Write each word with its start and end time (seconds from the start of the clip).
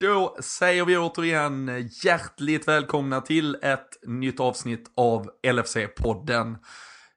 Då 0.00 0.36
säger 0.40 0.84
vi 0.84 0.98
återigen 0.98 1.68
eh, 1.68 1.86
hjärtligt 2.04 2.68
välkomna 2.68 3.20
till 3.20 3.56
ett 3.62 3.98
nytt 4.06 4.40
avsnitt 4.40 4.92
av 4.96 5.30
LFC-podden. 5.42 6.56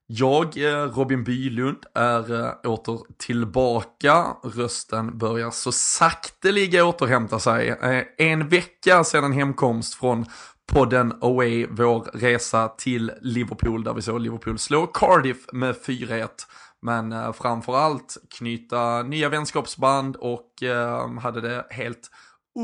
Jag, 0.08 0.58
eh, 0.58 0.84
Robin 0.84 1.24
Bylund, 1.24 1.86
är 1.96 2.46
eh, 2.46 2.72
åter 2.72 3.00
tillbaka. 3.18 4.26
Rösten 4.44 5.18
börjar 5.18 5.52
så 5.52 5.72
sakteliga 5.72 6.86
återhämta 6.86 7.40
sig. 7.40 7.76
En 8.18 8.50
vecka 8.50 9.04
sedan 9.04 9.34
hemkomst 9.34 9.94
från 9.94 10.26
podden 10.72 11.14
Away, 11.22 11.68
vår 11.70 12.00
resa 12.14 12.68
till 12.68 13.12
Liverpool 13.22 13.84
där 13.84 13.94
vi 13.94 14.02
såg 14.02 14.22
Liverpool 14.22 14.60
slå 14.60 14.88
Cardiff 14.88 15.46
med 15.54 15.76
4-1. 15.76 16.28
Men 16.82 17.34
framförallt 17.34 18.18
knyta 18.38 19.04
nya 19.04 19.30
vänskapsband 19.30 20.16
och 20.16 20.54
hade 21.22 21.42
det 21.42 21.66
helt 21.70 22.10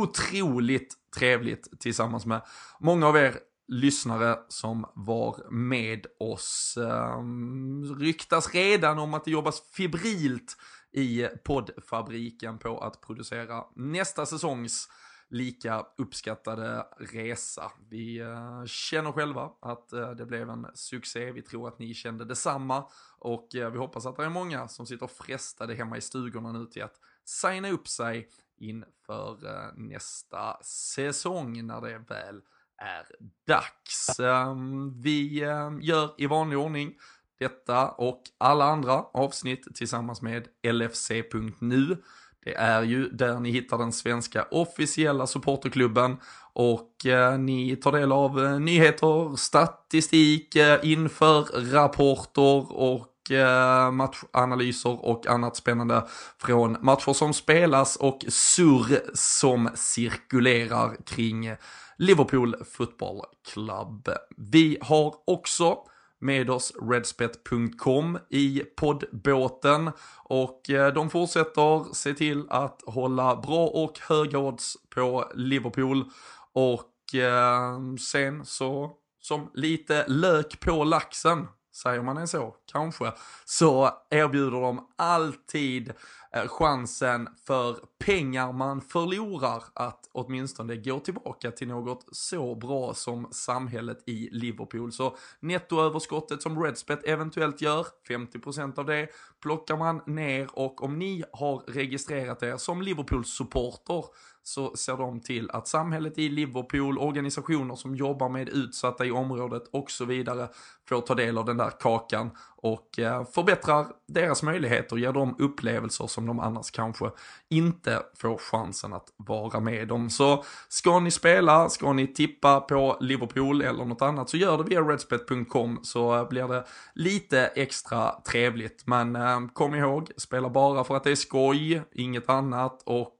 otroligt 0.02 0.94
trevligt 1.16 1.80
tillsammans 1.80 2.26
med 2.26 2.42
många 2.80 3.08
av 3.08 3.18
er 3.18 3.40
lyssnare 3.68 4.38
som 4.48 4.86
var 4.96 5.52
med 5.52 6.06
oss. 6.20 6.78
Um, 6.78 8.00
ryktas 8.00 8.54
redan 8.54 9.00
om 9.00 9.14
att 9.14 9.26
det 9.26 9.32
jobbas 9.32 9.62
fibrilt 9.72 10.58
i 10.92 11.28
poddfabriken 11.44 12.58
på 12.58 12.80
att 12.80 13.02
producera 13.02 13.64
nästa 13.76 14.26
säsongs 14.26 14.90
lika 15.30 15.86
uppskattade 15.98 16.86
resa. 17.00 17.72
Vi 17.90 18.22
uh, 18.22 18.66
känner 18.66 19.12
själva 19.12 19.52
att 19.62 19.94
uh, 19.94 20.12
det 20.12 20.26
blev 20.26 20.50
en 20.50 20.68
succé. 20.74 21.32
Vi 21.32 21.42
tror 21.42 21.68
att 21.68 21.80
ni 21.80 21.94
kände 21.94 22.26
detsamma 22.26 22.86
och 23.20 23.48
uh, 23.56 23.70
vi 23.70 23.78
hoppas 23.78 24.06
att 24.06 24.16
det 24.16 24.24
är 24.24 24.30
många 24.30 24.68
som 24.68 24.86
sitter 24.86 25.08
frestade 25.08 25.76
hemma 25.76 25.98
i 25.98 26.02
stugorna 26.02 26.52
nu 26.52 26.66
till 26.66 26.84
att 26.84 26.96
signa 27.26 27.70
upp 27.70 27.88
sig 27.88 28.30
inför 28.58 29.48
eh, 29.48 29.74
nästa 29.76 30.58
säsong 30.64 31.68
när 31.68 31.82
det 31.82 31.98
väl 31.98 32.42
är 32.78 33.06
dags. 33.48 34.20
Ehm, 34.20 35.02
vi 35.02 35.44
ehm, 35.44 35.82
gör 35.82 36.10
i 36.18 36.26
vanlig 36.26 36.60
ordning 36.60 36.94
detta 37.40 37.90
och 37.90 38.22
alla 38.38 38.66
andra 38.66 38.94
avsnitt 38.94 39.76
tillsammans 39.76 40.22
med 40.22 40.48
LFC.nu. 40.68 41.98
Det 42.46 42.56
är 42.56 42.84
ju 42.84 43.10
där 43.10 43.40
ni 43.40 43.52
hittar 43.52 43.78
den 43.78 43.92
svenska 43.92 44.44
officiella 44.52 45.28
supporterklubben 45.28 46.18
och 46.54 47.06
eh, 47.06 47.38
ni 47.38 47.76
tar 47.76 47.92
del 47.92 48.12
av 48.12 48.44
eh, 48.44 48.60
nyheter, 48.60 49.36
statistik, 49.36 50.56
eh, 50.56 50.80
inför 50.84 51.42
rapporter 51.72 52.74
och 52.74 53.08
Eh, 53.32 53.92
matchanalyser 53.92 55.06
och 55.06 55.28
annat 55.28 55.56
spännande 55.56 56.08
från 56.38 56.78
matcher 56.82 57.14
som 57.14 57.34
spelas 57.34 57.96
och 57.96 58.26
surr 58.28 59.02
som 59.14 59.70
cirkulerar 59.76 60.98
kring 61.06 61.56
Liverpool 61.98 62.56
Football 62.72 63.22
Club. 63.54 64.10
Vi 64.38 64.78
har 64.82 65.16
också 65.28 65.78
med 66.20 66.50
oss 66.50 66.74
redspet.com 66.82 68.20
i 68.30 68.64
poddbåten 68.78 69.92
och 70.24 70.70
eh, 70.70 70.94
de 70.94 71.10
fortsätter 71.10 71.94
se 71.94 72.14
till 72.14 72.46
att 72.50 72.82
hålla 72.86 73.36
bra 73.36 73.68
och 73.68 74.00
höga 74.00 74.40
odds 74.40 74.78
på 74.96 75.32
Liverpool 75.36 76.06
och 76.54 77.16
eh, 77.16 77.80
sen 78.12 78.46
så 78.46 78.92
som 79.22 79.52
lite 79.54 80.08
lök 80.08 80.60
på 80.60 80.84
laxen 80.84 81.48
säger 81.76 82.02
man 82.02 82.18
en 82.18 82.28
så, 82.28 82.56
kanske, 82.72 83.12
så 83.46 83.90
erbjuder 84.10 84.62
de 84.62 84.88
alltid 84.96 85.94
eh, 86.32 86.48
chansen 86.48 87.28
för 87.48 87.78
pengar 88.06 88.52
man 88.52 88.82
förlorar 88.82 89.64
att 89.74 90.10
åtminstone 90.12 90.76
gå 90.76 91.00
tillbaka 91.00 91.52
till 91.52 91.68
något 91.68 92.06
så 92.12 92.56
bra 92.56 92.94
som 92.94 93.28
samhället 93.32 94.04
i 94.06 94.30
Liverpool. 94.32 94.92
Så 94.92 95.18
nettoöverskottet 95.40 96.42
som 96.42 96.64
Redspet 96.64 97.04
eventuellt 97.04 97.62
gör, 97.62 97.88
50% 98.10 98.80
av 98.80 98.86
det 98.86 99.08
plockar 99.42 99.78
man 99.78 100.02
ner 100.06 100.50
och 100.54 100.84
om 100.84 101.00
ni 101.00 101.24
har 101.34 101.64
registrerat 101.68 102.44
er 102.44 102.58
som 102.58 102.82
Liverpool-supporter 102.82 104.06
så 104.48 104.76
ser 104.76 104.98
de 104.98 105.20
till 105.20 105.50
att 105.52 105.68
samhället 105.68 106.18
i 106.18 106.30
Liverpool, 106.30 106.98
organisationer 106.98 107.76
som 107.76 107.96
jobbar 107.96 108.30
med 108.30 108.50
utsatta 108.50 109.06
i 109.06 109.12
området 109.12 109.64
och 109.72 109.92
så 109.92 110.06
vidare 110.06 110.48
får 110.90 111.02
ta 111.02 111.16
del 111.16 111.38
av 111.38 111.46
den 111.46 111.58
där 111.58 111.72
kakan 111.80 112.30
och 112.66 113.00
eh, 113.00 113.26
förbättrar 113.26 113.88
deras 114.08 114.44
möjligheter, 114.44 114.98
ger 114.98 115.12
dem 115.12 115.36
upplevelser 115.40 116.08
som 116.08 116.26
de 116.26 116.40
annars 116.40 116.72
kanske 116.72 117.12
inte 117.50 118.02
får 118.18 118.38
chansen 118.38 118.94
att 118.94 119.14
vara 119.18 119.60
med 119.60 119.92
om. 119.92 120.10
Så 120.10 120.44
ska 120.70 121.00
ni 121.00 121.12
spela, 121.12 121.70
ska 121.70 121.94
ni 121.94 122.08
tippa 122.08 122.62
på 122.62 122.98
Liverpool 123.00 123.62
eller 123.62 123.86
något 123.86 124.02
annat 124.02 124.30
så 124.30 124.38
gör 124.38 124.58
det 124.58 124.64
via 124.64 124.82
redspet.com 124.82 125.80
så 125.84 126.16
eh, 126.16 126.28
blir 126.28 126.48
det 126.48 126.66
lite 126.96 127.46
extra 127.46 128.22
trevligt. 128.32 128.88
Men 128.88 129.16
eh, 129.16 129.48
kom 129.54 129.76
ihåg, 129.76 130.12
spela 130.18 130.50
bara 130.50 130.84
för 130.84 130.96
att 130.96 131.04
det 131.04 131.12
är 131.12 131.16
skoj, 131.16 131.82
inget 131.92 132.30
annat 132.30 132.84
och 132.86 133.16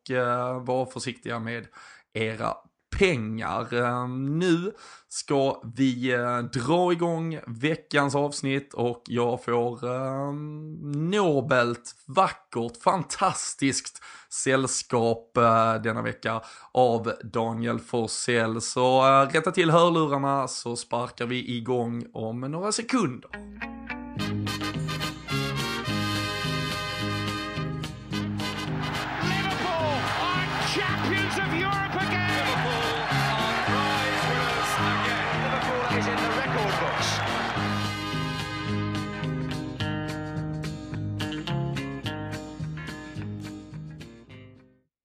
var 0.62 0.86
försiktiga 0.86 1.40
med 1.40 1.68
era 2.14 2.56
pengar. 2.98 3.74
Ehm, 3.74 4.40
nu 4.40 4.72
ska 5.10 5.62
vi 5.76 6.14
eh, 6.14 6.40
dra 6.40 6.92
igång 6.92 7.40
veckans 7.48 8.16
avsnitt 8.16 8.74
och 8.74 9.04
jag 9.06 9.44
får 9.44 9.96
ehm, 9.96 11.10
nobelt, 11.10 11.96
vackert, 12.06 12.84
fantastiskt 12.84 14.04
sällskap 14.30 15.38
eh, 15.38 15.76
denna 15.76 16.02
vecka 16.02 16.42
av 16.72 17.12
Daniel 17.24 17.80
Forsell. 17.80 18.62
Så 18.62 19.08
eh, 19.08 19.30
rätta 19.30 19.52
till 19.52 19.72
hörlurarna 19.72 20.48
så 20.48 20.76
sparkar 20.76 21.26
vi 21.26 21.58
igång 21.58 22.06
om 22.14 22.42
några 22.42 22.72
sekunder. 22.72 23.30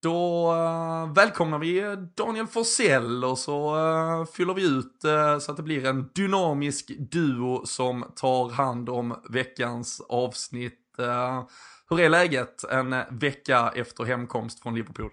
Då 0.02 0.52
uh, 0.52 1.12
välkomnar 1.12 1.58
vi 1.58 1.96
Daniel 2.16 2.46
Forsell 2.46 3.24
och 3.24 3.38
så 3.38 3.76
uh, 3.76 4.24
fyller 4.24 4.54
vi 4.54 4.78
ut 4.78 5.04
uh, 5.04 5.38
så 5.38 5.50
att 5.50 5.56
det 5.56 5.62
blir 5.62 5.86
en 5.86 6.10
dynamisk 6.14 6.90
duo 6.98 7.66
som 7.66 8.04
tar 8.16 8.50
hand 8.50 8.88
om 8.88 9.22
veckans 9.30 10.06
avsnitt. 10.08 10.76
hur 11.90 12.00
är 12.00 12.08
läget 12.08 12.64
en 12.70 12.94
vecka 13.10 13.72
efter 13.74 14.04
hemkomst 14.04 14.62
från 14.62 14.74
Liverpool? 14.74 15.10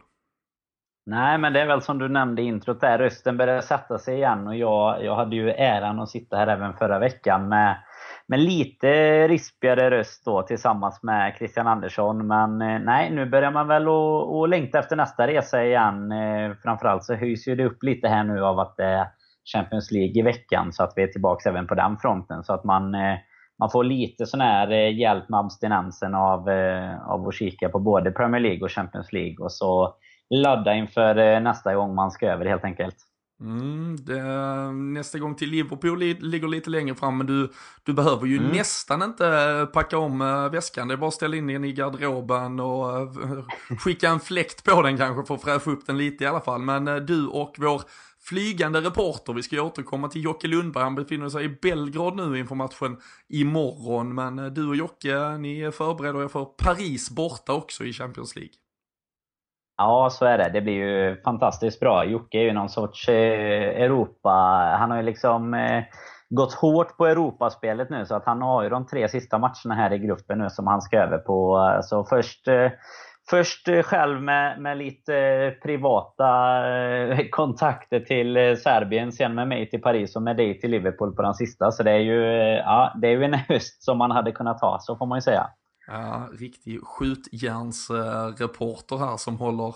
Nej, 1.06 1.38
men 1.38 1.54
det 1.54 1.62
är 1.62 1.68
väl 1.68 1.82
som 1.82 1.98
du 1.98 2.10
nämnde 2.10 2.42
i 2.42 2.46
introt 2.46 2.82
där, 2.82 2.98
rösten 2.98 3.38
börjar 3.38 3.62
sätta 3.62 4.00
sig 4.00 4.16
igen 4.16 4.48
och 4.48 4.56
jag, 4.56 5.04
jag 5.04 5.16
hade 5.16 5.36
ju 5.36 5.50
äran 5.50 6.00
att 6.00 6.10
sitta 6.10 6.38
här 6.38 6.48
även 6.48 6.74
förra 6.74 7.00
veckan 7.00 7.50
med 7.50 7.84
med 8.28 8.40
lite 8.40 8.88
rispigare 9.28 9.92
röst 9.92 10.26
då 10.26 10.42
tillsammans 10.42 11.04
med 11.04 11.36
Christian 11.38 11.68
Andersson. 11.68 12.28
Men 12.28 12.62
eh, 12.62 12.80
nej, 12.80 13.12
nu 13.12 13.26
börjar 13.26 13.52
man 13.52 13.68
väl 13.68 13.88
att 13.88 14.50
längta 14.50 14.80
efter 14.80 14.96
nästa 14.96 15.28
resa 15.28 15.66
igen. 15.66 16.12
Eh, 16.12 16.54
framförallt 16.64 17.04
så 17.04 17.16
höjs 17.16 17.48
ju 17.48 17.56
det 17.56 17.66
upp 17.66 17.84
lite 17.84 18.08
här 18.08 18.24
nu 18.24 18.44
av 18.44 18.60
att 18.60 18.78
det 18.78 18.86
är 18.86 19.08
Champions 19.54 19.92
League 19.92 20.20
i 20.20 20.22
veckan 20.22 20.74
så 20.74 20.84
att 20.84 20.94
vi 20.96 21.04
är 21.04 21.08
tillbaka 21.08 21.50
även 21.50 21.68
på 21.68 21.76
den 21.76 21.98
fronten. 21.98 22.44
Så 22.44 22.54
att 22.54 22.64
man, 22.64 22.96
eh, 22.96 23.18
man 23.60 23.70
får 23.70 23.84
lite 23.84 24.26
sån 24.26 24.42
här 24.42 24.68
hjälp 24.72 25.30
med 25.30 25.40
abstinensen 25.40 26.16
av, 26.16 26.50
av 27.08 27.28
att 27.28 27.36
kika 27.36 27.70
på 27.70 27.80
både 27.80 28.12
Premier 28.12 28.42
League 28.42 28.62
och 28.62 28.72
Champions 28.72 29.14
League. 29.14 29.36
Och 29.40 29.52
så 29.52 29.96
ladda 30.30 30.74
inför 30.74 31.40
nästa 31.40 31.76
gång 31.76 31.96
man 31.96 32.12
ska 32.12 32.28
över 32.28 32.46
helt 32.46 32.64
enkelt. 32.64 33.07
Mm, 33.42 33.96
det, 34.00 34.22
nästa 34.72 35.20
gång 35.20 35.36
till 35.36 35.50
Liverpool 35.50 36.00
ligger 36.00 36.48
lite 36.48 36.70
längre 36.70 36.96
fram, 36.96 37.18
men 37.18 37.28
du, 37.28 37.52
du 37.84 37.94
behöver 37.94 38.26
ju 38.26 38.38
mm. 38.38 38.52
nästan 38.52 39.04
inte 39.04 39.68
packa 39.74 39.98
om 39.98 40.22
äh, 40.22 40.50
väskan. 40.50 40.88
Det 40.88 40.94
är 40.94 40.98
bara 40.98 41.08
att 41.08 41.14
ställa 41.14 41.36
in 41.36 41.48
den 41.48 41.64
i 41.64 41.74
garderoben 41.74 42.60
och 42.60 43.00
äh, 43.00 43.08
skicka 43.80 44.10
en 44.10 44.20
fläkt 44.20 44.64
på 44.64 44.82
den 44.82 44.98
kanske 44.98 45.26
för 45.28 45.36
att 45.36 45.42
fräscha 45.42 45.72
upp 45.72 45.88
den 45.88 45.98
lite 45.98 46.24
i 46.24 46.28
alla 46.28 46.42
fall. 46.42 46.62
Men 46.62 47.06
du 47.06 47.28
och 47.28 47.56
vår 47.58 47.82
flygande 48.20 48.82
reporter, 48.82 49.34
vi 49.34 49.44
ska 49.44 49.56
ju 49.56 49.62
återkomma 49.62 50.08
till 50.08 50.24
Jocke 50.24 50.48
Lundberg, 50.48 50.84
han 50.84 50.96
befinner 50.96 51.30
sig 51.30 51.46
i 51.46 51.50
Belgrad 51.50 52.16
nu 52.16 52.40
inför 52.40 52.56
matchen 52.56 52.98
imorgon. 53.30 54.16
Men 54.16 54.54
du 54.54 54.68
och 54.68 54.76
Jocke, 54.76 55.38
ni 55.38 55.72
förbereder 55.72 56.24
er 56.24 56.28
för 56.28 56.46
Paris 56.46 57.10
borta 57.10 57.54
också 57.54 57.86
i 57.86 57.94
Champions 57.94 58.36
League. 58.36 58.54
Ja, 59.78 60.10
så 60.12 60.26
är 60.26 60.38
det. 60.38 60.50
Det 60.54 60.62
blir 60.62 60.74
ju 60.74 61.22
fantastiskt 61.22 61.80
bra. 61.80 62.06
Jocke 62.06 62.38
är 62.38 62.44
ju 62.44 62.54
någon 62.54 62.70
sorts 62.70 63.10
eh, 63.10 63.84
Europa... 63.84 64.30
Han 64.80 64.92
har 64.92 64.98
ju 64.98 65.04
liksom 65.04 65.54
eh, 65.54 65.84
gått 66.30 66.54
hårt 66.54 66.98
på 66.98 67.06
Europaspelet 67.06 67.90
nu, 67.90 68.06
så 68.06 68.16
att 68.16 68.26
han 68.26 68.42
har 68.42 68.64
ju 68.64 68.70
de 68.70 68.86
tre 68.86 69.08
sista 69.10 69.38
matcherna 69.38 69.76
här 69.76 69.94
i 69.94 70.00
gruppen 70.00 70.40
nu 70.40 70.50
som 70.50 70.68
han 70.68 70.82
ska 70.82 70.98
över 70.98 71.18
på. 71.18 71.70
Så 71.84 72.04
först, 72.04 72.48
eh, 72.48 72.72
först 73.30 73.70
själv 73.84 74.22
med, 74.22 74.62
med 74.62 74.78
lite 74.78 75.16
eh, 75.18 75.52
privata 75.52 76.28
eh, 76.78 77.20
kontakter 77.32 78.00
till 78.00 78.38
eh, 78.38 78.56
Serbien, 78.56 79.12
sen 79.12 79.36
med 79.36 79.48
mig 79.48 79.70
till 79.70 79.82
Paris 79.82 80.16
och 80.16 80.22
med 80.22 80.38
dig 80.38 80.60
till 80.60 80.72
Liverpool 80.72 81.16
på 81.16 81.22
den 81.22 81.34
sista. 81.34 81.72
Så 81.72 81.84
det 81.84 81.92
är 81.92 82.00
ju, 82.00 82.22
ja, 82.66 82.94
det 83.02 83.08
är 83.08 83.12
ju 83.12 83.24
en 83.24 83.34
höst 83.34 83.84
som 83.84 83.98
man 83.98 84.12
hade 84.12 84.32
kunnat 84.32 84.62
ha, 84.62 84.78
så 84.80 84.96
får 84.96 85.06
man 85.06 85.18
ju 85.18 85.22
säga. 85.22 85.50
Ja, 85.88 86.30
riktig 86.34 86.80
skjutjärnsreporter 86.84 88.98
här 88.98 89.18
som 89.18 89.38
håller 89.38 89.76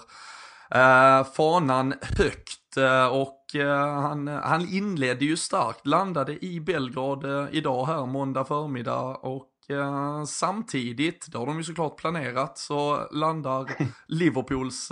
eh, 0.71 1.23
fanan 1.23 1.93
högt. 2.01 2.77
Eh, 2.77 3.07
och 3.07 3.55
eh, 3.55 4.01
han, 4.01 4.27
han 4.27 4.67
inledde 4.69 5.25
ju 5.25 5.37
starkt, 5.37 5.87
landade 5.87 6.45
i 6.45 6.61
Belgrad 6.61 7.49
idag 7.51 7.85
här 7.85 8.05
måndag 8.05 8.45
förmiddag 8.45 9.15
och 9.15 9.47
samtidigt, 10.27 11.31
det 11.31 11.37
har 11.37 11.45
de 11.45 11.57
ju 11.57 11.63
såklart 11.63 11.97
planerat, 11.97 12.57
så 12.57 13.07
landar 13.11 13.71
Liverpools 14.07 14.91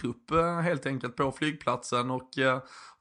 trupp 0.00 0.30
helt 0.62 0.86
enkelt 0.86 1.16
på 1.16 1.32
flygplatsen 1.32 2.10
och 2.10 2.30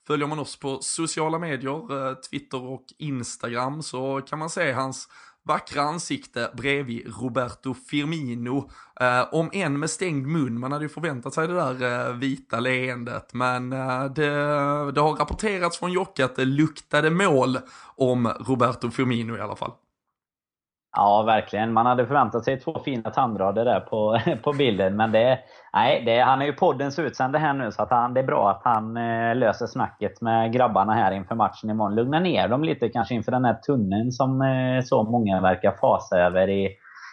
Följer 0.07 0.27
man 0.27 0.39
oss 0.39 0.59
på 0.59 0.79
sociala 0.81 1.39
medier, 1.39 2.15
Twitter 2.29 2.63
och 2.63 2.85
Instagram 2.97 3.81
så 3.81 4.21
kan 4.21 4.39
man 4.39 4.49
se 4.49 4.71
hans 4.71 5.07
vackra 5.43 5.81
ansikte 5.81 6.51
bredvid 6.53 7.13
Roberto 7.21 7.73
Firmino. 7.73 8.69
Eh, 8.99 9.33
om 9.33 9.49
en 9.53 9.79
med 9.79 9.89
stängd 9.89 10.27
mun, 10.27 10.59
man 10.59 10.71
hade 10.71 10.85
ju 10.85 10.89
förväntat 10.89 11.33
sig 11.33 11.47
det 11.47 11.53
där 11.53 12.09
eh, 12.09 12.15
vita 12.15 12.59
leendet. 12.59 13.33
Men 13.33 13.73
eh, 13.73 14.05
det, 14.05 14.29
det 14.91 15.01
har 15.01 15.15
rapporterats 15.15 15.77
från 15.77 15.91
Jocke 15.91 16.25
att 16.25 16.35
det 16.35 16.45
luktade 16.45 17.09
mål 17.09 17.59
om 17.95 18.27
Roberto 18.27 18.91
Firmino 18.91 19.37
i 19.37 19.41
alla 19.41 19.55
fall. 19.55 19.71
Ja, 20.95 21.23
verkligen. 21.23 21.73
Man 21.73 21.85
hade 21.85 22.07
förväntat 22.07 22.45
sig 22.45 22.59
två 22.59 22.79
fina 22.85 23.09
tandrader 23.11 23.65
där 23.65 23.79
på, 23.79 24.19
på 24.43 24.53
bilden. 24.53 24.95
Men 24.95 25.11
det, 25.11 25.39
nej, 25.73 26.03
det, 26.05 26.19
han 26.19 26.41
är 26.41 26.45
ju 26.45 26.53
poddens 26.53 26.99
utsände 26.99 27.39
här 27.39 27.53
nu, 27.53 27.71
så 27.71 27.83
att 27.83 27.89
han, 27.89 28.13
det 28.13 28.19
är 28.19 28.23
bra 28.23 28.49
att 28.49 28.61
han 28.63 28.97
eh, 28.97 29.35
löser 29.35 29.65
snacket 29.67 30.21
med 30.21 30.53
grabbarna 30.53 30.93
här 30.93 31.11
inför 31.11 31.35
matchen 31.35 31.69
imorgon. 31.69 31.95
Lugna 31.95 32.19
ner 32.19 32.47
dem 32.47 32.63
lite 32.63 32.89
kanske 32.89 33.15
inför 33.15 33.31
den 33.31 33.45
här 33.45 33.53
tunneln 33.53 34.11
som 34.11 34.41
eh, 34.41 34.83
så 34.83 35.03
många 35.03 35.41
verkar 35.41 35.71
fasa 35.71 36.17
över 36.17 36.49
i, 36.49 36.69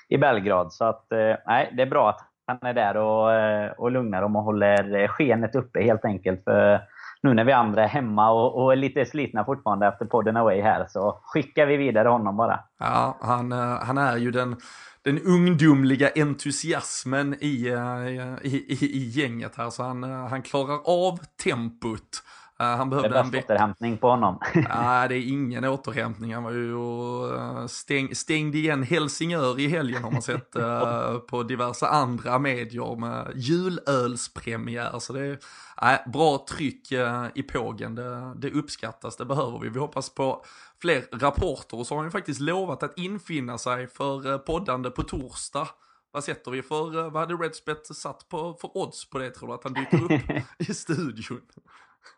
i 0.08 0.18
Belgrad. 0.18 0.72
Så 0.72 0.84
att, 0.84 1.12
eh, 1.12 1.36
nej, 1.46 1.72
det 1.76 1.82
är 1.82 1.90
bra 1.90 2.08
att 2.08 2.20
han 2.46 2.58
är 2.62 2.74
där 2.74 2.96
och, 2.96 3.32
eh, 3.32 3.70
och 3.70 3.90
lugnar 3.90 4.22
dem 4.22 4.36
och 4.36 4.42
håller 4.42 5.00
eh, 5.00 5.08
skenet 5.08 5.54
uppe 5.54 5.82
helt 5.82 6.04
enkelt. 6.04 6.44
För 6.44 6.80
nu 7.22 7.34
när 7.34 7.44
vi 7.44 7.52
andra 7.52 7.84
är 7.84 7.88
hemma 7.88 8.30
och, 8.30 8.62
och 8.62 8.72
är 8.72 8.76
lite 8.76 9.06
slitna 9.06 9.44
fortfarande 9.44 9.86
efter 9.86 10.04
podden 10.04 10.36
away 10.36 10.60
här 10.60 10.86
så 10.88 11.20
skickar 11.22 11.66
vi 11.66 11.76
vidare 11.76 12.08
honom 12.08 12.36
bara. 12.36 12.60
Ja, 12.78 13.18
han, 13.20 13.52
eh, 13.52 13.78
han 13.82 13.98
är 13.98 14.16
ju 14.16 14.30
den, 14.30 14.56
den 15.02 15.18
ungdomliga 15.18 16.10
entusiasmen 16.16 17.36
i, 17.40 17.68
eh, 17.68 18.08
i, 18.42 18.64
i, 18.68 18.84
i 18.84 19.08
gänget 19.08 19.56
här 19.56 19.70
så 19.70 19.82
han, 19.82 20.04
eh, 20.04 20.26
han 20.26 20.42
klarar 20.42 20.80
av 20.84 21.18
tempot. 21.44 22.22
Uh, 22.60 22.66
han 22.66 22.90
behövde 22.90 23.08
det 23.08 23.16
är 23.16 23.24
en 23.24 23.44
återhämtning 23.44 23.98
på 23.98 24.08
honom. 24.08 24.38
Nej, 24.54 25.08
det 25.08 25.14
är 25.14 25.28
ingen 25.28 25.64
återhämtning. 25.64 26.34
Han 26.34 26.42
var 26.42 26.50
ju 26.50 26.74
och 26.74 27.70
stäng, 27.70 28.14
stängde 28.14 28.58
igen 28.58 28.82
Helsingör 28.82 29.60
i 29.60 29.68
helgen 29.68 30.04
har 30.04 30.10
man 30.10 30.22
sett 30.22 30.56
uh, 30.56 31.18
på 31.30 31.42
diverse 31.42 31.86
andra 31.86 32.38
medier 32.38 32.96
med 32.96 33.32
julölspremiär. 33.34 34.98
Så 34.98 35.12
det 35.12 35.20
är 35.20 35.38
Nej, 35.82 36.04
bra 36.06 36.46
tryck 36.48 36.92
eh, 36.92 37.26
i 37.34 37.42
pågen, 37.42 37.94
det, 37.94 38.34
det 38.36 38.50
uppskattas, 38.50 39.16
det 39.16 39.24
behöver 39.24 39.58
vi. 39.58 39.68
Vi 39.68 39.78
hoppas 39.78 40.14
på 40.14 40.44
fler 40.80 41.04
rapporter 41.12 41.78
och 41.78 41.86
så 41.86 41.94
har 41.94 41.98
han 41.98 42.06
ju 42.06 42.10
faktiskt 42.10 42.40
lovat 42.40 42.82
att 42.82 42.98
infinna 42.98 43.58
sig 43.58 43.86
för 43.86 44.32
eh, 44.32 44.38
poddande 44.38 44.90
på 44.90 45.02
torsdag. 45.02 45.68
Vad 46.12 46.24
sätter 46.24 46.50
vi 46.50 46.62
för, 46.62 46.98
eh, 46.98 47.10
vad 47.10 47.22
hade 47.22 47.34
Redspet 47.34 47.86
satt 47.86 48.28
på 48.28 48.54
för 48.60 48.76
odds 48.76 49.10
på 49.10 49.18
det 49.18 49.30
tror 49.30 49.48
du? 49.48 49.54
Att 49.54 49.64
han 49.64 49.72
dyker 49.72 50.04
upp 50.04 50.44
i 50.68 50.74
studion? 50.74 51.40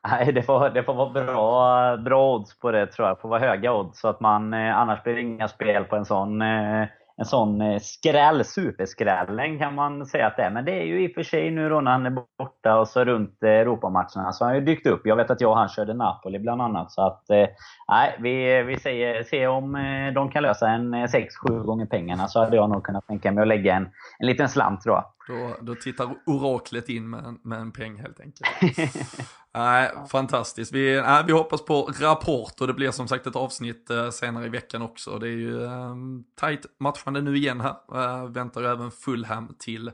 Nej, 0.08 0.32
det 0.32 0.42
får, 0.42 0.70
det 0.70 0.82
får 0.82 0.94
vara 0.94 1.10
bra, 1.10 1.96
bra 1.96 2.34
odds 2.34 2.58
på 2.58 2.70
det 2.70 2.86
tror 2.86 3.08
jag. 3.08 3.16
Det 3.16 3.20
får 3.20 3.28
vara 3.28 3.40
höga 3.40 3.72
odds. 3.72 4.00
Så 4.00 4.08
att 4.08 4.20
man, 4.20 4.54
annars 4.54 5.02
blir 5.02 5.14
det 5.14 5.20
inga 5.20 5.48
spel 5.48 5.84
på 5.84 5.96
en 5.96 6.04
sån 6.04 6.42
eh, 6.42 6.86
en 7.16 7.24
sån 7.24 7.60
eh, 7.60 7.80
skräll, 7.80 8.44
superskrällen 8.44 9.58
kan 9.58 9.74
man 9.74 10.06
säga 10.06 10.26
att 10.26 10.36
det 10.36 10.42
är. 10.42 10.50
Men 10.50 10.64
det 10.64 10.72
är 10.72 10.84
ju 10.84 11.04
i 11.04 11.08
och 11.08 11.12
för 11.14 11.22
sig 11.22 11.50
nu 11.50 11.68
då 11.68 11.80
när 11.80 11.90
han 11.90 12.06
är 12.06 12.22
borta 12.38 12.78
och 12.78 12.88
så 12.88 13.04
runt 13.04 13.42
eh, 13.42 13.50
Europamatcherna 13.50 14.32
så 14.32 14.44
har 14.44 14.50
han 14.50 14.58
ju 14.58 14.64
dykt 14.64 14.86
upp. 14.86 15.00
Jag 15.04 15.16
vet 15.16 15.30
att 15.30 15.40
jag 15.40 15.50
och 15.50 15.56
han 15.56 15.68
körde 15.68 15.94
Napoli 15.94 16.38
bland 16.38 16.62
annat. 16.62 16.92
Så 16.92 17.06
att, 17.06 17.30
eh, 17.30 17.46
nej, 17.88 18.16
vi, 18.20 18.62
vi 18.62 18.78
säger, 18.78 19.22
ser 19.22 19.48
om 19.48 19.72
de 20.14 20.30
kan 20.30 20.42
lösa 20.42 20.68
en 20.68 20.94
6-7 20.94 21.62
gånger 21.62 21.86
pengarna 21.86 22.28
så 22.28 22.44
hade 22.44 22.56
jag 22.56 22.70
nog 22.70 22.84
kunnat 22.84 23.06
tänka 23.06 23.32
mig 23.32 23.42
att 23.42 23.48
lägga 23.48 23.74
en, 23.74 23.88
en 24.18 24.26
liten 24.26 24.48
slant 24.48 24.80
tror 24.82 24.94
jag. 24.96 25.04
Då, 25.28 25.56
då 25.60 25.74
tittar 25.74 26.08
oraklet 26.26 26.88
in 26.88 27.10
med 27.10 27.24
en, 27.24 27.38
med 27.42 27.58
en 27.58 27.72
peng 27.72 27.96
helt 27.96 28.20
enkelt. 28.20 28.48
Nej, 29.54 29.92
fantastiskt. 30.10 30.72
Vi, 30.72 31.02
nej, 31.02 31.24
vi 31.26 31.32
hoppas 31.32 31.64
på 31.64 31.90
rapport 32.00 32.60
och 32.60 32.66
det 32.66 32.74
blir 32.74 32.90
som 32.90 33.08
sagt 33.08 33.26
ett 33.26 33.36
avsnitt 33.36 33.90
eh, 33.90 34.10
senare 34.10 34.46
i 34.46 34.48
veckan 34.48 34.82
också. 34.82 35.18
Det 35.18 35.26
är 35.26 35.36
ju 35.36 35.64
eh, 35.64 35.94
tajt 36.34 36.66
matchande 36.80 37.20
nu 37.20 37.36
igen 37.36 37.60
här. 37.60 37.76
Eh, 37.94 38.30
väntar 38.30 38.62
även 38.62 38.90
Fulham 38.90 39.54
till 39.58 39.90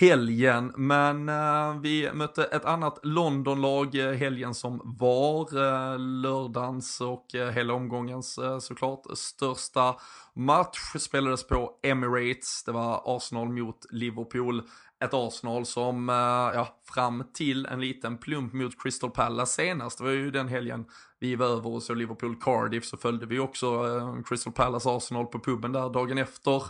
helgen. 0.00 0.72
Men 0.76 1.28
eh, 1.28 1.80
vi 1.80 2.10
mötte 2.12 2.44
ett 2.44 2.64
annat 2.64 2.98
Londonlag 3.02 3.94
eh, 3.94 4.12
helgen 4.12 4.54
som 4.54 4.80
var. 4.84 5.56
Eh, 5.56 5.98
lördagens 5.98 7.00
och 7.00 7.34
eh, 7.34 7.50
hela 7.50 7.74
omgångens 7.74 8.38
eh, 8.38 8.58
såklart 8.58 9.02
största 9.14 9.96
match 10.34 10.78
spelades 10.98 11.46
på 11.46 11.70
Emirates. 11.82 12.64
Det 12.64 12.72
var 12.72 13.02
Arsenal 13.16 13.48
mot 13.48 13.86
Liverpool 13.90 14.62
ett 15.04 15.14
Arsenal 15.14 15.66
som, 15.66 16.08
eh, 16.08 16.14
ja, 16.54 16.80
fram 16.94 17.24
till 17.34 17.66
en 17.66 17.80
liten 17.80 18.18
plump 18.18 18.52
mot 18.52 18.82
Crystal 18.82 19.10
Palace 19.10 19.52
senast, 19.52 19.98
det 19.98 20.04
var 20.04 20.10
ju 20.10 20.30
den 20.30 20.48
helgen 20.48 20.84
vi 21.18 21.36
var 21.36 21.46
över 21.46 21.70
och 21.70 21.82
så 21.82 21.94
Liverpool 21.94 22.36
Cardiff 22.40 22.84
så 22.84 22.96
följde 22.96 23.26
vi 23.26 23.38
också 23.38 23.66
eh, 23.66 24.22
Crystal 24.22 24.52
Palace 24.52 24.90
Arsenal 24.90 25.26
på 25.26 25.40
puben 25.40 25.72
där 25.72 25.90
dagen 25.90 26.18
efter. 26.18 26.62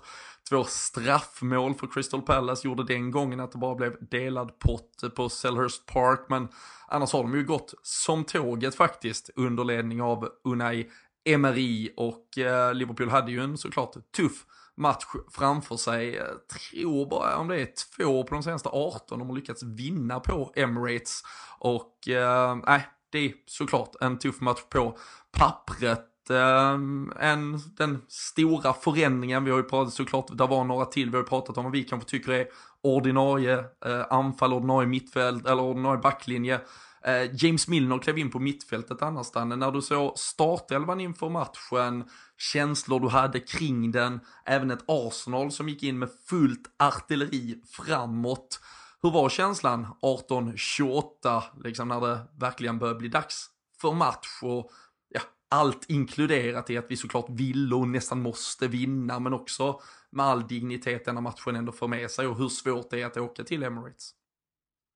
Två 0.48 0.64
straffmål 0.64 1.74
för 1.74 1.86
Crystal 1.86 2.22
Palace 2.22 2.68
gjorde 2.68 2.84
den 2.84 3.10
gången 3.10 3.40
att 3.40 3.52
det 3.52 3.58
bara 3.58 3.74
blev 3.74 4.08
delad 4.10 4.58
pott 4.58 5.14
på 5.16 5.28
Selhurst 5.28 5.86
Park 5.86 6.20
men 6.28 6.48
annars 6.88 7.12
har 7.12 7.22
de 7.22 7.34
ju 7.34 7.44
gått 7.44 7.74
som 7.82 8.24
tåget 8.24 8.74
faktiskt 8.74 9.30
under 9.36 9.64
ledning 9.64 10.02
av 10.02 10.28
Unai 10.44 10.90
Emery 11.24 11.90
och 11.96 12.38
eh, 12.38 12.74
Liverpool 12.74 13.08
hade 13.08 13.32
ju 13.32 13.40
en 13.40 13.58
såklart 13.58 14.12
tuff 14.16 14.46
match 14.76 15.04
framför 15.30 15.76
sig. 15.76 16.14
Jag 16.14 16.48
tror 16.48 17.06
bara 17.10 17.36
om 17.36 17.48
det 17.48 17.60
är 17.60 17.68
två 17.96 18.24
på 18.24 18.34
de 18.34 18.42
senaste 18.42 18.68
18 18.68 19.18
de 19.18 19.28
har 19.28 19.36
lyckats 19.36 19.62
vinna 19.62 20.20
på 20.20 20.52
Emirates. 20.56 21.22
Och 21.58 22.08
eh, 22.08 22.56
nej, 22.66 22.76
eh, 22.76 22.82
det 23.10 23.18
är 23.18 23.32
såklart 23.46 23.90
en 24.00 24.18
tuff 24.18 24.40
match 24.40 24.60
på 24.70 24.98
pappret. 25.38 26.30
Eh, 26.30 26.78
en, 27.20 27.60
den 27.76 28.02
stora 28.08 28.72
förändringen, 28.72 29.44
vi 29.44 29.50
har 29.50 29.58
ju 29.58 29.64
pratat 29.64 29.94
såklart, 29.94 30.38
det 30.38 30.46
var 30.46 30.64
några 30.64 30.84
till, 30.84 31.10
vi 31.10 31.16
har 31.16 31.22
ju 31.22 31.28
pratat 31.28 31.58
om 31.58 31.64
vad 31.64 31.72
vi 31.72 31.84
kanske 31.84 32.10
tycker 32.10 32.32
är 32.32 32.46
ordinarie 32.82 33.58
eh, 33.86 34.04
anfall, 34.10 34.52
ordinarie 34.52 34.88
mittfält 34.88 35.46
eller 35.46 35.62
ordinarie 35.62 36.00
backlinje. 36.00 36.60
Eh, 37.06 37.30
James 37.34 37.68
Milner 37.68 37.98
klev 37.98 38.18
in 38.18 38.30
på 38.30 38.38
mittfältet 38.38 39.02
annars, 39.02 39.30
Danne. 39.30 39.56
När 39.56 39.70
du 39.70 39.82
såg 39.82 40.18
startelvan 40.18 41.00
inför 41.00 41.28
matchen, 41.28 42.04
känslor 42.38 43.00
du 43.00 43.08
hade 43.08 43.40
kring 43.40 43.92
den, 43.92 44.20
även 44.44 44.70
ett 44.70 44.84
Arsenal 44.86 45.52
som 45.52 45.68
gick 45.68 45.82
in 45.82 45.98
med 45.98 46.08
fullt 46.28 46.70
artilleri 46.78 47.62
framåt. 47.70 48.60
Hur 49.02 49.10
var 49.10 49.28
känslan 49.28 49.86
18-28, 50.02 51.42
liksom 51.64 51.88
när 51.88 52.00
det 52.00 52.20
verkligen 52.40 52.78
började 52.78 52.98
bli 52.98 53.08
dags 53.08 53.46
för 53.80 53.92
match 53.92 54.42
och 54.42 54.70
ja, 55.08 55.20
allt 55.50 55.90
inkluderat 55.90 56.70
i 56.70 56.78
att 56.78 56.86
vi 56.88 56.96
såklart 56.96 57.26
vill 57.30 57.74
och 57.74 57.88
nästan 57.88 58.22
måste 58.22 58.68
vinna, 58.68 59.18
men 59.18 59.32
också 59.32 59.80
med 60.10 60.26
all 60.26 60.46
dignitet 60.46 61.04
denna 61.04 61.20
matchen 61.20 61.56
ändå 61.56 61.72
för 61.72 61.86
med 61.86 62.10
sig 62.10 62.26
och 62.26 62.38
hur 62.38 62.48
svårt 62.48 62.90
det 62.90 63.02
är 63.02 63.06
att 63.06 63.16
åka 63.16 63.44
till 63.44 63.62
Emirates. 63.62 64.12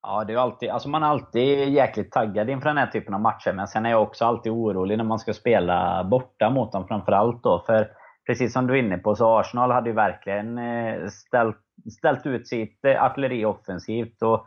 Ja, 0.03 0.25
det 0.25 0.33
är 0.33 0.37
alltid, 0.37 0.71
alltså 0.71 0.89
man 0.89 1.03
är 1.03 1.07
alltid 1.07 1.69
jäkligt 1.69 2.13
taggad 2.13 2.51
inför 2.51 2.69
den 2.69 2.79
här 2.79 2.87
typen 2.87 3.15
av 3.15 3.21
matcher. 3.21 3.53
Men 3.53 3.69
sen 3.69 3.87
är 3.87 3.91
jag 3.91 4.03
också 4.03 4.25
alltid 4.25 4.53
orolig 4.53 4.97
när 4.97 5.05
man 5.05 5.19
ska 5.19 5.35
spela 5.35 6.05
borta 6.05 6.51
mot 6.51 6.73
dem 6.73 6.87
framförallt 6.89 7.43
då. 7.43 7.63
För 7.67 7.89
precis 8.27 8.53
som 8.53 8.67
du 8.67 8.75
är 8.75 8.83
inne 8.83 8.99
på, 8.99 9.15
så 9.15 9.39
Arsenal 9.39 9.71
hade 9.71 9.91
ju 9.91 9.95
verkligen 9.97 10.59
eh, 10.59 11.09
ställt, 11.09 11.57
ställt 11.99 12.27
ut 12.27 12.49
sitt 12.49 12.85
eh, 12.85 13.05
artilleri 13.05 13.45
offensivt. 13.45 14.23
Och 14.23 14.47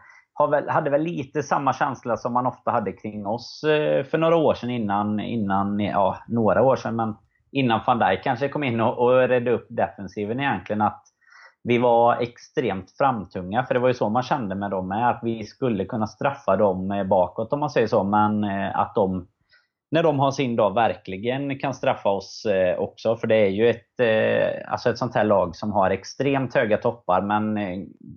väl, 0.53 0.69
hade 0.69 0.89
väl 0.89 1.01
lite 1.01 1.43
samma 1.43 1.73
känsla 1.73 2.17
som 2.17 2.33
man 2.33 2.47
ofta 2.47 2.71
hade 2.71 2.91
kring 2.91 3.27
oss 3.27 3.63
eh, 3.63 4.03
för 4.03 4.17
några 4.17 4.35
år 4.35 4.53
sedan 4.53 4.69
innan, 4.69 5.19
innan 5.19 5.79
ja, 5.79 6.17
några 6.27 6.63
år 6.63 6.75
sedan, 6.75 6.95
men 6.95 7.15
innan 7.51 7.81
van 7.87 7.99
Dijk 7.99 8.23
kanske 8.23 8.49
kom 8.49 8.63
in 8.63 8.81
och, 8.81 8.97
och 8.97 9.27
redde 9.27 9.51
upp 9.51 9.67
defensiven 9.69 10.39
egentligen. 10.39 10.81
Att 10.81 11.03
vi 11.63 11.77
var 11.77 12.21
extremt 12.21 12.91
framtunga, 12.97 13.63
för 13.63 13.73
det 13.73 13.79
var 13.79 13.87
ju 13.87 13.93
så 13.93 14.09
man 14.09 14.23
kände 14.23 14.55
med 14.55 14.71
dem 14.71 14.87
med, 14.87 15.09
att 15.09 15.19
vi 15.23 15.43
skulle 15.43 15.85
kunna 15.85 16.07
straffa 16.07 16.55
dem 16.55 17.05
bakåt 17.09 17.53
om 17.53 17.59
man 17.59 17.69
säger 17.69 17.87
så, 17.87 18.03
men 18.03 18.43
eh, 18.43 18.79
att 18.79 18.95
de 18.95 19.27
när 19.91 20.03
de 20.03 20.19
har 20.19 20.31
sin 20.31 20.55
dag 20.55 20.73
verkligen 20.73 21.59
kan 21.59 21.73
straffa 21.73 22.09
oss 22.09 22.45
eh, 22.45 22.79
också. 22.79 23.15
För 23.15 23.27
det 23.27 23.35
är 23.35 23.49
ju 23.49 23.69
ett, 23.69 23.99
eh, 23.99 24.71
alltså 24.71 24.89
ett 24.89 24.97
sånt 24.97 25.15
här 25.15 25.23
lag 25.23 25.55
som 25.55 25.71
har 25.71 25.89
extremt 25.89 26.55
höga 26.55 26.77
toppar, 26.77 27.21
men 27.21 27.57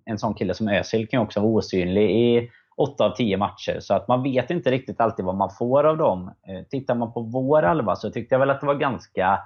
en 0.04 0.18
sån 0.18 0.34
kille 0.34 0.54
som 0.54 0.68
Özil 0.68 1.08
kan 1.08 1.20
ju 1.20 1.24
också 1.24 1.40
vara 1.40 1.52
osynlig 1.52 2.10
i 2.10 2.50
8 2.76 3.04
av 3.04 3.10
10 3.10 3.36
matcher. 3.36 3.76
Så 3.80 3.94
att 3.94 4.08
man 4.08 4.22
vet 4.22 4.50
inte 4.50 4.70
riktigt 4.70 5.00
alltid 5.00 5.24
vad 5.24 5.34
man 5.34 5.50
får 5.58 5.84
av 5.84 5.96
dem. 5.96 6.32
Tittar 6.70 6.94
man 6.94 7.12
på 7.12 7.20
vår 7.20 7.62
alva 7.62 7.96
så 7.96 8.10
tyckte 8.10 8.34
jag 8.34 8.40
väl 8.40 8.50
att 8.50 8.60
det 8.60 8.66
var 8.66 8.74
ganska 8.74 9.38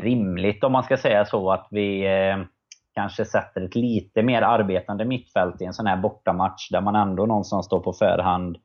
rimligt, 0.00 0.64
om 0.64 0.72
man 0.72 0.82
ska 0.82 0.96
säga 0.96 1.24
så, 1.24 1.50
att 1.50 1.66
vi 1.70 2.06
kanske 3.00 3.24
sätter 3.24 3.60
ett 3.60 3.74
lite 3.74 4.22
mer 4.22 4.42
arbetande 4.42 5.04
mittfält 5.04 5.62
i 5.62 5.64
en 5.64 5.74
sån 5.74 5.86
här 5.86 5.96
bortamatch 5.96 6.70
där 6.70 6.80
man 6.80 6.96
ändå 6.96 7.26
någonstans 7.26 7.66
står 7.66 7.80
på 7.80 7.92
förhand 7.92 8.56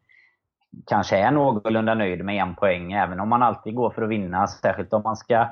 kanske 0.86 1.18
är 1.18 1.32
någorlunda 1.32 1.94
nöjd 1.94 2.26
med 2.26 2.36
en 2.36 2.56
poäng, 2.56 2.94
även 2.94 3.20
om 3.20 3.30
man 3.30 3.44
alltid 3.44 3.76
går 3.76 3.90
för 3.90 4.02
att 4.02 4.10
vinna. 4.10 4.48
Särskilt 4.48 4.94
om 4.94 5.02
man 5.04 5.16
ska 5.16 5.48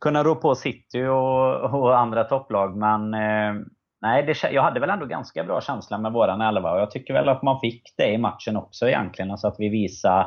kunna 0.00 0.24
rå 0.24 0.34
på 0.34 0.54
City 0.54 1.04
och, 1.04 1.74
och 1.74 1.98
andra 1.98 2.24
topplag. 2.24 2.76
Men 2.76 3.14
eh, 3.14 3.54
nej, 4.02 4.22
det, 4.22 4.52
jag 4.52 4.62
hade 4.62 4.80
väl 4.80 4.90
ändå 4.90 5.06
ganska 5.06 5.44
bra 5.44 5.60
känsla 5.60 5.98
med 5.98 6.12
våran 6.12 6.40
elva 6.40 6.72
och 6.72 6.80
jag 6.80 6.90
tycker 6.90 7.14
väl 7.14 7.28
att 7.28 7.42
man 7.42 7.60
fick 7.60 7.82
det 7.96 8.12
i 8.12 8.18
matchen 8.18 8.56
också 8.56 8.88
egentligen. 8.88 9.30
Alltså 9.30 9.48
att 9.48 9.56
vi 9.58 9.68
visade 9.68 10.26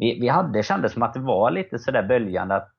vi, 0.00 0.20
vi 0.20 0.28
hade, 0.28 0.62
kändes 0.62 0.92
som 0.92 1.02
att 1.02 1.14
det 1.14 1.20
var 1.20 1.50
lite 1.50 1.78
sådär 1.78 2.02
böljande. 2.02 2.56
Att, 2.56 2.72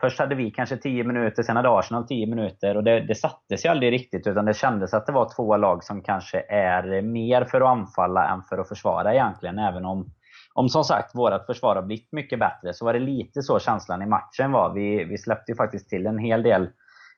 först 0.00 0.18
hade 0.18 0.34
vi 0.34 0.50
kanske 0.50 0.76
10 0.76 1.04
minuter, 1.04 1.42
sen 1.42 1.56
hade 1.56 1.78
Arsenal 1.78 2.06
10 2.06 2.26
minuter. 2.26 2.76
Och 2.76 2.84
det, 2.84 3.00
det 3.00 3.14
sattes 3.14 3.64
ju 3.64 3.68
aldrig 3.68 3.92
riktigt, 3.92 4.26
utan 4.26 4.44
det 4.44 4.54
kändes 4.54 4.94
att 4.94 5.06
det 5.06 5.12
var 5.12 5.30
två 5.36 5.56
lag 5.56 5.84
som 5.84 6.02
kanske 6.02 6.40
är 6.48 7.02
mer 7.02 7.44
för 7.44 7.60
att 7.60 7.68
anfalla 7.68 8.28
än 8.28 8.42
för 8.42 8.58
att 8.58 8.68
försvara 8.68 9.14
egentligen. 9.14 9.58
Även 9.58 9.84
om, 9.84 10.06
om 10.54 10.68
som 10.68 10.84
sagt 10.84 11.14
vårt 11.14 11.46
försvar 11.46 11.74
har 11.74 11.82
blivit 11.82 12.12
mycket 12.12 12.38
bättre, 12.38 12.72
så 12.72 12.84
var 12.84 12.92
det 12.92 12.98
lite 12.98 13.42
så 13.42 13.58
känslan 13.58 14.02
i 14.02 14.06
matchen 14.06 14.52
var. 14.52 14.72
Vi, 14.74 15.04
vi 15.04 15.18
släppte 15.18 15.52
ju 15.52 15.56
faktiskt 15.56 15.88
till 15.88 16.06
en 16.06 16.18
hel 16.18 16.42
del 16.42 16.68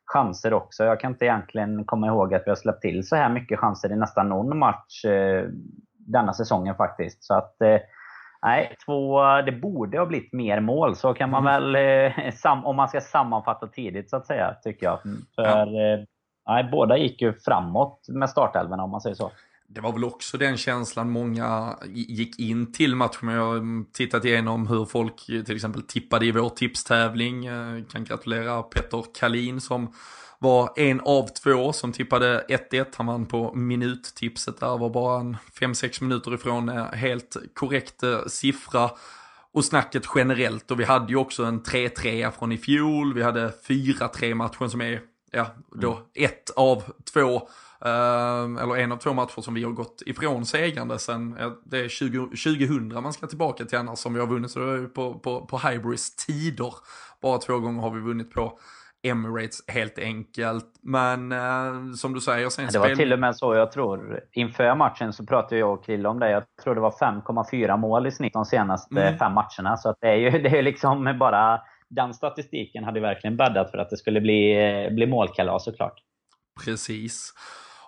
chanser 0.07 0.55
också. 0.55 0.85
Jag 0.85 1.01
kan 1.01 1.13
inte 1.13 1.25
egentligen 1.25 1.85
komma 1.85 2.07
ihåg 2.07 2.35
att 2.35 2.43
vi 2.47 2.51
har 2.51 2.57
släppt 2.57 2.83
till 2.83 3.07
så 3.07 3.17
här 3.17 3.29
mycket 3.29 3.59
chanser 3.59 3.93
i 3.93 3.97
nästan 3.97 4.29
någon 4.29 4.59
match 4.59 5.05
eh, 5.05 5.45
denna 5.99 6.33
säsongen 6.33 6.75
faktiskt. 6.75 7.25
Så 7.25 7.35
att 7.35 7.61
eh, 7.63 7.79
Nej, 8.45 8.77
två, 8.87 9.23
det 9.47 9.53
borde 9.53 9.99
ha 9.99 10.07
blivit 10.07 10.33
mer 10.33 10.61
mål. 10.61 10.97
Så 10.97 11.15
kan 11.15 11.31
man 11.31 11.47
mm. 11.47 11.73
väl, 11.73 12.11
eh, 12.45 12.65
om 12.65 12.77
man 12.77 12.89
ska 12.89 13.01
sammanfatta 13.01 13.67
tidigt 13.67 14.11
så 14.11 14.17
att 14.17 14.27
säga, 14.27 14.57
tycker 14.63 14.87
jag. 14.87 14.99
För 15.35 15.43
ja. 15.45 15.61
Eh, 15.63 16.05
nej, 16.49 16.69
båda 16.73 16.97
gick 16.97 17.23
ju 17.23 17.33
framåt 17.33 18.07
med 18.09 18.31
startelvorna 18.31 18.83
om 18.83 18.91
man 18.91 19.01
säger 19.01 19.17
så. 19.17 19.31
Det 19.69 19.81
var 19.81 19.93
väl 19.93 20.05
också 20.05 20.39
den 20.39 20.57
känslan 20.57 21.11
många 21.11 21.79
gick 21.93 22.39
in 22.39 22.73
till 22.73 22.97
matchen. 22.97 23.29
Jag 23.29 23.45
har 23.45 23.93
tittat 23.93 24.25
igenom 24.25 24.67
hur 24.67 24.85
folk 24.85 25.27
till 25.27 25.55
exempel 25.55 25.83
tippade 25.83 26.27
i 26.27 26.33
vår 26.33 26.49
tipstävling. 26.49 27.45
Jag 27.45 27.79
eh, 27.79 27.85
kan 27.85 28.05
gratulera 28.05 28.63
Petter 28.63 29.05
Kalin 29.15 29.61
som 29.61 29.93
var 30.39 30.73
en 30.77 31.01
av 31.01 31.29
två 31.29 31.73
som 31.73 31.93
tippade 31.93 32.45
1-1. 32.49 32.87
Han 32.97 33.07
vann 33.07 33.27
på 33.27 33.55
minuttipset 33.55 34.61
där, 34.61 34.79
var 34.79 34.91
bara 34.91 35.21
en 35.21 35.37
5-6 35.61 36.03
minuter 36.03 36.35
ifrån 36.35 36.69
helt 36.93 37.37
korrekt 37.55 38.03
eh, 38.03 38.25
siffra. 38.27 38.91
Och 39.53 39.65
snacket 39.65 40.05
generellt, 40.15 40.71
och 40.71 40.81
vi 40.81 40.85
hade 40.85 41.13
ju 41.13 41.17
också 41.17 41.45
en 41.45 41.63
3-3 41.63 42.31
från 42.31 42.53
i 42.53 42.59
fjol, 42.59 43.15
vi 43.15 43.23
hade 43.23 43.53
4-3 43.69 44.35
matchen 44.35 44.71
som 44.71 44.81
är, 44.81 45.01
ja, 45.31 45.47
då 45.73 45.93
mm. 45.93 46.05
ett 46.15 46.51
av 46.57 46.83
två 47.13 47.49
Uh, 47.87 48.63
eller 48.63 48.77
en 48.77 48.93
av 48.93 48.97
två 48.97 49.13
matcher 49.13 49.41
som 49.41 49.55
vi 49.55 49.65
har 49.65 49.71
gått 49.71 50.03
ifrån 50.07 50.47
segrande 50.47 50.99
sen, 50.99 51.39
det 51.65 51.79
är 51.79 51.89
20, 51.89 52.19
2000 52.25 53.03
man 53.03 53.13
ska 53.13 53.27
tillbaka 53.27 53.65
till 53.65 53.79
annars 53.79 53.99
som 53.99 54.15
vi 54.15 54.21
har 54.21 54.27
vunnit, 54.27 54.51
så 54.51 54.59
det 54.59 54.73
är 54.73 54.87
på, 54.87 55.19
på, 55.19 55.47
på 55.47 55.59
Hybris 55.59 56.17
tider. 56.17 56.75
Bara 57.23 57.39
två 57.39 57.59
gånger 57.59 57.83
har 57.83 57.91
vi 57.91 58.01
vunnit 58.01 58.31
på 58.35 58.59
Emirates 59.05 59.65
helt 59.69 59.99
enkelt. 59.99 60.67
Men 60.83 61.33
eh, 61.33 61.93
som 61.97 62.15
du 62.15 62.21
säger, 62.21 62.49
sen 62.49 62.69
Det 62.73 62.79
var 62.79 62.87
spel... 62.87 62.97
till 62.97 63.13
och 63.13 63.19
med 63.19 63.37
så, 63.37 63.55
jag 63.55 63.73
tror, 63.73 64.21
inför 64.33 64.75
matchen 64.75 65.13
så 65.13 65.27
pratade 65.27 65.59
jag 65.59 65.73
och 65.73 65.85
Krille 65.85 66.09
om 66.09 66.19
det. 66.19 66.31
Jag 66.31 66.43
tror 66.63 66.75
det 66.75 66.81
var 66.81 66.91
5,4 66.91 67.77
mål 67.77 68.07
i 68.07 68.11
snitt 68.11 68.33
de 68.33 68.45
senaste 68.45 69.01
mm. 69.01 69.19
fem 69.19 69.33
matcherna. 69.33 69.77
Så 69.77 69.89
att 69.89 69.97
det 70.01 70.09
är 70.09 70.17
ju 70.17 70.31
det 70.43 70.59
är 70.59 70.63
liksom 70.63 71.17
bara... 71.19 71.61
Den 71.89 72.15
statistiken 72.15 72.85
hade 72.85 73.01
verkligen 73.01 73.37
bäddat 73.37 73.71
för 73.71 73.79
att 73.79 73.91
det 73.91 73.97
skulle 73.97 74.21
bli, 74.21 74.89
bli 74.91 75.07
målkalas 75.07 75.65
såklart. 75.65 75.95
Precis. 76.65 77.33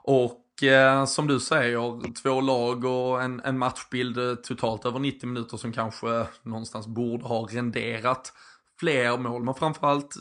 Och 0.02 0.62
eh, 0.62 1.04
som 1.04 1.26
du 1.26 1.40
säger, 1.40 2.14
två 2.22 2.40
lag 2.40 2.84
och 2.84 3.22
en, 3.22 3.40
en 3.44 3.58
matchbild 3.58 4.42
totalt 4.42 4.86
över 4.86 4.98
90 4.98 5.28
minuter 5.28 5.56
som 5.56 5.72
kanske 5.72 6.26
någonstans 6.42 6.86
borde 6.86 7.24
ha 7.24 7.46
renderat 7.50 8.32
fler 8.80 9.18
mål. 9.18 9.44
Men 9.44 9.54
framförallt 9.54 10.14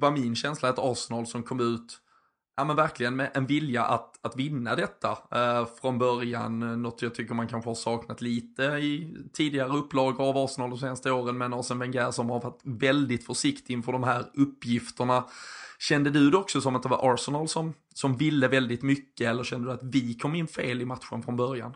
var 0.00 0.10
min 0.10 0.36
känsla 0.36 0.68
att 0.68 0.78
Arsenal 0.78 1.26
som 1.26 1.42
kom 1.42 1.60
ut 1.60 2.02
ja 2.56 2.64
men 2.64 2.76
verkligen 2.76 3.16
med 3.16 3.30
en 3.34 3.46
vilja 3.46 3.84
att, 3.84 4.26
att 4.26 4.36
vinna 4.36 4.76
detta 4.76 5.10
eh, 5.10 5.66
från 5.80 5.98
början. 5.98 6.62
Eh, 6.62 6.68
något 6.68 7.02
jag 7.02 7.14
tycker 7.14 7.34
man 7.34 7.48
kanske 7.48 7.70
har 7.70 7.74
saknat 7.74 8.20
lite 8.20 8.62
i 8.62 9.16
tidigare 9.32 9.68
upplagor 9.68 10.28
av 10.28 10.36
Arsenal 10.36 10.70
de 10.70 10.78
senaste 10.78 11.10
åren. 11.10 11.38
Men 11.38 11.54
Arsene 11.54 11.80
Wenger 11.80 12.10
som 12.10 12.30
har 12.30 12.40
varit 12.40 12.60
väldigt 12.64 13.26
försiktig 13.26 13.74
inför 13.74 13.92
de 13.92 14.02
här 14.02 14.24
uppgifterna. 14.34 15.24
Kände 15.78 16.10
du 16.10 16.30
det 16.30 16.36
också 16.36 16.60
som 16.60 16.76
att 16.76 16.82
det 16.82 16.88
var 16.88 17.14
Arsenal 17.14 17.48
som, 17.48 17.74
som 17.94 18.16
ville 18.16 18.48
väldigt 18.48 18.82
mycket 18.82 19.28
eller 19.30 19.44
kände 19.44 19.68
du 19.68 19.72
att 19.72 19.82
vi 19.82 20.14
kom 20.14 20.34
in 20.34 20.46
fel 20.46 20.82
i 20.82 20.84
matchen 20.84 21.22
från 21.22 21.36
början? 21.36 21.74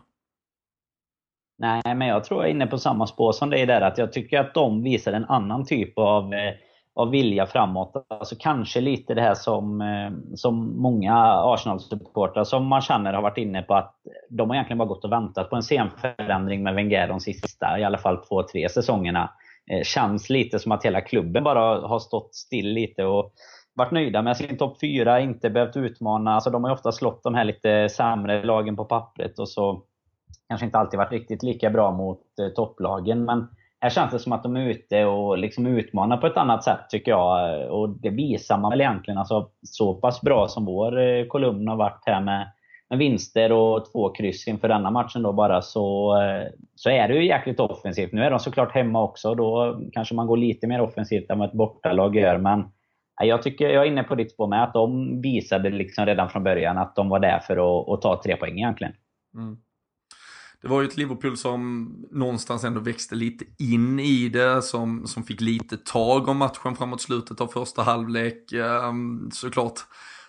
Nej, 1.59 1.95
men 1.95 2.07
jag 2.07 2.23
tror 2.23 2.41
jag 2.41 2.49
är 2.49 2.55
inne 2.55 2.67
på 2.67 2.77
samma 2.77 3.07
spår 3.07 3.31
som 3.31 3.49
dig 3.49 3.65
där. 3.65 3.81
Att 3.81 3.97
jag 3.97 4.13
tycker 4.13 4.39
att 4.39 4.53
de 4.53 4.83
visar 4.83 5.13
en 5.13 5.25
annan 5.25 5.65
typ 5.65 5.97
av 5.97 6.33
eh, 6.33 6.53
av 6.97 7.09
vilja 7.09 7.45
framåt. 7.45 8.05
Alltså 8.07 8.35
kanske 8.39 8.81
lite 8.81 9.13
det 9.13 9.21
här 9.21 9.33
som, 9.33 9.81
eh, 9.81 10.35
som 10.35 10.81
många 10.81 11.13
Arsenal-supportrar 11.25 12.43
som 12.43 12.67
man 12.67 12.81
känner 12.81 13.13
har 13.13 13.21
varit 13.21 13.37
inne 13.37 13.61
på 13.61 13.75
att 13.75 13.95
de 14.29 14.49
har 14.49 14.55
egentligen 14.55 14.77
bara 14.77 14.87
gått 14.87 15.05
och 15.05 15.11
väntat 15.11 15.49
på 15.49 15.55
en 15.55 15.61
scenförändring 15.61 16.63
med 16.63 16.75
Wenger 16.75 17.07
de 17.07 17.19
sista, 17.19 17.79
i 17.79 17.83
alla 17.83 17.97
fall 17.97 18.17
två, 18.17 18.43
tre 18.43 18.69
säsongerna. 18.69 19.29
Eh, 19.71 19.83
känns 19.83 20.29
lite 20.29 20.59
som 20.59 20.71
att 20.71 20.85
hela 20.85 21.01
klubben 21.01 21.43
bara 21.43 21.87
har 21.87 21.99
stått 21.99 22.35
still 22.35 22.67
lite 22.67 23.03
och 23.05 23.33
varit 23.73 23.91
nöjda 23.91 24.21
med 24.21 24.37
sin 24.37 24.57
topp 24.57 24.77
4, 24.81 25.21
inte 25.21 25.49
behövt 25.49 25.77
utmana. 25.77 26.33
Alltså 26.33 26.49
de 26.49 26.63
har 26.63 26.71
ju 26.71 26.73
ofta 26.73 26.91
slått 26.91 27.23
de 27.23 27.35
här 27.35 27.43
lite 27.43 27.89
sämre 27.89 28.43
lagen 28.43 28.75
på 28.75 28.85
pappret 28.85 29.39
och 29.39 29.49
så 29.49 29.83
kanske 30.49 30.65
inte 30.65 30.77
alltid 30.77 30.97
varit 30.97 31.11
riktigt 31.11 31.43
lika 31.43 31.69
bra 31.69 31.91
mot 31.91 32.21
eh, 32.41 32.47
topplagen. 32.47 33.25
Men 33.25 33.47
här 33.79 33.89
känns 33.89 34.11
det 34.11 34.19
som 34.19 34.33
att 34.33 34.43
de 34.43 34.55
är 34.55 34.69
ute 34.69 35.05
och 35.05 35.37
liksom 35.37 35.67
utmanar 35.67 36.17
på 36.17 36.27
ett 36.27 36.37
annat 36.37 36.63
sätt 36.63 36.79
tycker 36.89 37.11
jag. 37.11 37.61
Och 37.71 37.89
det 37.89 38.09
visar 38.09 38.57
man 38.57 38.71
väl 38.71 38.81
egentligen. 38.81 39.17
Alltså, 39.17 39.49
så 39.61 39.93
pass 39.93 40.21
bra 40.21 40.47
som 40.47 40.65
vår 40.65 40.99
eh, 40.99 41.25
kolumn 41.25 41.67
har 41.67 41.75
varit 41.75 42.03
här 42.05 42.21
med, 42.21 42.51
med 42.89 42.99
vinster 42.99 43.51
och 43.51 43.91
två 43.91 44.09
kryss 44.09 44.47
inför 44.47 44.67
denna 44.67 44.91
matchen 44.91 45.23
då 45.23 45.33
bara 45.33 45.61
så, 45.61 46.15
eh, 46.21 46.47
så 46.75 46.89
är 46.89 47.07
det 47.07 47.13
ju 47.13 47.27
jäkligt 47.27 47.59
offensivt. 47.59 48.13
Nu 48.13 48.23
är 48.23 48.29
de 48.29 48.39
såklart 48.39 48.73
hemma 48.73 49.03
också. 49.03 49.35
Då 49.35 49.79
kanske 49.93 50.15
man 50.15 50.27
går 50.27 50.37
lite 50.37 50.67
mer 50.67 50.81
offensivt 50.81 51.29
än 51.29 51.39
vad 51.39 51.47
ett 51.47 51.55
bortalag 51.55 52.15
gör. 52.15 52.37
Men 52.37 52.59
eh, 53.21 53.27
jag, 53.27 53.43
tycker, 53.43 53.69
jag 53.69 53.83
är 53.83 53.91
inne 53.91 54.03
på 54.03 54.15
ditt 54.15 54.31
spår 54.31 54.47
med 54.47 54.63
att 54.63 54.73
de 54.73 55.21
visade 55.21 55.69
liksom 55.69 56.05
redan 56.05 56.29
från 56.29 56.43
början 56.43 56.77
att 56.77 56.95
de 56.95 57.09
var 57.09 57.19
där 57.19 57.39
för 57.39 57.57
att, 57.57 57.89
att 57.89 58.01
ta 58.01 58.21
tre 58.23 58.35
poäng 58.35 58.57
egentligen. 58.57 58.93
Mm 59.35 59.57
det 60.61 60.67
var 60.67 60.81
ju 60.81 60.87
ett 60.87 60.97
Liverpool 60.97 61.37
som 61.37 61.89
någonstans 62.11 62.63
ändå 62.63 62.79
växte 62.79 63.15
lite 63.15 63.45
in 63.57 63.99
i 63.99 64.29
det, 64.29 64.61
som, 64.61 65.07
som 65.07 65.23
fick 65.23 65.41
lite 65.41 65.77
tag 65.77 66.27
om 66.27 66.37
matchen 66.37 66.75
framåt 66.75 67.01
slutet 67.01 67.41
av 67.41 67.47
första 67.47 67.83
halvlek. 67.83 68.51
Ehm, 68.51 69.31
såklart 69.31 69.79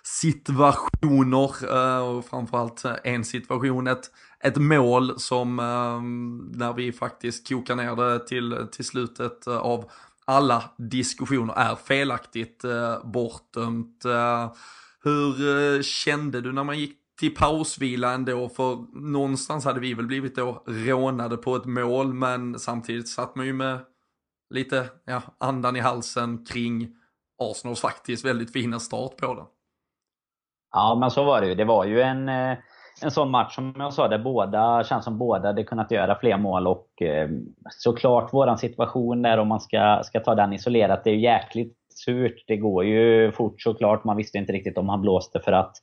situationer 0.02 1.72
eh, 1.72 2.08
och 2.08 2.24
framförallt 2.24 2.84
eh, 2.84 2.94
en 3.04 3.24
situation, 3.24 3.86
ett, 3.86 4.10
ett 4.40 4.56
mål 4.56 5.20
som 5.20 5.58
ehm, 5.58 6.38
när 6.54 6.72
vi 6.72 6.92
faktiskt 6.92 7.48
kokar 7.48 7.76
ner 7.76 7.96
det 7.96 8.26
till, 8.26 8.66
till 8.72 8.84
slutet 8.84 9.46
eh, 9.46 9.56
av 9.56 9.90
alla 10.24 10.64
diskussioner 10.78 11.54
är 11.54 11.76
felaktigt 11.76 12.64
bortdömt. 13.04 14.04
Hur 15.04 15.82
kände 15.82 16.40
du 16.40 16.52
när 16.52 16.64
man 16.64 16.78
gick 16.78 16.96
till 17.18 17.34
pausvila 17.34 18.12
ändå, 18.12 18.48
för 18.48 18.78
någonstans 19.12 19.64
hade 19.64 19.80
vi 19.80 19.94
väl 19.94 20.06
blivit 20.06 20.36
då 20.36 20.62
rånade 20.66 21.36
på 21.36 21.56
ett 21.56 21.64
mål, 21.64 22.14
men 22.14 22.58
samtidigt 22.58 23.08
satt 23.08 23.36
man 23.36 23.46
ju 23.46 23.52
med 23.52 23.78
lite 24.54 24.84
ja, 25.06 25.22
andan 25.38 25.76
i 25.76 25.80
halsen 25.80 26.44
kring 26.44 26.88
Arsenals 27.42 27.80
faktiskt 27.80 28.24
väldigt 28.24 28.52
fina 28.52 28.78
start 28.78 29.16
på 29.16 29.34
den. 29.34 29.44
Ja, 30.72 30.96
men 31.00 31.10
så 31.10 31.24
var 31.24 31.40
det 31.40 31.46
ju. 31.46 31.54
Det 31.54 31.64
var 31.64 31.84
ju 31.84 32.00
en, 32.00 32.28
eh, 32.28 32.58
en 33.02 33.10
sån 33.10 33.30
match 33.30 33.54
som 33.54 33.74
jag 33.78 33.94
sa, 33.94 34.08
där 34.08 34.18
båda 34.18 34.84
känns 34.84 35.04
som 35.04 35.18
båda 35.18 35.48
hade 35.48 35.64
kunnat 35.64 35.90
göra 35.90 36.18
fler 36.18 36.36
mål. 36.36 36.66
Och 36.66 37.02
eh, 37.02 37.28
såklart 37.70 38.32
våran 38.32 38.58
situation 38.58 39.22
där, 39.22 39.38
om 39.38 39.48
man 39.48 39.60
ska, 39.60 40.00
ska 40.04 40.20
ta 40.20 40.34
den 40.34 40.52
isolerat, 40.52 41.04
det 41.04 41.10
är 41.10 41.14
ju 41.14 41.20
jäkligt 41.20 41.76
surt. 42.04 42.44
Det 42.46 42.56
går 42.56 42.84
ju 42.84 43.32
fort 43.32 43.62
såklart. 43.62 44.04
Man 44.04 44.16
visste 44.16 44.38
inte 44.38 44.52
riktigt 44.52 44.78
om 44.78 44.88
han 44.88 45.00
blåste 45.00 45.40
för 45.40 45.52
att 45.52 45.76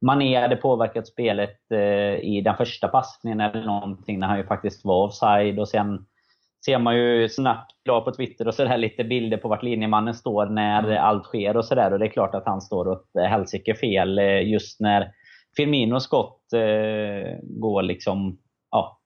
Mané 0.00 0.40
hade 0.40 0.56
påverkat 0.56 1.06
spelet 1.06 1.70
eh, 1.70 2.14
i 2.14 2.40
den 2.44 2.56
första 2.56 2.88
passningen 2.88 3.40
eller 3.40 3.64
någonting 3.64 4.18
när 4.18 4.26
han 4.26 4.38
ju 4.38 4.46
faktiskt 4.46 4.84
var 4.84 5.04
offside 5.04 5.58
och 5.58 5.68
sen 5.68 6.06
ser 6.66 6.78
man 6.78 6.96
ju 6.96 7.28
snabbt 7.28 7.72
på 7.84 8.12
Twitter 8.16 8.48
och 8.48 8.54
sådär 8.54 8.78
lite 8.78 9.04
bilder 9.04 9.36
på 9.36 9.48
vart 9.48 9.62
linjemannen 9.62 10.14
står 10.14 10.46
när 10.46 10.84
mm. 10.84 11.04
allt 11.04 11.24
sker 11.24 11.56
och 11.56 11.64
sådär. 11.64 11.92
Och 11.92 11.98
det 11.98 12.06
är 12.06 12.10
klart 12.10 12.34
att 12.34 12.46
han 12.46 12.60
står 12.60 12.88
åt 12.88 13.06
helsike 13.28 13.74
fel 13.74 14.18
just 14.44 14.80
när 14.80 15.12
Firminos 15.56 16.04
skott 16.04 16.52
eh, 16.52 17.38
går 17.42 17.82
liksom, 17.82 18.38
ja, 18.70 19.00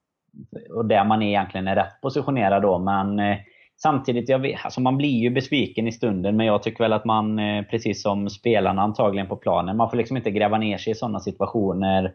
och 0.70 0.84
där 0.86 1.04
man 1.04 1.22
egentligen 1.22 1.68
är 1.68 1.76
rätt 1.76 2.00
positionerad 2.02 2.62
då. 2.62 2.78
Men 2.78 3.18
eh, 3.18 3.36
samtidigt, 3.82 4.28
jag 4.28 4.38
vet, 4.38 4.64
alltså 4.64 4.80
man 4.80 4.96
blir 4.96 5.18
ju 5.18 5.30
besviken 5.30 5.88
i 5.88 5.92
stunden, 5.92 6.36
men 6.36 6.46
jag 6.46 6.62
tycker 6.62 6.84
väl 6.84 6.92
att 6.92 7.04
man, 7.04 7.38
eh, 7.38 7.64
precis 7.64 8.02
som 8.02 8.30
spelarna 8.30 8.82
antagligen 8.82 9.28
på 9.28 9.36
planen, 9.36 9.76
man 9.76 9.90
får 9.90 9.96
liksom 9.96 10.16
inte 10.16 10.30
gräva 10.30 10.58
ner 10.58 10.78
sig 10.78 10.90
i 10.90 10.94
sådana 10.94 11.20
situationer 11.20 12.14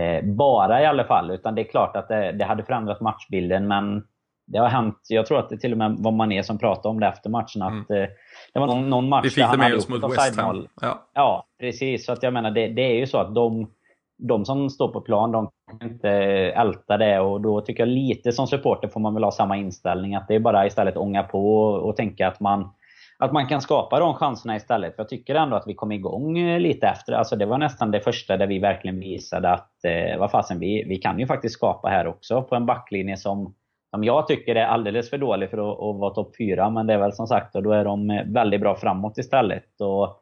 eh, 0.00 0.24
bara 0.24 0.82
i 0.82 0.86
alla 0.86 1.04
fall. 1.04 1.30
Utan 1.30 1.54
det 1.54 1.62
är 1.62 1.70
klart 1.70 1.96
att 1.96 2.08
det, 2.08 2.32
det, 2.32 2.44
hade 2.44 2.64
förändrat 2.64 3.00
matchbilden, 3.00 3.68
men 3.68 4.04
det 4.46 4.58
har 4.58 4.68
hänt, 4.68 4.98
jag 5.08 5.26
tror 5.26 5.38
att 5.38 5.50
det 5.50 5.58
till 5.58 5.72
och 5.72 5.78
med 5.78 5.96
var 5.98 6.12
Mané 6.12 6.42
som 6.42 6.58
pratade 6.58 6.88
om 6.88 7.00
det 7.00 7.06
efter 7.06 7.30
matchen, 7.30 7.62
att 7.62 7.90
mm. 7.90 8.02
Eh, 8.02 8.08
det 8.52 8.60
var 8.60 8.66
någon, 8.66 8.90
någon 8.90 9.08
match 9.08 9.34
det 9.34 9.58
med 9.58 9.74
oss 9.74 9.88
mot 9.88 10.12
West 10.12 10.40
Ham. 10.40 10.66
Ja. 10.80 11.08
ja, 11.14 11.46
precis. 11.60 12.06
Så 12.06 12.12
att 12.12 12.22
jag 12.22 12.32
menar, 12.32 12.50
det, 12.50 12.68
det 12.68 12.82
är 12.82 12.94
ju 12.94 13.06
så 13.06 13.18
att 13.18 13.34
de 13.34 13.70
de 14.18 14.44
som 14.44 14.70
står 14.70 14.88
på 14.88 15.00
plan, 15.00 15.32
de 15.32 15.50
kan 15.80 15.90
inte 15.90 16.10
älta 16.56 16.96
det 16.96 17.20
och 17.20 17.40
då 17.40 17.60
tycker 17.60 17.82
jag 17.82 17.88
lite 17.88 18.32
som 18.32 18.46
supporter 18.46 18.88
får 18.88 19.00
man 19.00 19.14
väl 19.14 19.24
ha 19.24 19.30
samma 19.30 19.56
inställning. 19.56 20.14
Att 20.14 20.28
det 20.28 20.34
är 20.34 20.40
bara 20.40 20.66
istället 20.66 20.96
ånga 20.96 21.22
på 21.22 21.64
och 21.64 21.96
tänka 21.96 22.28
att 22.28 22.40
man, 22.40 22.70
att 23.18 23.32
man 23.32 23.46
kan 23.46 23.60
skapa 23.60 23.98
de 23.98 24.14
chanserna 24.14 24.56
istället. 24.56 24.96
För 24.96 25.02
jag 25.02 25.08
tycker 25.08 25.34
ändå 25.34 25.56
att 25.56 25.66
vi 25.66 25.74
kom 25.74 25.92
igång 25.92 26.38
eh, 26.38 26.60
lite 26.60 26.86
efter. 26.86 27.12
Alltså 27.12 27.36
det 27.36 27.46
var 27.46 27.58
nästan 27.58 27.90
det 27.90 28.00
första 28.00 28.36
där 28.36 28.46
vi 28.46 28.58
verkligen 28.58 29.00
visade 29.00 29.50
att 29.50 29.84
eh, 29.84 30.18
vad 30.18 30.30
fasen, 30.30 30.58
vi, 30.58 30.84
vi 30.88 30.96
kan 30.96 31.18
ju 31.18 31.26
faktiskt 31.26 31.54
skapa 31.54 31.88
här 31.88 32.06
också 32.06 32.42
på 32.42 32.54
en 32.54 32.66
backlinje 32.66 33.16
som, 33.16 33.54
som 33.90 34.04
jag 34.04 34.26
tycker 34.26 34.54
är 34.56 34.66
alldeles 34.66 35.10
för 35.10 35.18
dålig 35.18 35.50
för 35.50 35.58
att, 35.58 35.80
att 35.80 36.00
vara 36.00 36.14
topp 36.14 36.36
4. 36.38 36.70
Men 36.70 36.86
det 36.86 36.94
är 36.94 36.98
väl 36.98 37.12
som 37.12 37.26
sagt, 37.26 37.56
och 37.56 37.62
då 37.62 37.72
är 37.72 37.84
de 37.84 38.10
eh, 38.10 38.24
väldigt 38.26 38.60
bra 38.60 38.74
framåt 38.76 39.18
istället. 39.18 39.80
Och 39.80 40.20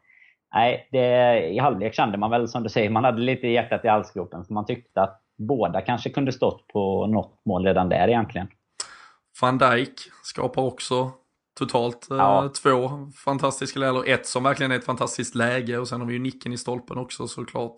nej, 0.53 0.89
det, 0.93 1.39
i 1.49 1.59
halvlek 1.59 1.95
kände 1.95 2.19
man 2.19 2.31
väl 2.31 2.49
som 2.49 2.63
du 2.63 2.69
säger, 2.69 2.91
man 2.91 3.05
hade 3.05 3.21
lite 3.21 3.47
hjärtat 3.47 3.85
i 3.85 3.89
halsgropen. 3.89 4.45
För 4.45 4.55
man 4.55 4.67
tyckte 4.67 5.03
att 5.03 5.23
båda 5.39 5.81
kanske 5.81 6.11
kunde 6.11 6.33
stått 6.33 6.69
på 6.69 7.07
något 7.07 7.41
mål 7.45 7.65
redan 7.65 7.89
där 7.89 8.09
egentligen. 8.09 8.49
Van 9.41 9.59
Dijk 9.59 9.95
skapar 10.23 10.63
också 10.63 11.11
totalt 11.59 12.11
eh, 12.11 12.17
ja. 12.17 12.45
eh, 12.45 12.51
två 12.51 12.91
fantastiska 13.25 13.79
lägen. 13.79 13.97
Eller 13.97 14.15
ett 14.15 14.27
som 14.27 14.43
verkligen 14.43 14.73
är 14.73 14.77
ett 14.77 14.85
fantastiskt 14.85 15.35
läge 15.35 15.79
och 15.79 15.89
sen 15.89 16.01
har 16.01 16.09
vi 16.09 16.15
ju 16.15 16.21
nicken 16.21 16.53
i 16.53 16.59
stolpen 16.59 16.99
också 16.99 17.29
såklart. 17.29 17.75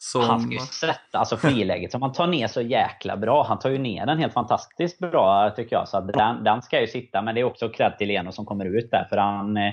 Som... 0.00 0.22
Han 0.22 0.40
ska 0.40 0.52
ju 0.52 0.58
sätta, 0.58 1.18
alltså 1.18 1.36
friläget 1.36 1.92
som 1.92 2.02
han 2.02 2.12
tar 2.12 2.26
ner 2.26 2.46
så 2.46 2.60
jäkla 2.60 3.16
bra. 3.16 3.44
Han 3.48 3.58
tar 3.58 3.70
ju 3.70 3.78
ner 3.78 4.06
den 4.06 4.18
helt 4.18 4.32
fantastiskt 4.32 4.98
bra 4.98 5.50
tycker 5.56 5.76
jag. 5.76 5.88
Så 5.88 6.00
den, 6.00 6.44
den 6.44 6.62
ska 6.62 6.80
ju 6.80 6.86
sitta. 6.86 7.22
Men 7.22 7.34
det 7.34 7.40
är 7.40 7.44
också 7.44 7.68
cred 7.68 7.98
till 7.98 8.08
Leno 8.08 8.32
som 8.32 8.46
kommer 8.46 8.64
ut 8.64 8.90
där. 8.90 9.06
För 9.08 9.16
han, 9.16 9.56
eh, 9.56 9.72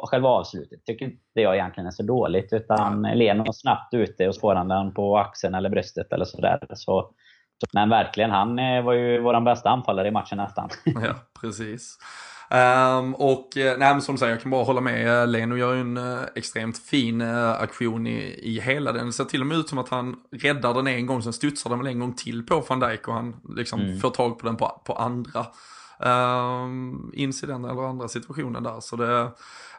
själva 0.00 0.28
avslutet 0.28 0.84
tycker 0.84 1.04
inte 1.04 1.18
jag 1.32 1.54
egentligen 1.54 1.86
är 1.86 1.90
så 1.90 2.02
dåligt. 2.02 2.52
Utan 2.52 3.02
Leno 3.02 3.52
snabbt 3.52 3.94
ute 3.94 4.28
och 4.28 4.54
han 4.56 4.68
den 4.68 4.94
på 4.94 5.18
axeln 5.18 5.54
eller 5.54 5.70
bröstet 5.70 6.12
eller 6.12 6.24
sådär. 6.24 6.66
Så, 6.74 7.10
men 7.72 7.88
verkligen, 7.88 8.30
han 8.30 8.58
eh, 8.58 8.84
var 8.84 8.92
ju 8.92 9.20
vår 9.20 9.40
bästa 9.40 9.70
anfallare 9.70 10.08
i 10.08 10.10
matchen 10.10 10.38
nästan. 10.38 10.68
Ja, 10.84 11.14
precis. 11.40 11.98
Um, 12.52 13.14
och 13.14 13.56
eh, 13.56 13.78
nej, 13.78 13.92
men 13.92 14.02
som 14.02 14.18
sagt, 14.18 14.30
jag 14.30 14.42
kan 14.42 14.50
bara 14.50 14.64
hålla 14.64 14.80
med. 14.80 15.28
Leno 15.28 15.56
gör 15.56 15.74
ju 15.74 15.80
en 15.80 15.96
uh, 15.96 16.20
extremt 16.34 16.78
fin 16.78 17.22
uh, 17.22 17.50
aktion 17.50 18.06
i, 18.06 18.40
i 18.42 18.60
hela 18.60 18.92
den. 18.92 19.06
Det 19.06 19.12
ser 19.12 19.24
till 19.24 19.40
och 19.40 19.46
med 19.46 19.58
ut 19.58 19.68
som 19.68 19.78
att 19.78 19.88
han 19.88 20.16
räddar 20.32 20.74
den 20.74 20.86
en 20.86 21.06
gång, 21.06 21.22
sen 21.22 21.32
studsar 21.32 21.70
den 21.70 21.78
väl 21.78 21.88
en 21.88 21.98
gång 21.98 22.14
till 22.14 22.46
på 22.46 22.64
van 22.68 22.80
Dijk 22.80 23.08
och 23.08 23.14
han 23.14 23.36
liksom 23.56 23.80
mm. 23.80 23.98
får 23.98 24.10
tag 24.10 24.38
på 24.38 24.46
den 24.46 24.56
på, 24.56 24.80
på 24.84 24.92
andra 24.92 25.46
Ehm, 26.02 26.94
uh, 26.94 27.20
incidenter 27.20 27.70
eller 27.70 27.82
andra 27.82 28.08
situationen 28.08 28.62
där. 28.62 28.80
Så 28.80 28.96
det 28.96 29.06
är 29.06 29.30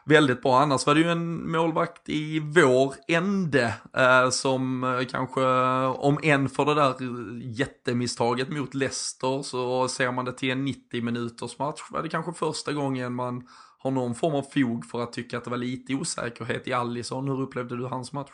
väldigt 0.04 0.42
bra. 0.42 0.58
Annars 0.58 0.86
var 0.86 0.94
det 0.94 1.00
ju 1.00 1.10
en 1.10 1.50
målvakt 1.50 2.08
i 2.08 2.40
vår 2.40 2.94
ände 3.08 3.74
eh, 3.96 4.30
som 4.30 4.84
eh, 4.84 5.06
kanske, 5.06 5.40
om 5.86 6.18
en 6.22 6.48
för 6.48 6.64
det 6.64 6.74
där 6.74 6.94
jättemisstaget 7.42 8.48
mot 8.48 8.74
Leicester 8.74 9.42
så 9.42 9.88
ser 9.88 10.12
man 10.12 10.24
det 10.24 10.32
till 10.32 10.50
en 10.50 10.64
90 10.64 11.02
minuters 11.02 11.58
match. 11.58 11.80
Var 11.90 12.02
det 12.02 12.08
kanske 12.08 12.32
första 12.32 12.72
gången 12.72 13.14
man 13.14 13.48
har 13.78 13.90
någon 13.90 14.14
form 14.14 14.34
av 14.34 14.42
fog 14.42 14.86
för 14.86 15.02
att 15.02 15.12
tycka 15.12 15.38
att 15.38 15.44
det 15.44 15.50
var 15.50 15.56
lite 15.56 15.94
osäkerhet 15.94 16.68
i 16.68 16.72
Allison. 16.72 17.28
Hur 17.28 17.40
upplevde 17.40 17.76
du 17.76 17.86
hans 17.86 18.12
match? 18.12 18.30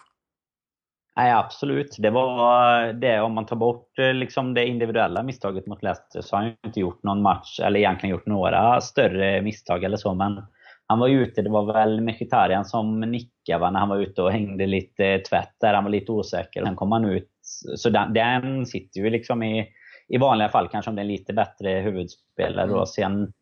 Nej, 1.20 1.32
absolut. 1.32 1.96
Det 1.98 2.10
var 2.10 2.92
det, 2.92 3.20
om 3.20 3.32
man 3.32 3.46
tar 3.46 3.56
bort 3.56 3.98
eh, 3.98 4.14
liksom 4.14 4.54
det 4.54 4.66
individuella 4.66 5.22
misstaget 5.22 5.66
mot 5.66 5.82
Leicester 5.82 6.20
så 6.20 6.36
har 6.36 6.42
han 6.42 6.54
inte 6.66 6.80
gjort 6.80 7.02
någon 7.02 7.22
match, 7.22 7.60
eller 7.60 7.80
egentligen 7.80 8.10
gjort 8.16 8.26
några 8.26 8.80
större 8.80 9.42
misstag 9.42 9.84
eller 9.84 9.96
så. 9.96 10.14
Men 10.14 10.42
han 10.86 10.98
var 10.98 11.08
ute, 11.08 11.42
det 11.42 11.50
var 11.50 11.72
väl 11.72 12.00
Mkhitaryan 12.00 12.64
som 12.64 13.00
nickade 13.00 13.58
va, 13.58 13.70
när 13.70 13.80
han 13.80 13.88
var 13.88 13.96
ute 13.96 14.22
och 14.22 14.32
hängde 14.32 14.66
lite 14.66 15.18
tvätt 15.18 15.54
där. 15.60 15.74
Han 15.74 15.84
var 15.84 15.90
lite 15.90 16.12
osäker. 16.12 16.64
Sen 16.64 16.76
kom 16.76 16.92
han 16.92 17.04
ut. 17.04 17.30
Så 17.76 17.90
den, 17.90 18.12
den 18.12 18.66
sitter 18.66 19.00
ju 19.00 19.10
liksom 19.10 19.42
i, 19.42 19.68
i 20.08 20.18
vanliga 20.18 20.48
fall, 20.48 20.68
kanske 20.68 20.90
om 20.90 20.96
det 20.96 21.00
är 21.00 21.04
en 21.04 21.12
lite 21.12 21.32
bättre 21.32 21.70
huvudspelare. 21.70 22.70
Mm. 22.70 22.86
Sen 22.86 23.32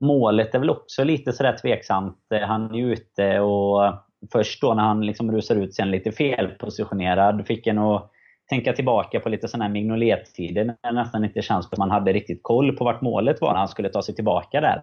målet 0.00 0.54
är 0.54 0.58
väl 0.58 0.70
också 0.70 1.04
lite 1.04 1.32
sådär 1.32 1.56
tveksamt. 1.62 2.18
Han 2.30 2.74
är 2.74 2.84
ute 2.84 3.40
och 3.40 4.07
först 4.32 4.60
då 4.60 4.74
när 4.74 4.82
han 4.82 5.06
liksom 5.06 5.32
rusar 5.32 5.56
ut 5.56 5.74
sen 5.74 5.90
lite 5.90 6.12
felpositionerad, 6.12 7.46
fick 7.46 7.66
en 7.66 7.78
att 7.78 8.10
tänka 8.48 8.72
tillbaka 8.72 9.20
på 9.20 9.28
lite 9.28 9.48
sådana 9.48 9.64
här 9.64 9.72
Mignolet-tider 9.72 10.64
när 10.64 10.76
det 10.82 10.92
nästan 10.92 11.24
inte 11.24 11.42
känns 11.42 11.64
som 11.64 11.72
att 11.72 11.78
man 11.78 11.90
hade 11.90 12.12
riktigt 12.12 12.42
koll 12.42 12.76
på 12.76 12.84
vart 12.84 13.00
målet 13.00 13.40
var 13.40 13.52
när 13.52 13.58
han 13.58 13.68
skulle 13.68 13.88
ta 13.88 14.02
sig 14.02 14.14
tillbaka 14.14 14.60
där. 14.60 14.82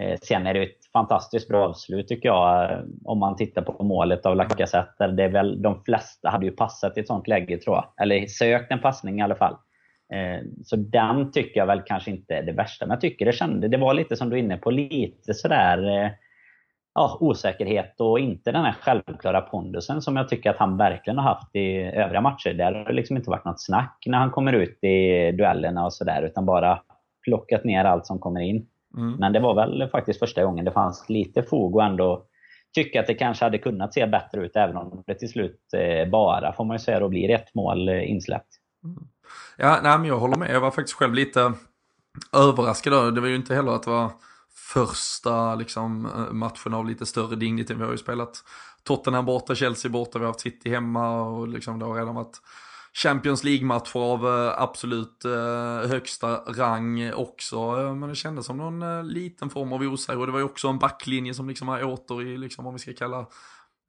Eh, 0.00 0.18
sen 0.22 0.46
är 0.46 0.54
det 0.54 0.62
ett 0.62 0.92
fantastiskt 0.92 1.48
bra 1.48 1.68
avslut 1.68 2.08
tycker 2.08 2.28
jag. 2.28 2.80
Om 3.04 3.18
man 3.18 3.36
tittar 3.36 3.62
på 3.62 3.84
målet 3.84 4.26
av 4.26 4.36
Lacazette. 4.36 5.06
Det 5.06 5.22
är 5.22 5.28
väl, 5.28 5.62
de 5.62 5.84
flesta 5.84 6.30
hade 6.30 6.46
ju 6.46 6.52
passat 6.52 6.96
i 6.96 7.00
ett 7.00 7.06
sånt 7.06 7.28
läge 7.28 7.58
tror 7.58 7.76
jag. 7.76 7.84
Eller 8.02 8.26
sökt 8.26 8.72
en 8.72 8.80
passning 8.80 9.18
i 9.18 9.22
alla 9.22 9.34
fall. 9.34 9.56
Eh, 10.14 10.46
så 10.64 10.76
den 10.76 11.32
tycker 11.32 11.60
jag 11.60 11.66
väl 11.66 11.82
kanske 11.86 12.10
inte 12.10 12.34
är 12.34 12.42
det 12.42 12.52
värsta. 12.52 12.86
Men 12.86 12.94
jag 12.94 13.00
tycker 13.00 13.26
det 13.26 13.32
kände, 13.32 13.68
det 13.68 13.76
var 13.76 13.94
lite 13.94 14.16
som 14.16 14.30
du 14.30 14.36
är 14.36 14.40
inne 14.40 14.56
på, 14.56 14.70
lite 14.70 15.34
sådär 15.34 16.04
eh, 16.04 16.10
ja, 16.94 17.18
osäkerhet 17.20 18.00
och 18.00 18.18
inte 18.18 18.52
den 18.52 18.64
här 18.64 18.76
självklara 18.80 19.40
pondusen 19.40 20.02
som 20.02 20.16
jag 20.16 20.28
tycker 20.28 20.50
att 20.50 20.56
han 20.56 20.76
verkligen 20.76 21.18
har 21.18 21.34
haft 21.34 21.56
i 21.56 21.76
övriga 21.76 22.20
matcher. 22.20 22.54
Där 22.54 22.72
har 22.72 22.84
det 22.84 22.92
liksom 22.92 23.16
inte 23.16 23.30
varit 23.30 23.44
något 23.44 23.62
snack 23.62 24.02
när 24.06 24.18
han 24.18 24.30
kommer 24.30 24.52
ut 24.52 24.84
i 24.84 25.32
duellerna 25.32 25.84
och 25.84 25.92
sådär. 25.92 26.22
Utan 26.22 26.46
bara 26.46 26.80
plockat 27.24 27.64
ner 27.64 27.84
allt 27.84 28.06
som 28.06 28.18
kommer 28.18 28.40
in. 28.40 28.66
Mm. 28.96 29.12
Men 29.12 29.32
det 29.32 29.40
var 29.40 29.54
väl 29.54 29.88
faktiskt 29.88 30.18
första 30.18 30.44
gången 30.44 30.64
det 30.64 30.72
fanns 30.72 31.08
lite 31.08 31.42
fog 31.42 31.76
och 31.76 31.84
ändå 31.84 32.24
tycka 32.74 33.00
att 33.00 33.06
det 33.06 33.14
kanske 33.14 33.44
hade 33.44 33.58
kunnat 33.58 33.94
se 33.94 34.06
bättre 34.06 34.44
ut 34.44 34.56
även 34.56 34.76
om 34.76 35.02
det 35.06 35.14
till 35.14 35.28
slut 35.28 35.60
eh, 35.76 36.10
bara, 36.10 36.52
får 36.52 36.64
man 36.64 36.74
ju 36.74 36.78
säga, 36.78 37.00
då 37.00 37.08
blir 37.08 37.30
ett 37.30 37.54
mål 37.54 37.88
eh, 37.88 38.10
insläppt. 38.10 38.48
Mm. 38.84 39.02
Ja, 39.58 39.80
nej, 39.82 39.98
men 39.98 40.08
jag 40.08 40.18
håller 40.18 40.36
med. 40.36 40.50
Jag 40.50 40.60
var 40.60 40.70
faktiskt 40.70 40.96
själv 40.96 41.14
lite 41.14 41.52
överraskad. 42.36 43.14
Det 43.14 43.20
var 43.20 43.28
ju 43.28 43.36
inte 43.36 43.54
heller 43.54 43.72
att 43.72 43.82
det 43.82 43.90
var 43.90 44.10
första 44.54 45.54
liksom, 45.54 46.06
eh, 46.06 46.32
matchen 46.32 46.74
av 46.74 46.86
lite 46.86 47.06
större 47.06 47.36
dignitet. 47.36 47.76
Vi 47.76 47.84
har 47.84 47.90
ju 47.90 47.98
spelat 47.98 48.44
Tottenham 48.84 49.24
borta, 49.24 49.54
Chelsea 49.54 49.90
borta, 49.90 50.18
vi 50.18 50.24
har 50.24 50.32
haft 50.32 50.40
City 50.40 50.70
hemma 50.70 51.20
och 51.20 51.48
liksom 51.48 51.78
det 51.78 51.84
har 51.84 51.94
redan 51.94 52.14
varit 52.14 52.40
Champions 52.92 53.44
League-matcher 53.44 53.96
av 53.96 54.26
eh, 54.26 54.62
absolut 54.62 55.24
eh, 55.24 55.90
högsta 55.90 56.36
rang 56.36 57.12
också. 57.12 57.72
Men 57.94 58.08
det 58.08 58.14
kändes 58.14 58.46
som 58.46 58.56
någon 58.56 59.08
liten 59.08 59.50
form 59.50 59.72
av 59.72 59.82
osäkerhet. 59.82 60.28
Det 60.28 60.32
var 60.32 60.38
ju 60.38 60.44
också 60.44 60.68
en 60.68 60.78
backlinje 60.78 61.34
som 61.34 61.48
liksom 61.48 61.68
är 61.68 61.84
åter 61.84 62.22
i, 62.22 62.38
liksom, 62.38 62.66
om 62.66 62.72
vi 62.72 62.78
ska 62.78 62.92
kalla 62.92 63.26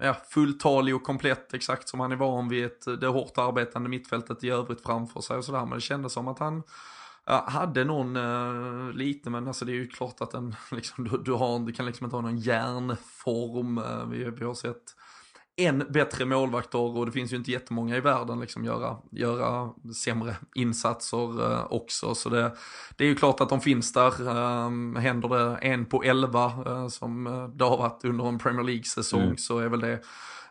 ja, 0.01 0.15
fulltalig 0.29 0.95
och 0.95 1.03
komplett 1.03 1.53
exakt 1.53 1.89
som 1.89 1.99
han 1.99 2.11
är 2.11 2.15
van 2.15 2.49
vid 2.49 2.65
ett, 2.65 3.01
det 3.01 3.07
hårt 3.07 3.37
arbetande 3.37 3.89
mittfältet 3.89 4.43
i 4.43 4.49
övrigt 4.49 4.81
framför 4.81 5.21
sig 5.21 5.37
och 5.37 5.45
sådär. 5.45 5.65
Men 5.65 5.77
det 5.77 5.81
kändes 5.81 6.13
som 6.13 6.27
att 6.27 6.39
han 6.39 6.63
ja, 7.25 7.45
hade 7.47 7.83
någon 7.83 8.15
uh, 8.15 8.93
lite, 8.93 9.29
men 9.29 9.47
alltså 9.47 9.65
det 9.65 9.71
är 9.71 9.75
ju 9.75 9.87
klart 9.87 10.21
att 10.21 10.31
den, 10.31 10.55
liksom, 10.71 11.03
du, 11.03 11.17
du, 11.17 11.33
har, 11.33 11.59
du 11.59 11.71
kan 11.71 11.85
liksom 11.85 12.05
inte 12.05 12.15
ha 12.15 12.21
någon 12.21 12.37
järnform. 12.37 13.77
Uh, 13.77 14.05
vi, 14.09 14.29
vi 14.29 14.45
har 14.45 14.53
sett 14.53 14.95
än 15.57 15.85
bättre 15.89 16.25
målvakter 16.25 16.79
och 16.79 17.05
det 17.05 17.11
finns 17.11 17.33
ju 17.33 17.37
inte 17.37 17.51
jättemånga 17.51 17.97
i 17.97 17.99
världen 17.99 18.39
liksom 18.39 18.65
göra, 18.65 18.97
göra 19.11 19.69
sämre 20.03 20.35
insatser 20.55 21.51
eh, 21.51 21.65
också. 21.69 22.15
Så 22.15 22.29
det, 22.29 22.55
det 22.95 23.03
är 23.03 23.07
ju 23.07 23.15
klart 23.15 23.41
att 23.41 23.49
de 23.49 23.61
finns 23.61 23.93
där. 23.93 24.27
Um, 24.65 24.95
händer 24.95 25.29
det 25.29 25.57
en 25.57 25.85
på 25.85 26.03
elva 26.03 26.45
uh, 26.67 26.87
som 26.87 27.27
eh, 27.27 27.47
det 27.47 27.63
har 27.63 27.77
varit 27.77 28.05
under 28.05 28.27
en 28.27 28.39
Premier 28.39 28.63
League-säsong 28.63 29.21
mm. 29.21 29.37
så 29.37 29.59
är 29.59 29.69
väl 29.69 29.79
det 29.79 30.01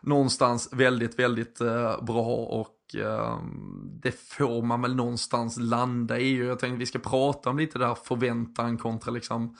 någonstans 0.01 0.69
väldigt, 0.71 1.19
väldigt 1.19 1.61
uh, 1.61 2.03
bra 2.03 2.35
och 2.35 2.80
Ehm, 2.95 3.99
det 4.03 4.11
får 4.11 4.61
man 4.61 4.81
väl 4.81 4.95
någonstans 4.95 5.57
landa 5.59 6.19
i. 6.19 6.37
Jag 6.37 6.59
tänkte 6.59 6.79
vi 6.79 6.85
ska 6.85 6.99
prata 6.99 7.49
om 7.49 7.57
lite 7.57 7.79
där 7.79 7.95
förväntan 7.95 8.77
kontra 8.77 9.11
liksom 9.11 9.55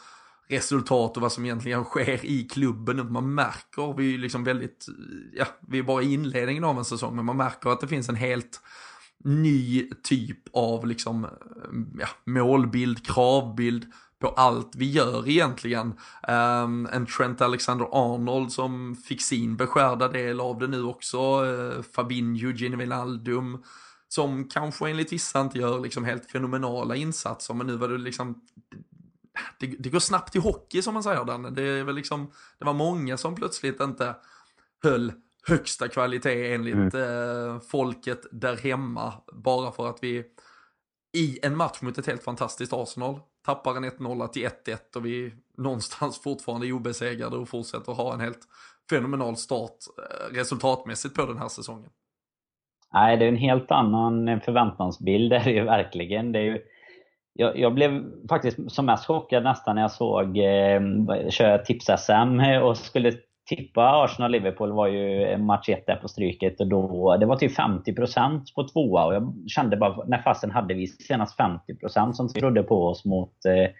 resultat 0.48 1.17
och 1.17 1.22
vad 1.22 1.32
som 1.32 1.46
egentligen 1.46 1.84
sker 1.84 2.26
i 2.26 2.44
klubben. 2.44 3.12
Man 3.12 3.34
märker, 3.34 3.98
vi 3.98 4.13
är 4.13 4.17
liksom 4.17 4.44
väldigt, 4.44 4.88
ja, 5.34 5.46
vi 5.67 5.80
är 5.80 5.84
bara 5.84 6.04
i 6.04 6.13
inledningen 6.13 6.63
av 6.63 6.78
en 6.78 6.86
säsong, 6.86 7.15
men 7.15 7.26
man 7.26 7.38
märker 7.38 7.70
att 7.70 7.82
det 7.82 7.88
finns 7.88 8.10
en 8.10 8.15
helt 8.15 8.62
ny 9.24 9.89
typ 10.04 10.39
av 10.54 10.88
liksom, 10.88 11.28
ja, 12.00 12.08
målbild, 12.26 13.06
kravbild, 13.06 13.86
på 14.22 14.28
allt 14.28 14.76
vi 14.76 14.92
gör 14.92 15.30
egentligen. 15.30 15.88
Um, 16.28 16.86
en 16.92 17.06
Trent 17.06 17.42
Alexander-Arnold 17.42 18.52
som 18.52 18.96
fick 18.96 19.22
sin 19.22 19.58
beskärda 19.58 20.08
del 20.08 20.40
av 20.40 20.60
det 20.60 20.68
nu 20.68 20.84
också. 20.84 21.44
Uh, 21.44 21.82
Fabinho, 21.82 22.52
Gini 22.52 22.76
Wijnaldum 22.76 23.64
som 24.08 24.48
kanske 24.48 24.90
enligt 24.90 25.14
vissa 25.14 25.42
inte 25.42 25.58
gör 25.58 25.80
liksom 25.80 26.06
helt 26.06 26.32
fenomenala 26.32 26.96
insatser, 26.96 27.54
men 27.54 27.68
nu 27.68 27.78
var 27.78 27.88
det 27.88 27.98
liksom 27.98 28.42
det, 29.60 29.68
det 29.68 29.90
går 29.90 30.00
snabbt 30.00 30.36
i 30.36 30.40
hockey 30.40 30.82
som 30.82 30.94
man 30.94 31.04
säger 31.04 31.26
den. 31.26 31.54
Det, 31.54 31.84
väl 31.84 31.96
liksom, 31.96 32.32
det 32.60 32.66
var 32.66 32.74
många 32.74 33.18
som 33.18 33.36
plötsligt 33.36 33.80
inte 33.80 34.16
höll 34.84 35.14
högsta 35.48 35.88
kvalitet 35.88 36.54
enligt 36.54 36.94
mm. 36.94 37.50
eh, 37.50 37.60
folket 37.60 38.26
där 38.32 38.58
hemma. 38.58 39.14
Bara 39.34 39.72
för 39.72 39.90
att 39.90 39.98
vi 40.02 40.26
i 41.14 41.40
en 41.44 41.58
match 41.58 41.82
mot 41.82 41.98
ett 41.98 42.08
helt 42.08 42.24
fantastiskt 42.24 42.74
Arsenal 42.74 43.20
tappar 43.46 43.76
en 43.76 43.86
1-0 43.86 44.28
till 44.28 44.48
1-1 44.48 44.78
och 44.96 45.06
vi 45.06 45.34
någonstans 45.58 46.22
fortfarande 46.24 46.68
är 46.68 46.74
obesegrade 46.74 47.38
och 47.38 47.50
fortsätter 47.50 47.92
ha 47.92 48.14
en 48.14 48.20
helt 48.20 48.48
fenomenal 48.90 49.38
start 49.38 49.78
eh, 49.98 50.36
resultatmässigt 50.36 51.16
på 51.16 51.26
den 51.26 51.38
här 51.38 51.48
säsongen. 51.48 51.90
Nej, 52.94 53.18
det 53.18 53.26
är 53.26 53.30
en 53.30 53.38
helt 53.38 53.72
annan 53.72 54.42
förväntansbild 54.42 55.30
det 55.30 55.36
är 55.36 55.44
det 55.44 55.52
ju 55.52 55.64
verkligen. 55.64 56.32
Det 56.32 56.40
är 56.40 56.44
ju, 56.44 56.62
jag, 57.34 57.60
jag, 57.60 57.74
blev 57.74 58.04
faktiskt 58.30 58.58
som 58.68 58.86
mest 58.86 59.06
chockad 59.06 59.44
nästan 59.44 59.76
när 59.76 59.82
jag 59.82 59.92
såg 59.92 60.38
eh, 60.38 61.30
köra 61.30 61.58
tips-SM 61.58 62.62
och 62.64 62.78
skulle 62.78 63.14
tippa 63.56 64.06
Arsenal-Liverpool 64.06 64.72
var 64.72 64.88
ju 64.88 65.38
match 65.38 65.70
1 65.70 65.86
där 65.88 65.96
på 65.96 66.08
stryket 66.08 66.60
och 66.60 66.68
då, 66.68 67.18
det 67.20 67.26
var 67.26 67.36
typ 67.36 67.58
50% 67.58 68.42
på 68.56 68.68
tvåa 68.68 69.06
och 69.06 69.14
jag 69.16 69.34
kände 69.48 69.78
bara, 69.78 70.06
när 70.06 70.18
fasen 70.18 70.52
hade 70.52 70.74
vi 70.74 70.88
senast 70.88 71.40
50% 71.40 72.12
som 72.14 72.30
trodde 72.30 72.64
på 72.64 72.88
oss 72.88 73.06
mot, 73.06 73.46
eh, 73.46 73.72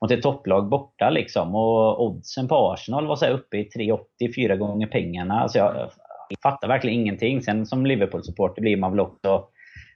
mot 0.00 0.10
ett 0.10 0.22
topplag 0.22 0.68
borta 0.68 1.10
liksom. 1.10 1.54
Och 1.54 2.04
oddsen 2.04 2.48
på 2.48 2.72
Arsenal 2.72 3.06
var 3.06 3.16
så 3.16 3.26
uppe 3.26 3.56
i 3.56 3.68
3,80, 3.76 4.34
fyra 4.34 4.56
gånger 4.56 4.86
pengarna. 4.86 5.40
Alltså 5.40 5.58
jag, 5.58 5.76
jag 6.28 6.40
fattar 6.42 6.68
verkligen 6.68 7.00
ingenting. 7.00 7.42
Sen 7.42 7.66
som 7.66 7.86
Liverpool-supporter 7.86 8.62
blir 8.62 8.76
man 8.76 8.90
väl 8.90 9.00
också 9.00 9.44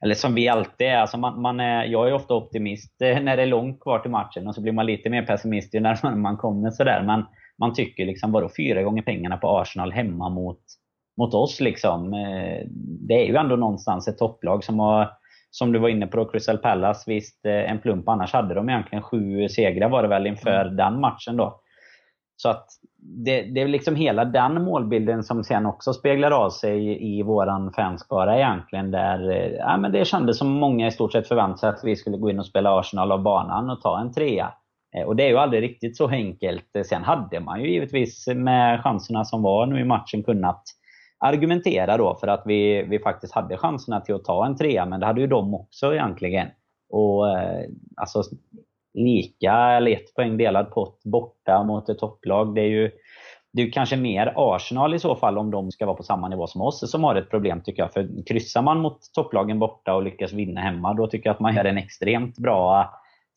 eller 0.05 0.14
som 0.14 0.35
vi 0.35 0.49
alltid 0.49 0.87
är. 0.87 0.97
Alltså 0.97 1.16
man, 1.18 1.40
man 1.40 1.61
är 1.61 1.85
jag 1.85 2.09
är 2.09 2.14
ofta 2.14 2.35
optimist 2.35 3.03
eh, 3.03 3.21
när 3.21 3.37
det 3.37 3.42
är 3.42 3.47
långt 3.47 3.81
kvar 3.81 3.99
till 3.99 4.11
matchen 4.11 4.49
och 4.49 4.55
så 4.55 4.61
blir 4.61 4.73
man 4.73 4.87
lite 4.87 5.11
mer 5.11 5.23
pessimist 5.23 5.75
ju 5.75 5.81
närmare 5.81 6.16
man 6.16 6.37
kommer. 6.37 6.71
Sådär. 6.71 7.03
Men 7.03 7.25
man 7.59 7.75
tycker 7.75 8.07
liksom, 8.07 8.33
vadå 8.33 8.49
fyra 8.57 8.83
gånger 8.83 9.03
pengarna 9.03 9.37
på 9.37 9.59
Arsenal 9.59 9.93
hemma 9.93 10.29
mot, 10.29 10.61
mot 11.17 11.35
oss 11.35 11.61
liksom. 11.61 12.15
Eh, 12.15 12.67
det 13.09 13.15
är 13.15 13.27
ju 13.27 13.37
ändå 13.37 13.57
någonstans 13.57 14.09
ett 14.09 14.19
topplag 14.19 14.65
som 14.65 14.79
har, 14.79 15.11
som 15.51 15.73
du 15.73 15.79
var 15.79 15.88
inne 15.88 16.07
på, 16.07 16.25
Crystal 16.25 16.59
Palace, 16.59 17.05
visst 17.07 17.47
eh, 17.47 17.71
en 17.71 17.79
plump. 17.79 18.09
Annars 18.09 18.33
hade 18.33 18.55
de 18.55 18.69
egentligen 18.69 19.03
sju 19.03 19.49
segrar 19.49 19.88
var 19.88 20.03
det 20.03 20.09
väl 20.09 20.27
inför 20.27 20.65
mm. 20.65 20.77
den 20.77 21.01
matchen 21.01 21.37
då. 21.37 21.62
Så 22.37 22.49
att 22.49 22.67
det, 22.99 23.43
det, 23.43 23.61
är 23.61 23.69
liksom 23.69 23.97
hela 23.97 24.25
den 24.25 24.65
målbilden 24.65 25.23
som 25.23 25.45
sen 25.45 25.67
också 25.67 25.93
speglar 25.93 26.31
av 26.31 26.51
sig 26.51 27.05
i, 27.19 27.23
våran 27.23 27.73
fanskara 27.73 28.37
egentligen. 28.37 28.91
Där, 28.91 29.31
eh, 29.31 29.53
ja, 29.53 29.77
men 29.77 29.93
det 29.93 30.05
kändes 30.05 30.38
som 30.38 30.49
många 30.49 30.87
i 30.87 30.91
stort 30.91 31.12
sett 31.12 31.29
förväntade 31.29 31.59
sig 31.59 31.69
att 31.69 31.85
vi 31.85 31.97
skulle 31.97 32.17
gå 32.17 32.31
in 32.31 32.38
och 32.38 32.47
spela 32.47 32.79
Arsenal 32.79 33.12
av 33.12 33.23
banan 33.23 33.71
och 33.71 33.81
ta 33.81 34.01
en 34.01 34.12
trea. 34.12 34.53
Eh, 34.96 35.05
och 35.05 35.16
det 35.16 35.22
är 35.22 35.28
ju 35.28 35.38
aldrig 35.38 35.62
riktigt 35.62 35.96
så 35.96 36.09
enkelt. 36.09 36.76
Eh, 36.76 36.83
sen 36.83 37.02
hade 37.02 37.40
man 37.40 37.61
ju 37.61 37.70
givetvis 37.70 38.26
med 38.26 38.83
chanserna 38.83 39.24
som 39.24 39.42
var 39.42 39.66
nu 39.66 39.81
i 39.81 39.85
matchen 39.85 40.22
kunnat 40.22 40.62
argumentera 41.18 41.96
då 41.96 42.14
för 42.14 42.28
att 42.28 42.42
vi, 42.46 42.83
vi 42.83 42.98
faktiskt 42.98 43.35
hade 43.35 43.57
chanserna 43.57 44.00
till 44.00 44.14
att 44.14 44.24
ta 44.24 44.46
en 44.46 44.57
trea, 44.57 44.87
men 44.87 45.00
det 45.00 45.07
hade 45.07 45.20
ju 45.20 45.26
de 45.26 45.55
också 45.55 45.94
egentligen. 45.94 46.48
Och 46.90 47.38
eh, 47.38 47.64
alltså 47.96 48.22
lika 48.94 49.52
eller 49.52 49.90
ett 49.90 50.14
poäng 50.14 50.37
delad 50.37 50.70
pott 50.70 51.05
borta 51.05 51.62
mot 51.62 51.88
ett 51.88 51.98
topplag. 51.98 52.55
Det 52.55 52.61
är 52.61 52.68
ju 52.68 52.90
det 53.52 53.62
är 53.62 53.70
kanske 53.70 53.96
mer 53.96 54.33
Arsenal 54.37 54.94
i 54.94 54.98
så 54.98 55.16
fall 55.16 55.38
om 55.38 55.50
de 55.50 55.70
ska 55.70 55.87
vara 55.87 55.96
på 55.96 56.02
samma 56.02 56.28
nivå 56.28 56.46
som 56.46 56.61
oss 56.61 56.90
som 56.90 57.05
har 57.05 57.14
ett 57.14 57.31
problem 57.31 57.61
tycker 57.64 57.83
jag. 57.83 57.92
För 57.92 58.26
kryssar 58.26 58.62
man 58.62 58.81
mot 58.81 58.98
topplagen 59.14 59.59
borta 59.59 59.94
och 59.94 60.02
lyckas 60.02 60.33
vinna 60.33 60.61
hemma, 60.61 60.94
då 60.94 61.07
tycker 61.07 61.28
jag 61.28 61.35
att 61.35 61.40
man 61.40 61.55
gör 61.55 61.64
en 61.64 61.78
extremt 61.78 62.38
bra 62.38 62.90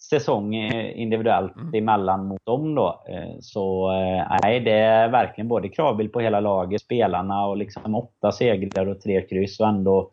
säsong 0.09 0.55
individuellt 0.95 1.55
mm. 1.55 1.73
emellan 1.73 2.27
mot 2.27 2.45
dem 2.45 2.75
då. 2.75 3.03
Eh, 3.09 3.35
så 3.39 3.91
eh, 3.91 4.37
nej, 4.43 4.59
det 4.59 4.71
är 4.71 5.09
verkligen 5.09 5.47
både 5.47 5.69
kravbild 5.69 6.13
på 6.13 6.19
hela 6.19 6.39
laget, 6.39 6.81
spelarna 6.81 7.45
och 7.45 7.57
liksom 7.57 7.95
åtta 7.95 8.31
segrar 8.31 8.87
och 8.87 9.01
tre 9.01 9.21
kryss 9.21 9.59
och 9.59 9.67
ändå 9.67 10.11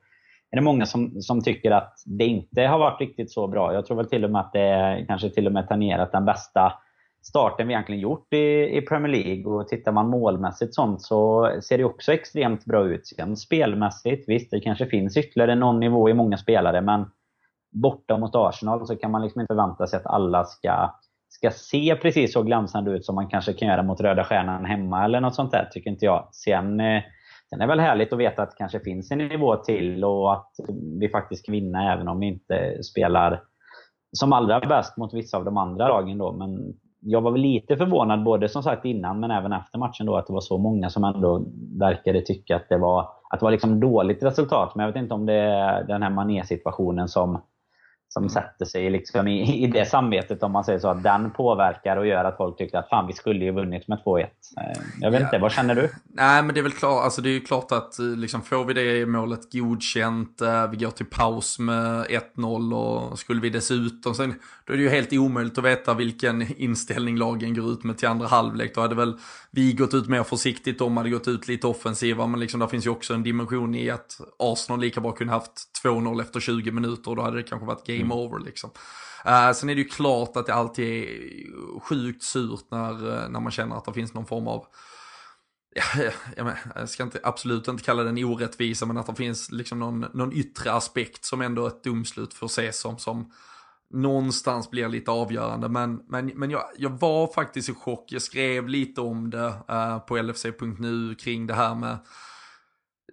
är 0.50 0.56
det 0.56 0.62
många 0.62 0.86
som, 0.86 1.22
som 1.22 1.42
tycker 1.42 1.70
att 1.70 2.02
det 2.06 2.24
inte 2.24 2.62
har 2.62 2.78
varit 2.78 3.00
riktigt 3.00 3.30
så 3.30 3.46
bra. 3.46 3.74
Jag 3.74 3.86
tror 3.86 3.96
väl 3.96 4.08
till 4.08 4.24
och 4.24 4.30
med 4.30 4.40
att 4.40 4.52
det 4.52 5.04
kanske 5.08 5.30
till 5.30 5.46
och 5.46 5.52
med 5.52 5.68
tangerat 5.68 6.12
den 6.12 6.24
bästa 6.24 6.72
starten 7.22 7.68
vi 7.68 7.74
egentligen 7.74 8.00
gjort 8.00 8.32
i, 8.32 8.76
i 8.76 8.82
Premier 8.88 9.12
League. 9.12 9.52
Och 9.52 9.68
tittar 9.68 9.92
man 9.92 10.08
målmässigt 10.08 10.74
sånt 10.74 11.02
så 11.02 11.50
ser 11.62 11.78
det 11.78 11.84
också 11.84 12.12
extremt 12.12 12.64
bra 12.64 12.84
ut. 12.84 13.06
Sen 13.06 13.36
spelmässigt, 13.36 14.28
visst 14.28 14.50
det 14.50 14.60
kanske 14.60 14.86
finns 14.86 15.16
ytterligare 15.16 15.54
någon 15.54 15.80
nivå 15.80 16.08
i 16.08 16.14
många 16.14 16.36
spelare 16.36 16.80
men 16.80 17.04
borta 17.72 18.18
mot 18.18 18.34
Arsenal 18.34 18.86
så 18.86 18.96
kan 18.96 19.10
man 19.10 19.22
liksom 19.22 19.40
inte 19.40 19.54
förvänta 19.54 19.86
sig 19.86 19.96
att 19.96 20.06
alla 20.06 20.44
ska, 20.44 20.90
ska 21.28 21.50
se 21.50 21.96
precis 22.02 22.32
så 22.32 22.42
glänsande 22.42 22.90
ut 22.90 23.04
som 23.04 23.14
man 23.14 23.28
kanske 23.28 23.52
kan 23.52 23.68
göra 23.68 23.82
mot 23.82 24.00
Röda 24.00 24.24
Stjärnan 24.24 24.64
hemma 24.64 25.04
eller 25.04 25.20
något 25.20 25.34
sånt 25.34 25.50
där, 25.50 25.68
tycker 25.72 25.90
inte 25.90 26.04
jag. 26.04 26.28
Sen, 26.32 26.80
eh, 26.80 27.02
sen 27.50 27.60
är 27.60 27.66
det 27.66 27.66
väl 27.66 27.80
härligt 27.80 28.12
att 28.12 28.18
veta 28.18 28.42
att 28.42 28.50
det 28.50 28.56
kanske 28.58 28.80
finns 28.80 29.10
en 29.10 29.18
nivå 29.18 29.56
till 29.56 30.04
och 30.04 30.32
att 30.32 30.50
vi 31.00 31.08
faktiskt 31.08 31.46
kan 31.46 31.52
vinna 31.52 31.92
även 31.92 32.08
om 32.08 32.20
vi 32.20 32.26
inte 32.26 32.82
spelar 32.82 33.42
som 34.12 34.32
allra 34.32 34.60
bäst 34.60 34.96
mot 34.96 35.14
vissa 35.14 35.36
av 35.36 35.44
de 35.44 35.56
andra 35.56 35.88
lagen 35.88 36.18
då. 36.18 36.32
Men 36.32 36.74
jag 37.00 37.20
var 37.20 37.30
väl 37.30 37.40
lite 37.40 37.76
förvånad 37.76 38.24
både 38.24 38.48
som 38.48 38.62
sagt 38.62 38.84
innan 38.84 39.20
men 39.20 39.30
även 39.30 39.52
efter 39.52 39.78
matchen 39.78 40.06
då 40.06 40.16
att 40.16 40.26
det 40.26 40.32
var 40.32 40.40
så 40.40 40.58
många 40.58 40.90
som 40.90 41.04
ändå 41.04 41.46
verkade 41.78 42.20
tycka 42.20 42.56
att 42.56 42.68
det 42.68 42.78
var, 42.78 43.08
att 43.30 43.40
det 43.40 43.44
var 43.44 43.50
liksom 43.50 43.80
dåligt 43.80 44.22
resultat. 44.22 44.74
Men 44.74 44.86
jag 44.86 44.92
vet 44.92 45.02
inte 45.02 45.14
om 45.14 45.26
det 45.26 45.34
är 45.34 45.84
den 45.84 46.02
här 46.02 46.10
Mané-situationen 46.10 47.08
som 47.08 47.40
som 48.12 48.28
sätter 48.28 48.64
sig 48.64 48.90
liksom 48.90 49.28
i, 49.28 49.64
i 49.64 49.66
det 49.66 49.84
samvetet 49.84 50.42
om 50.42 50.52
man 50.52 50.64
säger 50.64 50.78
så. 50.78 50.88
Att 50.88 51.02
den 51.02 51.30
påverkar 51.30 51.96
och 51.96 52.06
gör 52.06 52.24
att 52.24 52.36
folk 52.36 52.58
tycker 52.58 52.78
att 52.78 52.88
fan 52.88 53.06
vi 53.06 53.12
skulle 53.12 53.44
ju 53.44 53.50
vunnit 53.52 53.88
med 53.88 53.98
2-1. 54.04 54.20
Eh, 54.20 54.28
jag 55.00 55.10
vet 55.10 55.20
ja. 55.20 55.26
inte, 55.26 55.38
vad 55.38 55.52
känner 55.52 55.74
du? 55.74 55.90
Nej 56.04 56.42
men 56.42 56.54
det 56.54 56.60
är 56.60 56.62
väl 56.62 56.72
klart, 56.72 57.04
alltså 57.04 57.22
det 57.22 57.28
är 57.28 57.32
ju 57.32 57.40
klart 57.40 57.72
att 57.72 57.98
eh, 57.98 58.04
liksom 58.04 58.42
får 58.42 58.64
vi 58.64 58.74
det 58.74 59.06
målet 59.06 59.52
godkänt, 59.52 60.40
eh, 60.40 60.70
vi 60.70 60.76
går 60.76 60.90
till 60.90 61.06
paus 61.06 61.58
med 61.58 62.06
1-0 62.36 62.74
och 62.74 63.18
skulle 63.18 63.40
vi 63.40 63.50
dessutom, 63.50 64.14
sen, 64.14 64.34
då 64.64 64.72
är 64.72 64.76
det 64.76 64.82
ju 64.82 64.88
helt 64.88 65.12
omöjligt 65.12 65.58
att 65.58 65.64
veta 65.64 65.94
vilken 65.94 66.60
inställning 66.60 67.16
lagen 67.16 67.54
går 67.54 67.72
ut 67.72 67.84
med 67.84 67.98
till 67.98 68.08
andra 68.08 68.26
halvlek. 68.26 68.74
Då 68.74 68.80
hade 68.80 68.94
väl 68.94 69.18
vi 69.50 69.72
gått 69.72 69.94
ut 69.94 70.08
mer 70.08 70.22
försiktigt, 70.22 70.78
de 70.78 70.96
hade 70.96 71.10
gått 71.10 71.28
ut 71.28 71.48
lite 71.48 71.66
offensiva, 71.66 72.26
men 72.26 72.40
liksom 72.40 72.60
där 72.60 72.66
finns 72.66 72.86
ju 72.86 72.90
också 72.90 73.14
en 73.14 73.22
dimension 73.22 73.74
i 73.74 73.90
att 73.90 74.20
Arsenal 74.38 74.80
lika 74.80 75.00
bra 75.00 75.12
kunde 75.12 75.32
haft 75.32 75.52
2-0 75.84 76.20
efter 76.20 76.40
20 76.40 76.70
minuter 76.70 77.10
och 77.10 77.16
då 77.16 77.22
hade 77.22 77.36
det 77.36 77.42
kanske 77.42 77.66
varit 77.66 77.86
game 78.02 78.14
game 78.14 78.26
over 78.26 78.44
liksom. 78.44 78.70
Uh, 79.26 79.52
sen 79.52 79.68
är 79.68 79.74
det 79.74 79.80
ju 79.80 79.88
klart 79.88 80.36
att 80.36 80.46
det 80.46 80.54
alltid 80.54 80.86
är 80.86 81.80
sjukt 81.80 82.22
surt 82.22 82.64
när, 82.70 83.22
eh, 83.24 83.28
när 83.28 83.40
man 83.40 83.52
känner 83.52 83.76
att 83.76 83.84
det 83.84 83.92
finns 83.92 84.14
någon 84.14 84.26
form 84.26 84.48
av 84.48 84.66
Ja, 85.74 86.02
jag, 86.36 86.52
jag 86.74 86.88
ska 86.88 87.02
inte, 87.02 87.20
absolut 87.22 87.68
inte 87.68 87.84
kalla 87.84 88.02
den 88.02 88.24
orättvisa, 88.24 88.86
men 88.86 88.98
att 88.98 89.06
det 89.06 89.14
finns 89.14 89.50
liksom 89.50 89.78
någon, 89.78 90.00
någon 90.00 90.32
yttre 90.32 90.72
aspekt 90.72 91.24
som 91.24 91.40
ändå 91.40 91.66
ett 91.66 91.84
domslut 91.84 92.34
får 92.34 92.46
ses 92.46 92.80
som, 92.80 92.98
som 92.98 93.32
någonstans 93.90 94.70
blir 94.70 94.88
lite 94.88 95.10
avgörande. 95.10 95.68
Men, 95.68 96.02
men, 96.08 96.26
men 96.26 96.50
jag, 96.50 96.64
jag 96.78 96.90
var 96.90 97.32
faktiskt 97.32 97.68
i 97.68 97.74
chock, 97.74 98.04
jag 98.08 98.22
skrev 98.22 98.68
lite 98.68 99.00
om 99.00 99.30
det 99.30 99.54
uh, 99.70 99.98
på 99.98 100.22
LFC.nu 100.22 101.14
kring 101.14 101.46
det 101.46 101.54
här 101.54 101.74
med 101.74 101.98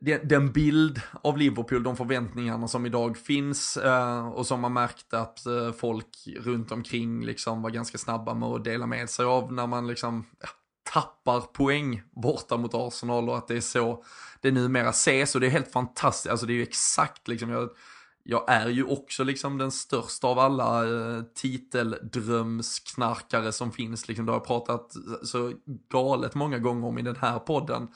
den 0.01 0.51
bild 0.51 1.01
av 1.21 1.37
Liverpool, 1.37 1.83
de 1.83 1.97
förväntningarna 1.97 2.67
som 2.67 2.85
idag 2.85 3.17
finns 3.17 3.77
eh, 3.77 4.27
och 4.27 4.47
som 4.47 4.61
man 4.61 4.73
märkte 4.73 5.19
att 5.19 5.45
eh, 5.45 5.71
folk 5.71 6.07
runt 6.39 6.71
omkring 6.71 7.25
liksom 7.25 7.61
var 7.61 7.69
ganska 7.69 7.97
snabba 7.97 8.33
med 8.33 8.49
att 8.49 8.63
dela 8.63 8.85
med 8.85 9.09
sig 9.09 9.25
av 9.25 9.53
när 9.53 9.67
man 9.67 9.87
liksom 9.87 10.25
tappar 10.93 11.41
poäng 11.41 12.01
borta 12.11 12.57
mot 12.57 12.73
Arsenal 12.73 13.29
och 13.29 13.37
att 13.37 13.47
det 13.47 13.55
är 13.55 13.61
så 13.61 14.03
det 14.41 14.51
numera 14.51 14.89
ses. 14.89 15.35
Och 15.35 15.41
det 15.41 15.47
är 15.47 15.51
helt 15.51 15.71
fantastiskt, 15.71 16.31
alltså 16.31 16.45
det 16.45 16.53
är 16.53 16.55
ju 16.55 16.63
exakt 16.63 17.27
liksom, 17.27 17.49
jag, 17.49 17.69
jag 18.23 18.51
är 18.51 18.67
ju 18.67 18.83
också 18.83 19.23
liksom 19.23 19.57
den 19.57 19.71
största 19.71 20.27
av 20.27 20.39
alla 20.39 20.83
eh, 20.83 21.21
titeldrömsknarkare 21.35 23.51
som 23.51 23.71
finns, 23.71 24.07
liksom, 24.07 24.25
det 24.25 24.31
har 24.31 24.37
jag 24.37 24.47
pratat 24.47 24.93
så 25.23 25.53
galet 25.91 26.35
många 26.35 26.59
gånger 26.59 26.87
om 26.87 26.97
i 26.97 27.01
den 27.01 27.15
här 27.15 27.39
podden. 27.39 27.87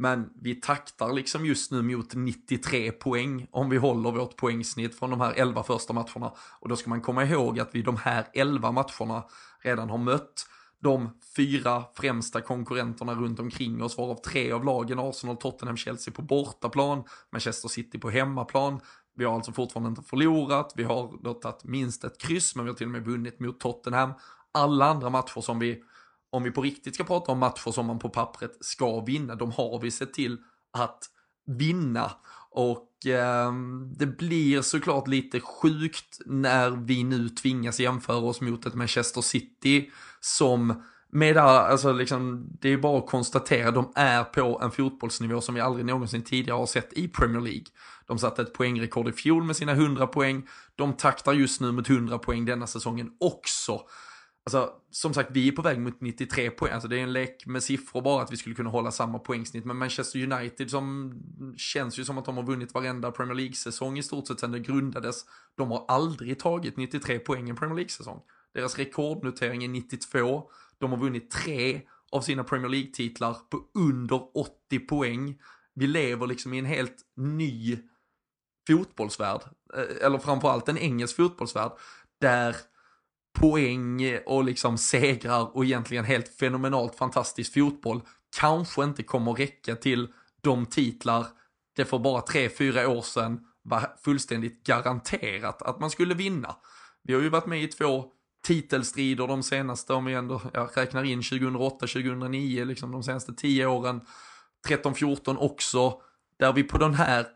Men 0.00 0.30
vi 0.42 0.54
taktar 0.54 1.12
liksom 1.12 1.46
just 1.46 1.70
nu 1.70 1.82
mot 1.82 2.14
93 2.14 2.92
poäng 2.92 3.46
om 3.50 3.70
vi 3.70 3.76
håller 3.76 4.10
vårt 4.10 4.36
poängsnitt 4.36 4.98
från 4.98 5.10
de 5.10 5.20
här 5.20 5.32
11 5.36 5.62
första 5.62 5.92
matcherna. 5.92 6.32
Och 6.60 6.68
då 6.68 6.76
ska 6.76 6.90
man 6.90 7.00
komma 7.00 7.24
ihåg 7.24 7.60
att 7.60 7.68
vi 7.72 7.82
de 7.82 7.96
här 7.96 8.26
11 8.34 8.72
matcherna 8.72 9.24
redan 9.62 9.90
har 9.90 9.98
mött 9.98 10.46
de 10.82 11.10
fyra 11.36 11.84
främsta 11.94 12.40
konkurrenterna 12.40 13.14
runt 13.14 13.40
omkring 13.40 13.82
oss, 13.82 13.98
varav 13.98 14.14
tre 14.14 14.52
av 14.52 14.64
lagen, 14.64 14.98
Arsenal, 14.98 15.36
Tottenham, 15.36 15.76
Chelsea 15.76 16.14
på 16.14 16.22
bortaplan, 16.22 17.04
Manchester 17.32 17.68
City 17.68 17.98
på 17.98 18.10
hemmaplan. 18.10 18.80
Vi 19.16 19.24
har 19.24 19.34
alltså 19.34 19.52
fortfarande 19.52 19.88
inte 19.88 20.02
förlorat, 20.02 20.72
vi 20.76 20.84
har 20.84 21.22
då 21.22 21.34
tagit 21.34 21.64
minst 21.64 22.04
ett 22.04 22.20
kryss, 22.20 22.56
men 22.56 22.64
vi 22.64 22.70
har 22.70 22.76
till 22.76 22.86
och 22.86 22.92
med 22.92 23.04
vunnit 23.04 23.40
mot 23.40 23.60
Tottenham. 23.60 24.12
alla 24.52 24.86
andra 24.86 25.10
matcher 25.10 25.40
som 25.40 25.58
vi, 25.58 25.82
om 26.30 26.42
vi 26.42 26.50
på 26.50 26.62
riktigt 26.62 26.94
ska 26.94 27.04
prata 27.04 27.32
om 27.32 27.38
matcher 27.38 27.70
som 27.70 27.86
man 27.86 27.98
på 27.98 28.08
pappret 28.08 28.56
ska 28.60 29.00
vinna, 29.00 29.34
de 29.34 29.52
har 29.52 29.80
vi 29.80 29.90
sett 29.90 30.14
till 30.14 30.38
att 30.72 31.04
vinna. 31.46 32.10
Och 32.50 33.06
eh, 33.06 33.52
det 33.96 34.06
blir 34.06 34.62
såklart 34.62 35.08
lite 35.08 35.40
sjukt 35.40 36.20
när 36.26 36.70
vi 36.70 37.04
nu 37.04 37.28
tvingas 37.28 37.80
jämföra 37.80 38.16
oss 38.16 38.40
mot 38.40 38.66
ett 38.66 38.74
Manchester 38.74 39.20
City 39.20 39.90
som 40.20 40.82
med 41.12 41.36
alltså 41.36 41.92
liksom, 41.92 42.48
det 42.60 42.68
är 42.68 42.76
bara 42.76 42.98
att 42.98 43.06
konstatera, 43.06 43.70
de 43.70 43.92
är 43.94 44.24
på 44.24 44.60
en 44.62 44.70
fotbollsnivå 44.70 45.40
som 45.40 45.54
vi 45.54 45.60
aldrig 45.60 45.86
någonsin 45.86 46.22
tidigare 46.22 46.58
har 46.58 46.66
sett 46.66 46.92
i 46.92 47.08
Premier 47.08 47.40
League. 47.40 47.64
De 48.06 48.18
satte 48.18 48.42
ett 48.42 48.52
poängrekord 48.52 49.08
i 49.08 49.12
fjol 49.12 49.42
med 49.42 49.56
sina 49.56 49.72
100 49.72 50.06
poäng. 50.06 50.48
De 50.76 50.92
taktar 50.92 51.32
just 51.32 51.60
nu 51.60 51.72
mot 51.72 51.90
100 51.90 52.18
poäng 52.18 52.44
denna 52.44 52.66
säsongen 52.66 53.10
också. 53.20 53.80
Alltså, 54.54 54.72
som 54.90 55.14
sagt, 55.14 55.30
vi 55.32 55.48
är 55.48 55.52
på 55.52 55.62
väg 55.62 55.80
mot 55.80 56.00
93 56.00 56.50
poäng. 56.50 56.72
Alltså, 56.72 56.88
det 56.88 56.98
är 56.98 57.02
en 57.02 57.12
lek 57.12 57.46
med 57.46 57.62
siffror 57.62 58.02
bara 58.02 58.22
att 58.22 58.32
vi 58.32 58.36
skulle 58.36 58.54
kunna 58.54 58.70
hålla 58.70 58.90
samma 58.90 59.18
poängsnitt. 59.18 59.64
Men 59.64 59.76
Manchester 59.76 60.32
United 60.32 60.70
som 60.70 61.14
känns 61.56 61.98
ju 61.98 62.04
som 62.04 62.18
att 62.18 62.24
de 62.24 62.36
har 62.36 62.44
vunnit 62.44 62.74
varenda 62.74 63.10
Premier 63.10 63.34
League-säsong 63.34 63.98
i 63.98 64.02
stort 64.02 64.26
sett 64.26 64.40
sedan 64.40 64.52
det 64.52 64.58
grundades. 64.58 65.24
De 65.56 65.70
har 65.70 65.84
aldrig 65.88 66.38
tagit 66.38 66.76
93 66.76 67.18
poäng 67.18 67.46
i 67.46 67.50
en 67.50 67.56
Premier 67.56 67.76
League-säsong. 67.76 68.20
Deras 68.54 68.78
rekordnotering 68.78 69.64
är 69.64 69.68
92. 69.68 70.50
De 70.78 70.90
har 70.90 70.98
vunnit 70.98 71.30
tre 71.30 71.80
av 72.12 72.20
sina 72.20 72.44
Premier 72.44 72.68
League-titlar 72.68 73.36
på 73.50 73.60
under 73.74 74.38
80 74.38 74.78
poäng. 74.78 75.38
Vi 75.74 75.86
lever 75.86 76.26
liksom 76.26 76.54
i 76.54 76.58
en 76.58 76.64
helt 76.64 76.96
ny 77.16 77.78
fotbollsvärld, 78.66 79.40
eh, 79.74 80.06
eller 80.06 80.18
framförallt 80.18 80.68
en 80.68 80.78
engelsk 80.78 81.16
fotbollsvärld, 81.16 81.72
där 82.20 82.56
poäng 83.32 84.18
och 84.26 84.44
liksom 84.44 84.78
segrar 84.78 85.56
och 85.56 85.64
egentligen 85.64 86.04
helt 86.04 86.28
fenomenalt 86.28 86.94
fantastisk 86.94 87.54
fotboll 87.54 88.02
kanske 88.40 88.84
inte 88.84 89.02
kommer 89.02 89.32
räcka 89.32 89.76
till 89.76 90.08
de 90.40 90.66
titlar 90.66 91.26
det 91.76 91.84
för 91.84 91.98
bara 91.98 92.20
tre, 92.20 92.48
fyra 92.48 92.88
år 92.88 93.02
sedan 93.02 93.40
var 93.62 93.96
fullständigt 94.04 94.66
garanterat 94.66 95.62
att 95.62 95.80
man 95.80 95.90
skulle 95.90 96.14
vinna. 96.14 96.56
Vi 97.02 97.14
har 97.14 97.20
ju 97.20 97.28
varit 97.28 97.46
med 97.46 97.62
i 97.62 97.66
två 97.66 98.04
titelstrider 98.42 99.26
de 99.26 99.42
senaste, 99.42 99.92
om 99.92 100.04
vi 100.04 100.14
ändå 100.14 100.40
jag 100.54 100.70
räknar 100.76 101.04
in 101.04 101.22
2008, 101.22 101.76
2009, 101.78 102.64
liksom 102.64 102.92
de 102.92 103.02
senaste 103.02 103.34
tio 103.34 103.66
åren, 103.66 104.00
13, 104.66 104.94
14 104.94 105.38
också, 105.38 106.00
där 106.38 106.52
vi 106.52 106.62
på 106.62 106.78
den 106.78 106.94
här, 106.94 107.26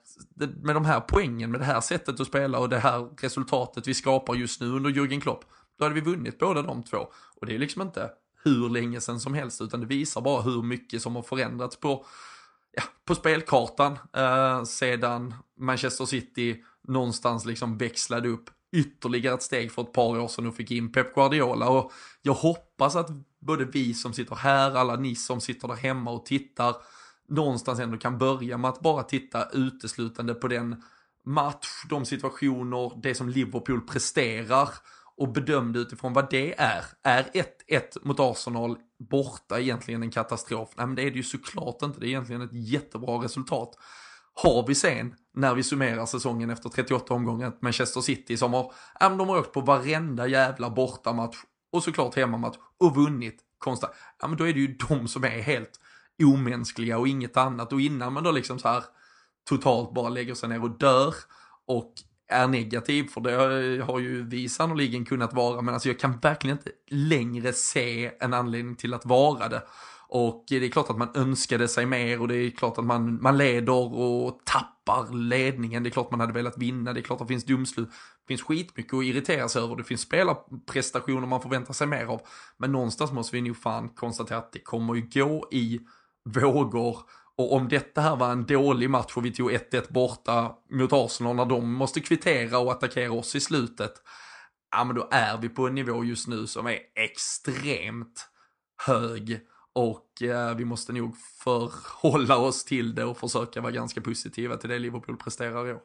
med 0.62 0.76
de 0.76 0.84
här 0.84 1.00
poängen, 1.00 1.50
med 1.50 1.60
det 1.60 1.64
här 1.64 1.80
sättet 1.80 2.20
att 2.20 2.26
spela 2.26 2.58
och 2.58 2.68
det 2.68 2.78
här 2.78 3.08
resultatet 3.20 3.88
vi 3.88 3.94
skapar 3.94 4.34
just 4.34 4.60
nu 4.60 4.66
under 4.66 4.90
Jürgen 4.90 5.20
Klopp, 5.20 5.44
då 5.78 5.84
hade 5.84 5.94
vi 5.94 6.00
vunnit 6.00 6.38
båda 6.38 6.62
de 6.62 6.82
två. 6.82 6.98
Och 7.40 7.46
det 7.46 7.54
är 7.54 7.58
liksom 7.58 7.82
inte 7.82 8.10
hur 8.44 8.68
länge 8.68 9.00
sedan 9.00 9.20
som 9.20 9.34
helst, 9.34 9.60
utan 9.60 9.80
det 9.80 9.86
visar 9.86 10.20
bara 10.20 10.42
hur 10.42 10.62
mycket 10.62 11.02
som 11.02 11.16
har 11.16 11.22
förändrats 11.22 11.76
på, 11.76 12.06
ja, 12.72 12.82
på 13.04 13.14
spelkartan 13.14 13.98
eh, 14.16 14.64
sedan 14.64 15.34
Manchester 15.58 16.04
City 16.04 16.64
någonstans 16.88 17.44
liksom 17.44 17.78
växlade 17.78 18.28
upp 18.28 18.50
ytterligare 18.76 19.34
ett 19.34 19.42
steg 19.42 19.72
för 19.72 19.82
ett 19.82 19.92
par 19.92 20.20
år 20.20 20.28
sedan 20.28 20.46
och 20.46 20.56
fick 20.56 20.70
in 20.70 20.92
Pep 20.92 21.14
Guardiola. 21.14 21.68
Och 21.68 21.92
jag 22.22 22.34
hoppas 22.34 22.96
att 22.96 23.10
både 23.40 23.64
vi 23.64 23.94
som 23.94 24.12
sitter 24.12 24.34
här, 24.34 24.74
alla 24.74 24.96
ni 24.96 25.14
som 25.14 25.40
sitter 25.40 25.68
där 25.68 25.74
hemma 25.74 26.10
och 26.10 26.26
tittar, 26.26 26.76
någonstans 27.28 27.80
ändå 27.80 27.98
kan 27.98 28.18
börja 28.18 28.58
med 28.58 28.68
att 28.68 28.80
bara 28.80 29.02
titta 29.02 29.48
uteslutande 29.52 30.34
på 30.34 30.48
den 30.48 30.82
match, 31.24 31.68
de 31.88 32.04
situationer, 32.04 33.00
det 33.02 33.14
som 33.14 33.28
Liverpool 33.28 33.80
presterar 33.80 34.68
och 35.16 35.32
bedömde 35.32 35.78
utifrån 35.78 36.12
vad 36.12 36.30
det 36.30 36.54
är. 36.60 36.84
Är 37.02 37.22
1-1 37.22 37.80
mot 38.02 38.20
Arsenal 38.20 38.76
borta 39.10 39.60
egentligen 39.60 40.02
en 40.02 40.10
katastrof? 40.10 40.68
Nej 40.76 40.86
men 40.86 40.94
det 40.94 41.02
är 41.02 41.10
det 41.10 41.16
ju 41.16 41.22
såklart 41.22 41.82
inte, 41.82 42.00
det 42.00 42.06
är 42.06 42.08
egentligen 42.08 42.42
ett 42.42 42.52
jättebra 42.52 43.24
resultat. 43.24 43.78
Har 44.34 44.66
vi 44.66 44.74
sen, 44.74 45.14
när 45.34 45.54
vi 45.54 45.62
summerar 45.62 46.06
säsongen 46.06 46.50
efter 46.50 46.68
38 46.68 47.14
omgångar, 47.14 47.52
Manchester 47.60 48.00
City 48.00 48.36
som 48.36 48.52
har, 48.52 48.72
ja, 49.00 49.08
de 49.08 49.28
har 49.28 49.38
åkt 49.38 49.52
på 49.52 49.60
varenda 49.60 50.26
jävla 50.26 50.70
bortamatch 50.70 51.36
och 51.72 51.82
såklart 51.82 52.16
hemmamatch 52.16 52.56
och 52.80 52.94
vunnit 52.94 53.40
konstant. 53.58 53.92
Ja 54.20 54.28
men 54.28 54.36
då 54.36 54.48
är 54.48 54.52
det 54.52 54.60
ju 54.60 54.76
de 54.88 55.08
som 55.08 55.24
är 55.24 55.28
helt 55.28 55.80
omänskliga 56.22 56.98
och 56.98 57.08
inget 57.08 57.36
annat. 57.36 57.72
Och 57.72 57.80
innan 57.80 58.12
man 58.12 58.24
då 58.24 58.30
liksom 58.30 58.58
så 58.58 58.68
här 58.68 58.84
totalt 59.48 59.94
bara 59.94 60.08
lägger 60.08 60.34
sig 60.34 60.48
ner 60.48 60.62
och 60.62 60.78
dör 60.78 61.14
och 61.66 61.92
är 62.28 62.48
negativ, 62.48 63.08
för 63.08 63.20
det 63.20 63.84
har 63.84 63.98
ju 63.98 64.22
vi 64.28 64.48
sannoliken 64.48 65.04
kunnat 65.04 65.32
vara, 65.32 65.62
men 65.62 65.74
alltså 65.74 65.88
jag 65.88 65.98
kan 65.98 66.18
verkligen 66.18 66.56
inte 66.58 66.70
längre 66.90 67.52
se 67.52 68.10
en 68.20 68.34
anledning 68.34 68.76
till 68.76 68.94
att 68.94 69.06
vara 69.06 69.48
det. 69.48 69.62
Och 70.08 70.44
det 70.48 70.64
är 70.64 70.68
klart 70.68 70.90
att 70.90 70.98
man 70.98 71.08
önskade 71.14 71.68
sig 71.68 71.86
mer 71.86 72.20
och 72.20 72.28
det 72.28 72.36
är 72.36 72.50
klart 72.50 72.78
att 72.78 72.84
man, 72.84 73.22
man 73.22 73.38
leder 73.38 73.94
och 73.94 74.40
tappar 74.44 75.14
ledningen. 75.14 75.82
Det 75.82 75.88
är 75.88 75.90
klart 75.90 76.10
man 76.10 76.20
hade 76.20 76.32
velat 76.32 76.58
vinna, 76.58 76.92
det 76.92 77.00
är 77.00 77.02
klart 77.02 77.20
att 77.20 77.28
det 77.28 77.32
finns 77.32 77.44
domslut. 77.44 77.88
Det 77.88 78.28
finns 78.28 78.42
skitmycket 78.42 78.94
att 78.94 79.04
irritera 79.04 79.48
sig 79.48 79.62
över, 79.62 79.76
det 79.76 79.84
finns 79.84 80.00
spelarprestationer 80.00 81.26
man 81.26 81.42
förväntar 81.42 81.74
sig 81.74 81.86
mer 81.86 82.06
av. 82.06 82.20
Men 82.56 82.72
någonstans 82.72 83.12
måste 83.12 83.36
vi 83.36 83.42
nog 83.42 83.56
fan 83.56 83.88
konstatera 83.88 84.38
att 84.38 84.52
det 84.52 84.58
kommer 84.58 84.94
ju 84.94 85.08
gå 85.14 85.48
i 85.52 85.80
vågor. 86.24 86.98
Och 87.38 87.52
om 87.52 87.68
detta 87.68 88.00
här 88.00 88.16
var 88.16 88.32
en 88.32 88.46
dålig 88.46 88.90
match 88.90 89.16
och 89.16 89.24
vi 89.24 89.32
tog 89.32 89.50
1-1 89.50 89.92
borta 89.92 90.52
mot 90.70 90.92
Arsenal 90.92 91.36
när 91.36 91.44
de 91.44 91.72
måste 91.72 92.00
kvittera 92.00 92.58
och 92.58 92.72
attackera 92.72 93.12
oss 93.12 93.34
i 93.34 93.40
slutet. 93.40 93.92
Ja 94.76 94.84
men 94.84 94.96
då 94.96 95.08
är 95.10 95.38
vi 95.38 95.48
på 95.48 95.66
en 95.66 95.74
nivå 95.74 96.04
just 96.04 96.28
nu 96.28 96.46
som 96.46 96.66
är 96.66 96.78
extremt 96.94 98.28
hög. 98.86 99.40
Och 99.74 100.22
eh, 100.22 100.56
vi 100.56 100.64
måste 100.64 100.92
nog 100.92 101.16
förhålla 101.44 102.36
oss 102.36 102.64
till 102.64 102.94
det 102.94 103.04
och 103.04 103.16
försöka 103.16 103.60
vara 103.60 103.72
ganska 103.72 104.00
positiva 104.00 104.56
till 104.56 104.70
det 104.70 104.78
Liverpool 104.78 105.16
presterar 105.16 105.68
i 105.68 105.72
år. 105.72 105.80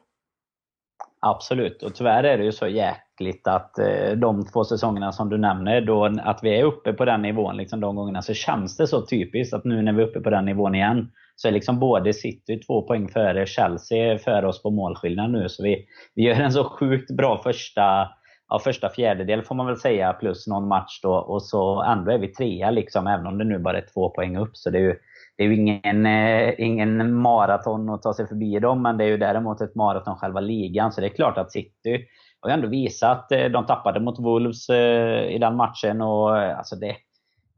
Absolut, 1.22 1.82
och 1.82 1.94
tyvärr 1.94 2.24
är 2.24 2.38
det 2.38 2.44
ju 2.44 2.52
så 2.52 2.66
jäkligt 2.68 3.46
att 3.46 3.78
eh, 3.78 4.12
de 4.16 4.46
två 4.46 4.64
säsongerna 4.64 5.12
som 5.12 5.28
du 5.28 5.38
nämner, 5.38 5.80
då 5.80 6.04
att 6.04 6.40
vi 6.42 6.60
är 6.60 6.64
uppe 6.64 6.92
på 6.92 7.04
den 7.04 7.22
nivån 7.22 7.56
liksom 7.56 7.80
de 7.80 7.96
gångerna, 7.96 8.22
så 8.22 8.34
känns 8.34 8.76
det 8.76 8.86
så 8.86 9.06
typiskt 9.06 9.54
att 9.54 9.64
nu 9.64 9.82
när 9.82 9.92
vi 9.92 10.02
är 10.02 10.06
uppe 10.06 10.20
på 10.20 10.30
den 10.30 10.44
nivån 10.44 10.74
igen, 10.74 11.12
så 11.40 11.48
är 11.48 11.52
liksom 11.52 11.78
både 11.78 12.12
City 12.12 12.60
två 12.60 12.82
poäng 12.82 13.08
före, 13.08 13.46
Chelsea 13.46 14.18
före 14.18 14.48
oss 14.48 14.62
på 14.62 14.70
målskillnad 14.70 15.30
nu. 15.30 15.48
Så 15.48 15.62
vi, 15.62 15.86
vi 16.14 16.22
gör 16.22 16.40
en 16.40 16.52
så 16.52 16.64
sjukt 16.64 17.10
bra 17.10 17.42
första 17.42 18.08
ja, 18.48 18.58
första 18.58 18.88
fjärdedel 18.88 19.42
får 19.42 19.54
man 19.54 19.66
väl 19.66 19.76
säga, 19.76 20.12
plus 20.12 20.46
någon 20.46 20.68
match 20.68 21.00
då. 21.02 21.14
Och 21.14 21.42
så 21.42 21.82
ändå 21.82 22.10
är 22.10 22.18
vi 22.18 22.28
trea, 22.28 22.70
liksom, 22.70 23.06
även 23.06 23.26
om 23.26 23.38
det 23.38 23.44
nu 23.44 23.58
bara 23.58 23.78
är 23.78 23.86
två 23.94 24.10
poäng 24.10 24.36
upp. 24.36 24.56
Så 24.56 24.70
det 24.70 24.78
är 24.78 24.82
ju, 24.82 24.94
det 25.36 25.44
är 25.44 25.48
ju 25.48 25.56
ingen, 25.56 26.06
eh, 26.06 26.54
ingen 26.58 27.14
maraton 27.14 27.90
att 27.90 28.02
ta 28.02 28.14
sig 28.14 28.28
förbi 28.28 28.58
dem, 28.58 28.82
men 28.82 28.98
det 28.98 29.04
är 29.04 29.08
ju 29.08 29.16
däremot 29.16 29.60
ett 29.60 29.74
maraton 29.74 30.16
själva 30.16 30.40
ligan. 30.40 30.92
Så 30.92 31.00
det 31.00 31.06
är 31.06 31.14
klart 31.14 31.38
att 31.38 31.52
City 31.52 32.06
har 32.40 32.50
ändå 32.50 32.68
visat, 32.68 33.32
eh, 33.32 33.44
de 33.44 33.66
tappade 33.66 34.00
mot 34.00 34.18
Wolves 34.18 34.68
eh, 34.68 35.34
i 35.34 35.38
den 35.38 35.56
matchen. 35.56 36.00
och 36.00 36.36
alltså 36.36 36.76
det, 36.76 36.96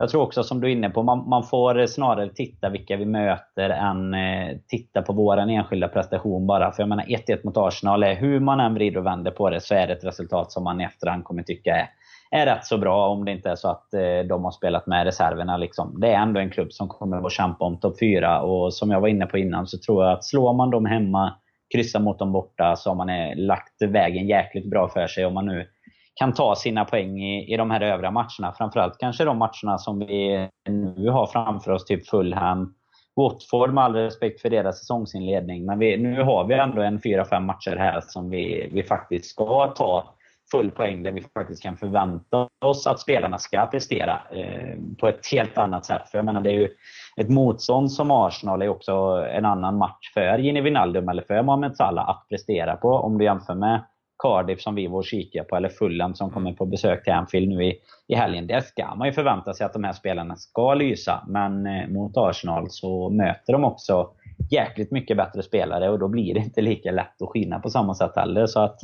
jag 0.02 0.10
tror 0.10 0.22
också 0.22 0.42
som 0.42 0.60
du 0.60 0.68
är 0.68 0.72
inne 0.72 0.90
på, 0.90 1.02
man, 1.02 1.28
man 1.28 1.44
får 1.44 1.86
snarare 1.86 2.28
titta 2.28 2.68
vilka 2.68 2.96
vi 2.96 3.06
möter 3.06 3.70
än 3.70 4.14
eh, 4.14 4.56
titta 4.68 5.02
på 5.02 5.12
våran 5.12 5.50
enskilda 5.50 5.88
prestation 5.88 6.46
bara. 6.46 6.72
För 6.72 6.82
jag 6.82 6.88
menar 6.88 7.04
1-1 7.04 7.40
mot 7.44 7.56
Arsenal, 7.56 8.02
är, 8.02 8.14
hur 8.14 8.40
man 8.40 8.60
än 8.60 8.74
vrider 8.74 9.00
och 9.00 9.06
vänder 9.06 9.30
på 9.30 9.50
det 9.50 9.60
så 9.60 9.74
är 9.74 9.86
det 9.86 9.92
ett 9.92 10.04
resultat 10.04 10.52
som 10.52 10.64
man 10.64 10.80
i 10.80 10.84
efterhand 10.84 11.24
kommer 11.24 11.42
tycka 11.42 11.76
är, 11.76 11.88
är 12.30 12.46
rätt 12.46 12.66
så 12.66 12.78
bra. 12.78 13.08
Om 13.08 13.24
det 13.24 13.32
inte 13.32 13.50
är 13.50 13.54
så 13.54 13.68
att 13.68 13.94
eh, 13.94 14.28
de 14.28 14.44
har 14.44 14.50
spelat 14.50 14.86
med 14.86 15.04
reserverna. 15.04 15.56
Liksom. 15.56 16.00
Det 16.00 16.08
är 16.08 16.22
ändå 16.22 16.40
en 16.40 16.50
klubb 16.50 16.72
som 16.72 16.88
kommer 16.88 17.26
att 17.26 17.32
kämpa 17.32 17.64
om 17.64 17.80
topp 17.80 17.98
4. 18.00 18.42
Och 18.42 18.74
som 18.74 18.90
jag 18.90 19.00
var 19.00 19.08
inne 19.08 19.26
på 19.26 19.38
innan 19.38 19.66
så 19.66 19.78
tror 19.78 20.04
jag 20.04 20.12
att 20.12 20.24
slår 20.24 20.54
man 20.54 20.70
dem 20.70 20.86
hemma, 20.86 21.32
kryssar 21.74 22.00
mot 22.00 22.18
dem 22.18 22.32
borta, 22.32 22.76
så 22.76 22.90
har 22.90 22.94
man 22.94 23.08
eh, 23.08 23.36
lagt 23.36 23.82
vägen 23.82 24.26
jäkligt 24.26 24.70
bra 24.70 24.88
för 24.88 25.06
sig. 25.06 25.26
Om 25.26 25.34
man 25.34 25.46
nu 25.46 25.66
kan 26.14 26.32
ta 26.32 26.54
sina 26.54 26.84
poäng 26.84 27.22
i, 27.22 27.54
i 27.54 27.56
de 27.56 27.70
här 27.70 27.80
övriga 27.80 28.10
matcherna. 28.10 28.54
Framförallt 28.58 28.98
kanske 28.98 29.24
de 29.24 29.38
matcherna 29.38 29.78
som 29.78 29.98
vi 29.98 30.48
nu 30.68 31.10
har 31.10 31.26
framför 31.26 31.72
oss, 31.72 31.84
typ 31.84 32.08
Fulham, 32.08 32.74
Watford 33.16 33.74
med 33.74 33.84
all 33.84 33.94
respekt 33.94 34.40
för 34.40 34.50
deras 34.50 34.78
säsongsinledning. 34.78 35.64
Men 35.64 35.78
vi, 35.78 35.96
nu 35.96 36.22
har 36.22 36.44
vi 36.44 36.54
ändå 36.54 36.82
en 36.82 36.98
4-5 36.98 37.40
matcher 37.40 37.76
här 37.76 38.00
som 38.00 38.30
vi, 38.30 38.70
vi 38.72 38.82
faktiskt 38.82 39.30
ska 39.30 39.66
ta 39.66 40.14
full 40.50 40.70
poäng 40.70 41.02
där 41.02 41.12
vi 41.12 41.22
faktiskt 41.34 41.62
kan 41.62 41.76
förvänta 41.76 42.48
oss 42.64 42.86
att 42.86 43.00
spelarna 43.00 43.38
ska 43.38 43.66
prestera 43.66 44.20
eh, 44.30 44.76
på 45.00 45.08
ett 45.08 45.26
helt 45.32 45.58
annat 45.58 45.84
sätt. 45.84 46.08
För 46.10 46.18
jag 46.18 46.24
menar, 46.24 46.40
det 46.40 46.50
är 46.50 46.58
ju 46.58 46.68
ett 47.16 47.28
motstånd 47.28 47.92
som 47.92 48.10
Arsenal 48.10 48.62
är 48.62 48.68
också 48.68 48.92
en 49.32 49.44
annan 49.44 49.78
match 49.78 50.12
för 50.14 50.38
Gini 50.38 50.60
Wijnaldum 50.60 51.08
eller 51.08 51.22
för 51.22 51.42
Mohamed 51.42 51.76
Salah 51.76 52.08
att 52.08 52.26
prestera 52.28 52.76
på. 52.76 52.88
Om 52.88 53.18
du 53.18 53.24
jämför 53.24 53.54
med 53.54 53.80
Cardiff 54.22 54.60
som 54.60 54.74
vi 54.74 54.86
var 54.86 55.02
kika 55.02 55.44
på, 55.44 55.56
eller 55.56 55.68
Fulham 55.68 56.14
som 56.14 56.30
kommer 56.30 56.52
på 56.52 56.66
besök 56.66 57.04
till 57.04 57.12
Anfield 57.12 57.48
nu 57.48 57.64
i, 57.64 57.78
i 58.08 58.14
helgen. 58.14 58.46
Där 58.46 58.60
ska 58.60 58.94
man 58.94 59.06
ju 59.06 59.12
förvänta 59.12 59.54
sig 59.54 59.66
att 59.66 59.72
de 59.72 59.84
här 59.84 59.92
spelarna 59.92 60.36
ska 60.36 60.74
lysa. 60.74 61.24
Men 61.26 61.66
eh, 61.66 61.88
mot 61.88 62.16
Arsenal 62.16 62.66
så 62.70 63.10
möter 63.10 63.52
de 63.52 63.64
också 63.64 64.10
jäkligt 64.50 64.90
mycket 64.90 65.16
bättre 65.16 65.42
spelare 65.42 65.90
och 65.90 65.98
då 65.98 66.08
blir 66.08 66.34
det 66.34 66.40
inte 66.40 66.60
lika 66.60 66.90
lätt 66.90 67.22
att 67.22 67.28
skina 67.28 67.60
på 67.60 67.70
samma 67.70 67.94
sätt 67.94 68.16
heller. 68.16 68.46
Så 68.46 68.60
att 68.60 68.80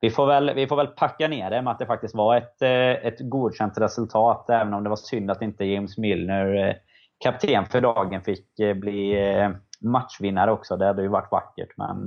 vi, 0.00 0.10
får 0.10 0.26
väl, 0.26 0.54
vi 0.54 0.66
får 0.66 0.76
väl 0.76 0.86
packa 0.86 1.28
ner 1.28 1.50
det 1.50 1.62
med 1.62 1.72
att 1.72 1.78
det 1.78 1.86
faktiskt 1.86 2.14
var 2.14 2.36
ett, 2.36 2.62
ett 3.02 3.20
godkänt 3.20 3.78
resultat, 3.78 4.50
även 4.50 4.74
om 4.74 4.82
det 4.82 4.88
var 4.88 4.96
synd 4.96 5.30
att 5.30 5.42
inte 5.42 5.64
James 5.64 5.98
Milner, 5.98 6.76
kapten 7.24 7.66
för 7.66 7.80
dagen, 7.80 8.22
fick 8.22 8.56
bli 8.56 9.16
matchvinnare 9.80 10.52
också. 10.52 10.76
Det 10.76 10.86
hade 10.86 11.02
ju 11.02 11.08
varit 11.08 11.30
vackert, 11.30 11.68
men 11.76 12.04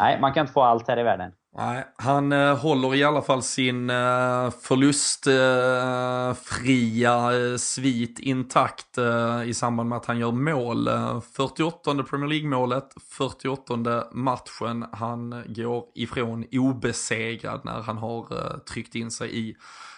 nej, 0.00 0.18
man 0.20 0.32
kan 0.32 0.40
inte 0.40 0.52
få 0.52 0.62
allt 0.62 0.88
här 0.88 0.98
i 0.98 1.02
världen. 1.02 1.32
Nej, 1.58 1.86
han 1.96 2.32
eh, 2.32 2.58
håller 2.58 2.94
i 2.94 3.04
alla 3.04 3.22
fall 3.22 3.42
sin 3.42 3.90
eh, 3.90 4.50
förlustfria 4.50 7.32
eh, 7.32 7.52
eh, 7.52 7.56
svit 7.56 8.18
intakt 8.18 8.98
eh, 8.98 9.42
i 9.44 9.54
samband 9.54 9.88
med 9.88 9.96
att 9.96 10.06
han 10.06 10.18
gör 10.18 10.32
mål. 10.32 10.88
48 11.32 11.90
eh, 11.90 12.02
Premier 12.02 12.28
League-målet, 12.28 12.94
48 13.10 14.04
matchen. 14.12 14.86
Han 14.92 15.44
går 15.46 15.84
ifrån 15.94 16.44
obesegrad 16.52 17.60
när 17.64 17.82
han 17.82 17.98
har 17.98 18.58
tryckt 18.58 18.94
in 18.94 19.10
sig 19.10 19.38
i 19.38 19.56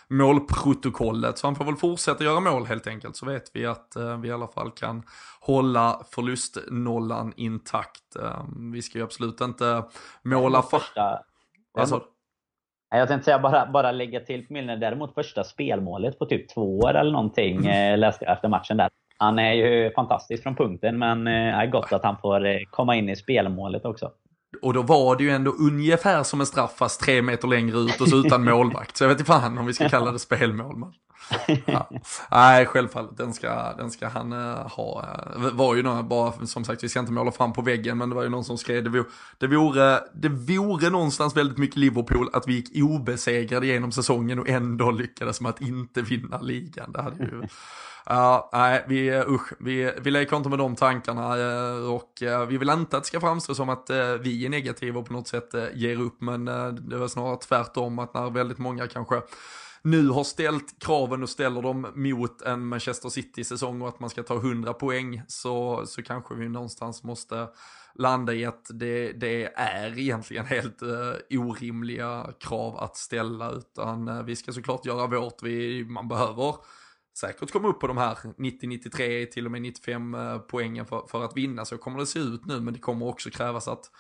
målprotokollet. 0.08 1.38
Så 1.38 1.46
han 1.46 1.56
får 1.56 1.64
väl 1.64 1.76
fortsätta 1.76 2.24
göra 2.24 2.40
mål 2.40 2.66
helt 2.66 2.86
enkelt. 2.86 3.16
Så 3.16 3.26
vet 3.26 3.50
vi 3.54 3.66
att 3.66 3.96
vi 4.22 4.28
i 4.28 4.32
alla 4.32 4.48
fall 4.48 4.70
kan 4.70 5.02
hålla 5.40 6.02
förlustnollan 6.10 7.32
intakt. 7.36 8.16
vi 8.72 8.82
ska 8.82 8.98
ju 8.98 9.04
absolut 9.04 9.40
inte 9.40 9.84
måla 10.22 10.62
för... 10.62 10.82
Vad 11.78 12.02
Jag 12.90 13.08
tänkte 13.08 13.24
säga 13.24 13.38
bara, 13.38 13.66
bara 13.66 13.92
lägga 13.92 14.20
till 14.20 14.46
på 14.46 14.52
Milner. 14.52 14.76
Däremot 14.76 15.14
första 15.14 15.44
spelmålet 15.44 16.18
på 16.18 16.26
typ 16.26 16.48
två 16.54 16.78
år 16.78 16.94
eller 16.94 17.12
någonting 17.12 17.56
mm. 17.56 17.92
Eh, 17.92 17.98
läste 17.98 18.24
jag 18.24 18.34
efter 18.34 18.48
matchen 18.48 18.76
där. 18.76 18.88
Han 19.18 19.38
är 19.38 19.52
ju 19.52 19.90
fantastisk 19.90 20.42
från 20.42 20.56
punkten 20.56 20.98
men 20.98 21.24
det 21.24 21.30
eh, 21.30 21.58
är 21.58 21.66
gott 21.66 21.92
att 21.92 22.02
han 22.02 22.16
får 22.18 22.46
eh, 22.46 22.56
komma 22.70 22.96
in 22.96 23.08
i 23.08 23.16
spelmålet 23.16 23.84
också. 23.84 24.10
Och 24.62 24.74
då 24.74 24.82
var 24.82 25.16
det 25.16 25.24
ju 25.24 25.30
ändå 25.30 25.50
ungefär 25.50 26.22
som 26.22 26.40
en 26.40 26.46
straff 26.46 26.76
fast 26.76 27.00
tre 27.00 27.22
meter 27.22 27.48
längre 27.48 27.78
ut 27.78 28.00
och 28.00 28.08
så 28.08 28.16
utan 28.16 28.44
målvakt. 28.50 28.96
Så 28.96 29.04
jag 29.04 29.08
vet 29.08 29.20
inte 29.20 29.32
fan 29.32 29.58
om 29.58 29.66
vi 29.66 29.74
ska 29.74 29.88
kalla 29.88 30.12
det 30.12 30.18
spelmål. 30.18 30.76
Men... 30.76 30.92
Ja. 31.66 31.90
Nej, 32.30 32.66
självfallet, 32.66 33.16
den 33.16 33.34
ska, 33.34 33.72
den 33.72 33.90
ska 33.90 34.08
han 34.08 34.32
uh, 34.32 34.68
ha. 34.68 35.04
Det 35.36 35.50
var 35.50 35.74
ju 35.74 35.82
någon, 35.82 36.08
bara 36.08 36.46
som 36.46 36.64
sagt, 36.64 36.84
vi 36.84 36.88
ska 36.88 37.00
inte 37.00 37.12
måla 37.12 37.32
fram 37.32 37.52
på 37.52 37.62
väggen, 37.62 37.98
men 37.98 38.08
det 38.08 38.14
var 38.14 38.22
ju 38.22 38.28
någon 38.28 38.44
som 38.44 38.58
skrev, 38.58 38.84
det 38.84 38.90
vore, 38.90 39.04
det 39.38 39.46
vore, 39.46 40.00
det 40.14 40.28
vore 40.28 40.90
någonstans 40.90 41.36
väldigt 41.36 41.58
mycket 41.58 41.76
Liverpool 41.76 42.30
att 42.32 42.48
vi 42.48 42.52
gick 42.54 42.84
obesegrade 42.84 43.66
genom 43.66 43.92
säsongen 43.92 44.38
och 44.38 44.48
ändå 44.48 44.90
lyckades 44.90 45.40
med 45.40 45.50
att 45.50 45.60
inte 45.60 46.02
vinna 46.02 46.40
ligan. 46.40 46.92
Det 46.92 47.02
hade 47.02 47.24
ju 47.24 47.42
Ja, 48.10 48.50
nej, 48.52 48.84
vi, 48.88 49.10
usch, 49.10 49.52
vi, 49.58 49.92
vi 50.00 50.10
leker 50.10 50.36
inte 50.36 50.48
med 50.48 50.58
de 50.58 50.76
tankarna 50.76 51.38
eh, 51.38 51.94
och 51.94 52.22
eh, 52.22 52.46
vi 52.46 52.58
vill 52.58 52.70
inte 52.70 52.96
att 52.96 53.02
det 53.02 53.06
ska 53.06 53.20
framstå 53.20 53.54
som 53.54 53.68
att 53.68 53.90
eh, 53.90 54.12
vi 54.12 54.46
är 54.46 54.48
negativa 54.48 55.00
och 55.00 55.06
på 55.06 55.12
något 55.12 55.28
sätt 55.28 55.54
ger 55.74 56.00
upp, 56.00 56.20
men 56.20 56.44
det 56.88 56.96
var 56.96 57.08
snarare 57.08 57.36
tvärtom 57.36 57.98
att 57.98 58.14
när 58.14 58.30
väldigt 58.30 58.58
många 58.58 58.86
kanske 58.86 59.22
nu 59.82 60.08
har 60.08 60.24
ställt 60.24 60.82
kraven 60.82 61.22
och 61.22 61.28
ställer 61.28 61.62
dem 61.62 61.86
mot 61.94 62.42
en 62.42 62.66
Manchester 62.66 63.08
City-säsong 63.08 63.82
och 63.82 63.88
att 63.88 64.00
man 64.00 64.10
ska 64.10 64.22
ta 64.22 64.36
100 64.36 64.72
poäng 64.72 65.22
så, 65.28 65.86
så 65.86 66.02
kanske 66.02 66.34
vi 66.34 66.48
någonstans 66.48 67.02
måste 67.02 67.48
landa 67.98 68.34
i 68.34 68.44
att 68.44 68.70
det, 68.70 69.12
det 69.12 69.44
är 69.54 69.98
egentligen 69.98 70.46
helt 70.46 70.82
uh, 70.82 71.40
orimliga 71.40 72.32
krav 72.40 72.76
att 72.76 72.96
ställa 72.96 73.50
utan 73.50 74.08
uh, 74.08 74.22
vi 74.22 74.36
ska 74.36 74.52
såklart 74.52 74.86
göra 74.86 75.06
vårt. 75.06 75.42
Vi, 75.42 75.84
man 75.84 76.08
behöver 76.08 76.54
säkert 77.20 77.50
komma 77.50 77.68
upp 77.68 77.80
på 77.80 77.86
de 77.86 77.96
här 77.96 78.18
90, 78.36 78.68
93, 78.68 79.26
till 79.26 79.46
och 79.46 79.52
med 79.52 79.62
95 79.62 80.14
uh, 80.14 80.20
eh, 80.20 80.38
poängen 80.38 80.86
för, 80.86 81.06
för 81.06 81.24
att 81.24 81.36
vinna. 81.36 81.64
Så 81.64 81.78
kommer 81.78 81.98
det 81.98 82.06
se 82.06 82.18
ut 82.18 82.46
nu 82.46 82.60
men 82.60 82.74
det 82.74 82.80
kommer 82.80 83.06
också 83.06 83.30
krävas 83.30 83.68
att 83.68 83.90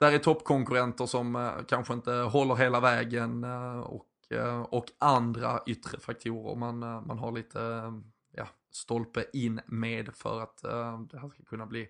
där 0.00 0.12
är 0.12 0.18
toppkonkurrenter 0.18 1.06
som 1.06 1.50
kanske 1.68 1.94
inte 1.94 2.12
håller 2.12 2.54
hela 2.54 2.80
vägen 2.80 3.44
och 3.84 4.06
Eh, 4.30 4.60
och 4.60 4.86
andra 4.98 5.60
yttre 5.66 6.00
faktorer 6.00 6.56
man, 6.56 6.82
eh, 6.82 7.00
man 7.00 7.18
har 7.18 7.32
lite 7.32 7.62
eh, 7.62 7.92
ja, 8.32 8.48
stolpe 8.70 9.24
in 9.32 9.60
med 9.66 10.14
för 10.14 10.40
att 10.40 10.62
det 11.10 11.18
här 11.18 11.28
ska 11.28 11.44
kunna 11.44 11.66
bli 11.66 11.88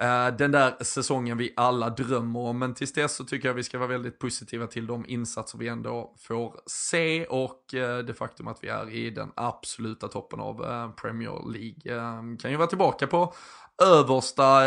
Eh, 0.00 0.36
den 0.36 0.52
där 0.52 0.84
säsongen 0.84 1.38
vi 1.38 1.52
alla 1.56 1.90
drömmer 1.90 2.40
om. 2.40 2.58
Men 2.58 2.74
tills 2.74 2.92
dess 2.92 3.16
så 3.16 3.24
tycker 3.24 3.48
jag 3.48 3.54
vi 3.54 3.62
ska 3.62 3.78
vara 3.78 3.88
väldigt 3.88 4.18
positiva 4.18 4.66
till 4.66 4.86
de 4.86 5.04
insatser 5.08 5.58
vi 5.58 5.68
ändå 5.68 6.14
får 6.18 6.60
se 6.66 7.26
och 7.26 7.74
eh, 7.74 7.98
det 7.98 8.14
faktum 8.14 8.48
att 8.48 8.58
vi 8.64 8.68
är 8.68 8.90
i 8.90 9.10
den 9.10 9.32
absoluta 9.34 10.08
toppen 10.08 10.40
av 10.40 10.64
eh, 10.64 10.90
Premier 10.90 11.52
League. 11.52 12.36
Kan 12.42 12.50
ju 12.50 12.56
vara 12.56 12.68
tillbaka 12.68 13.06
på 13.06 13.34
översta 13.82 14.62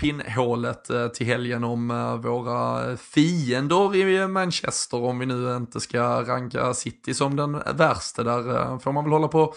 pinnhålet 0.00 0.90
till 1.14 1.26
helgen 1.26 1.64
om 1.64 1.88
våra 2.22 2.96
fiender 2.96 3.96
i 3.96 4.28
Manchester 4.28 5.04
om 5.04 5.18
vi 5.18 5.26
nu 5.26 5.56
inte 5.56 5.80
ska 5.80 6.22
ranka 6.22 6.74
City 6.74 7.14
som 7.14 7.36
den 7.36 7.62
värsta. 7.76 8.22
Där 8.22 8.78
får 8.78 8.92
man 8.92 9.04
väl 9.04 9.12
hålla 9.12 9.28
på 9.28 9.54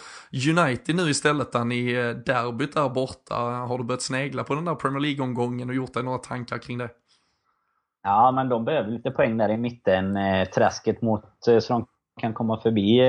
United 0.50 0.96
nu 0.96 1.10
istället 1.10 1.52
där 1.52 1.66
ni 1.66 1.94
derbyt 2.26 2.74
där 2.74 2.90
borta. 2.90 3.36
Har 3.36 3.78
du 3.78 3.84
börjat 3.84 4.02
snegla 4.02 4.44
på 4.44 4.56
den 4.56 4.66
där 4.66 4.76
Premier 4.76 5.00
League? 5.00 5.13
League-omgången 5.14 5.70
och 5.70 5.76
gjort 5.76 5.94
dig 5.94 6.04
några 6.04 6.18
tankar 6.18 6.58
kring 6.58 6.78
det? 6.78 6.90
Ja, 8.04 8.32
men 8.32 8.50
de 8.50 8.66
behöver 8.66 8.90
lite 8.90 9.12
poäng 9.12 9.38
där 9.38 9.50
i 9.50 9.58
mitten. 9.58 10.18
Träsket 10.56 11.02
mot, 11.02 11.24
så 11.40 11.74
de 11.74 11.86
kan 12.22 12.34
komma 12.34 12.60
förbi 12.60 13.00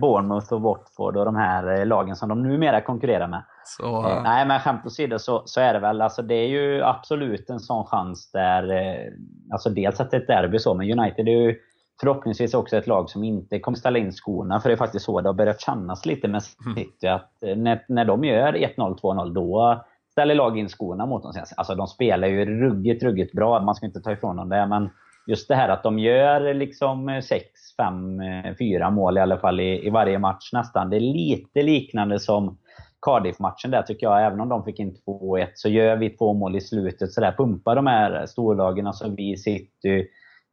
Bournemouth 0.00 0.52
och 0.52 0.60
Watford 0.60 1.16
och 1.16 1.24
de 1.24 1.36
här 1.36 1.84
lagen 1.84 2.16
som 2.16 2.28
de 2.28 2.42
numera 2.42 2.80
konkurrerar 2.80 3.28
med. 3.28 3.42
Så, 3.64 4.08
eh, 4.08 4.22
nej, 4.22 4.46
men 4.46 4.60
skämt 4.60 4.86
åsido 4.86 5.18
så, 5.18 5.42
så 5.44 5.60
är 5.60 5.74
det 5.74 5.80
väl. 5.80 6.00
Alltså, 6.00 6.22
det 6.22 6.34
är 6.34 6.48
ju 6.48 6.82
absolut 6.82 7.50
en 7.50 7.60
sån 7.60 7.86
chans 7.86 8.30
där... 8.32 8.70
Eh, 8.70 9.12
alltså 9.52 9.70
dels 9.70 10.00
att 10.00 10.10
det 10.10 10.16
är 10.16 10.20
ett 10.20 10.26
derby 10.26 10.58
så, 10.58 10.74
men 10.74 10.98
United 10.98 11.28
är 11.28 11.32
ju 11.32 11.56
förhoppningsvis 12.00 12.54
också 12.54 12.76
ett 12.76 12.86
lag 12.86 13.10
som 13.10 13.24
inte 13.24 13.58
kommer 13.58 13.78
ställa 13.78 13.98
in 13.98 14.12
skorna. 14.12 14.60
För 14.60 14.68
det 14.68 14.74
är 14.74 14.76
faktiskt 14.76 15.04
så 15.04 15.20
det 15.20 15.28
har 15.28 15.34
börjat 15.34 15.60
kännas 15.60 16.06
lite 16.06 16.28
med 16.28 16.42
mm. 16.64 16.76
City. 16.76 17.06
Mm. 17.06 17.16
Att 17.16 17.42
eh, 17.42 17.56
när, 17.56 17.84
när 17.88 18.04
de 18.04 18.24
gör 18.24 18.52
1-0, 18.52 19.00
2-0, 19.00 19.34
då 19.34 19.84
ställer 20.14 20.34
lag 20.34 20.58
in 20.58 20.68
skorna 20.68 21.06
mot 21.06 21.22
dem. 21.22 21.32
Alltså 21.56 21.74
de 21.74 21.86
spelar 21.86 22.28
ju 22.28 22.44
ruggigt, 22.44 23.02
ruggigt 23.02 23.32
bra. 23.32 23.60
Man 23.60 23.74
ska 23.74 23.86
inte 23.86 24.00
ta 24.00 24.12
ifrån 24.12 24.36
dem 24.36 24.48
det. 24.48 24.66
Men 24.66 24.90
just 25.26 25.48
det 25.48 25.54
här 25.54 25.68
att 25.68 25.82
de 25.82 25.98
gör 25.98 26.54
liksom 26.54 27.22
6, 27.24 27.44
5, 27.76 28.20
4 28.58 28.90
mål 28.90 29.18
i 29.18 29.20
alla 29.20 29.38
fall 29.38 29.60
i, 29.60 29.86
i 29.86 29.90
varje 29.90 30.18
match 30.18 30.52
nästan. 30.52 30.90
Det 30.90 30.96
är 30.96 31.00
lite 31.00 31.62
liknande 31.62 32.20
som 32.20 32.58
Cardiff-matchen 33.02 33.70
där 33.70 33.82
tycker 33.82 34.06
jag, 34.06 34.26
även 34.26 34.40
om 34.40 34.48
de 34.48 34.64
fick 34.64 34.78
in 34.78 34.96
2-1, 35.06 35.46
så 35.54 35.68
gör 35.68 35.96
vi 35.96 36.10
två 36.10 36.32
mål 36.32 36.56
i 36.56 36.60
slutet. 36.60 37.12
Så 37.12 37.20
där 37.20 37.32
pumpar 37.32 37.76
de 37.76 37.86
här 37.86 38.26
storlagen, 38.26 38.86
alltså 38.86 39.14
vi, 39.16 39.36
City, 39.36 39.98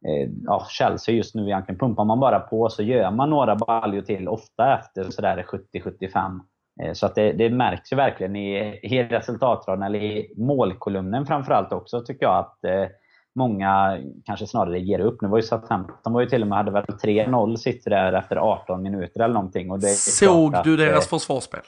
eh, 0.06 0.30
ja, 0.44 0.66
Chelsea 0.68 1.14
just 1.14 1.34
nu 1.34 1.42
egentligen. 1.46 1.78
Pumpar 1.78 2.04
man 2.04 2.20
bara 2.20 2.40
på 2.40 2.68
så 2.68 2.82
gör 2.82 3.10
man 3.10 3.30
några 3.30 3.56
baljor 3.56 4.02
till, 4.02 4.28
ofta 4.28 4.78
efter 4.78 5.04
sådär 5.04 5.46
70-75. 5.72 6.40
Eh, 6.80 6.92
så 6.92 7.06
att 7.06 7.14
det, 7.14 7.32
det, 7.32 7.50
märks 7.50 7.92
ju 7.92 7.96
verkligen 7.96 8.36
i, 8.36 8.78
i 8.82 9.02
resultatraden, 9.02 9.82
eller 9.82 9.98
i 9.98 10.32
målkolumnen 10.36 11.26
framförallt 11.26 11.72
också, 11.72 12.00
tycker 12.00 12.26
jag 12.26 12.38
att 12.38 12.64
eh, 12.64 12.86
många 13.34 13.98
kanske 14.24 14.46
snarare 14.46 14.80
ger 14.80 14.98
upp. 14.98 15.22
Nu 15.22 15.28
var 15.28 15.38
ju 15.38 15.42
Southampton 15.42 16.12
var 16.12 16.20
ju 16.20 16.26
till 16.26 16.42
och 16.42 16.48
med, 16.48 16.58
hade 16.58 16.70
väl 16.70 16.84
3-0 16.84 17.56
sitter 17.56 17.90
där 17.90 18.12
efter 18.12 18.36
18 18.36 18.82
minuter 18.82 19.20
eller 19.20 19.34
någonting. 19.34 19.70
Och 19.70 19.80
det 19.80 19.88
Såg 19.88 20.54
du 20.64 20.76
deras 20.76 21.04
eh, 21.04 21.08
försvarsspel? 21.08 21.60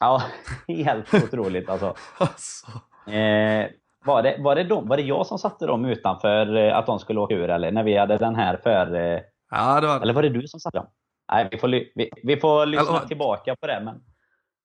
Ja, 0.00 0.22
helt 0.68 1.14
otroligt 1.14 1.68
alltså. 1.68 1.94
alltså. 2.18 2.66
Eh, 3.10 3.66
var, 4.04 4.22
det, 4.22 4.36
var, 4.38 4.54
det 4.54 4.64
de, 4.64 4.88
var 4.88 4.96
det 4.96 5.02
jag 5.02 5.26
som 5.26 5.38
satte 5.38 5.66
dem 5.66 5.84
utanför 5.84 6.56
att 6.56 6.86
de 6.86 6.98
skulle 6.98 7.20
åka 7.20 7.34
ur 7.34 7.50
eller? 7.50 7.72
När 7.72 7.82
vi 7.82 7.96
hade 7.96 8.18
den 8.18 8.34
här 8.34 8.56
för... 8.62 8.94
Eh, 8.94 9.20
ja, 9.50 9.80
det 9.80 9.86
var 9.86 9.94
det. 9.94 10.02
Eller 10.02 10.12
var 10.12 10.22
det 10.22 10.28
du 10.28 10.48
som 10.48 10.60
satte 10.60 10.78
dem? 10.78 10.86
Nej, 11.30 11.48
vi 11.50 11.58
får, 11.58 11.68
vi, 11.68 12.10
vi 12.22 12.36
får 12.36 12.66
lyssna 12.66 12.96
eller, 12.96 13.06
tillbaka 13.06 13.56
på 13.56 13.66
det. 13.66 13.80
Men... 13.84 14.02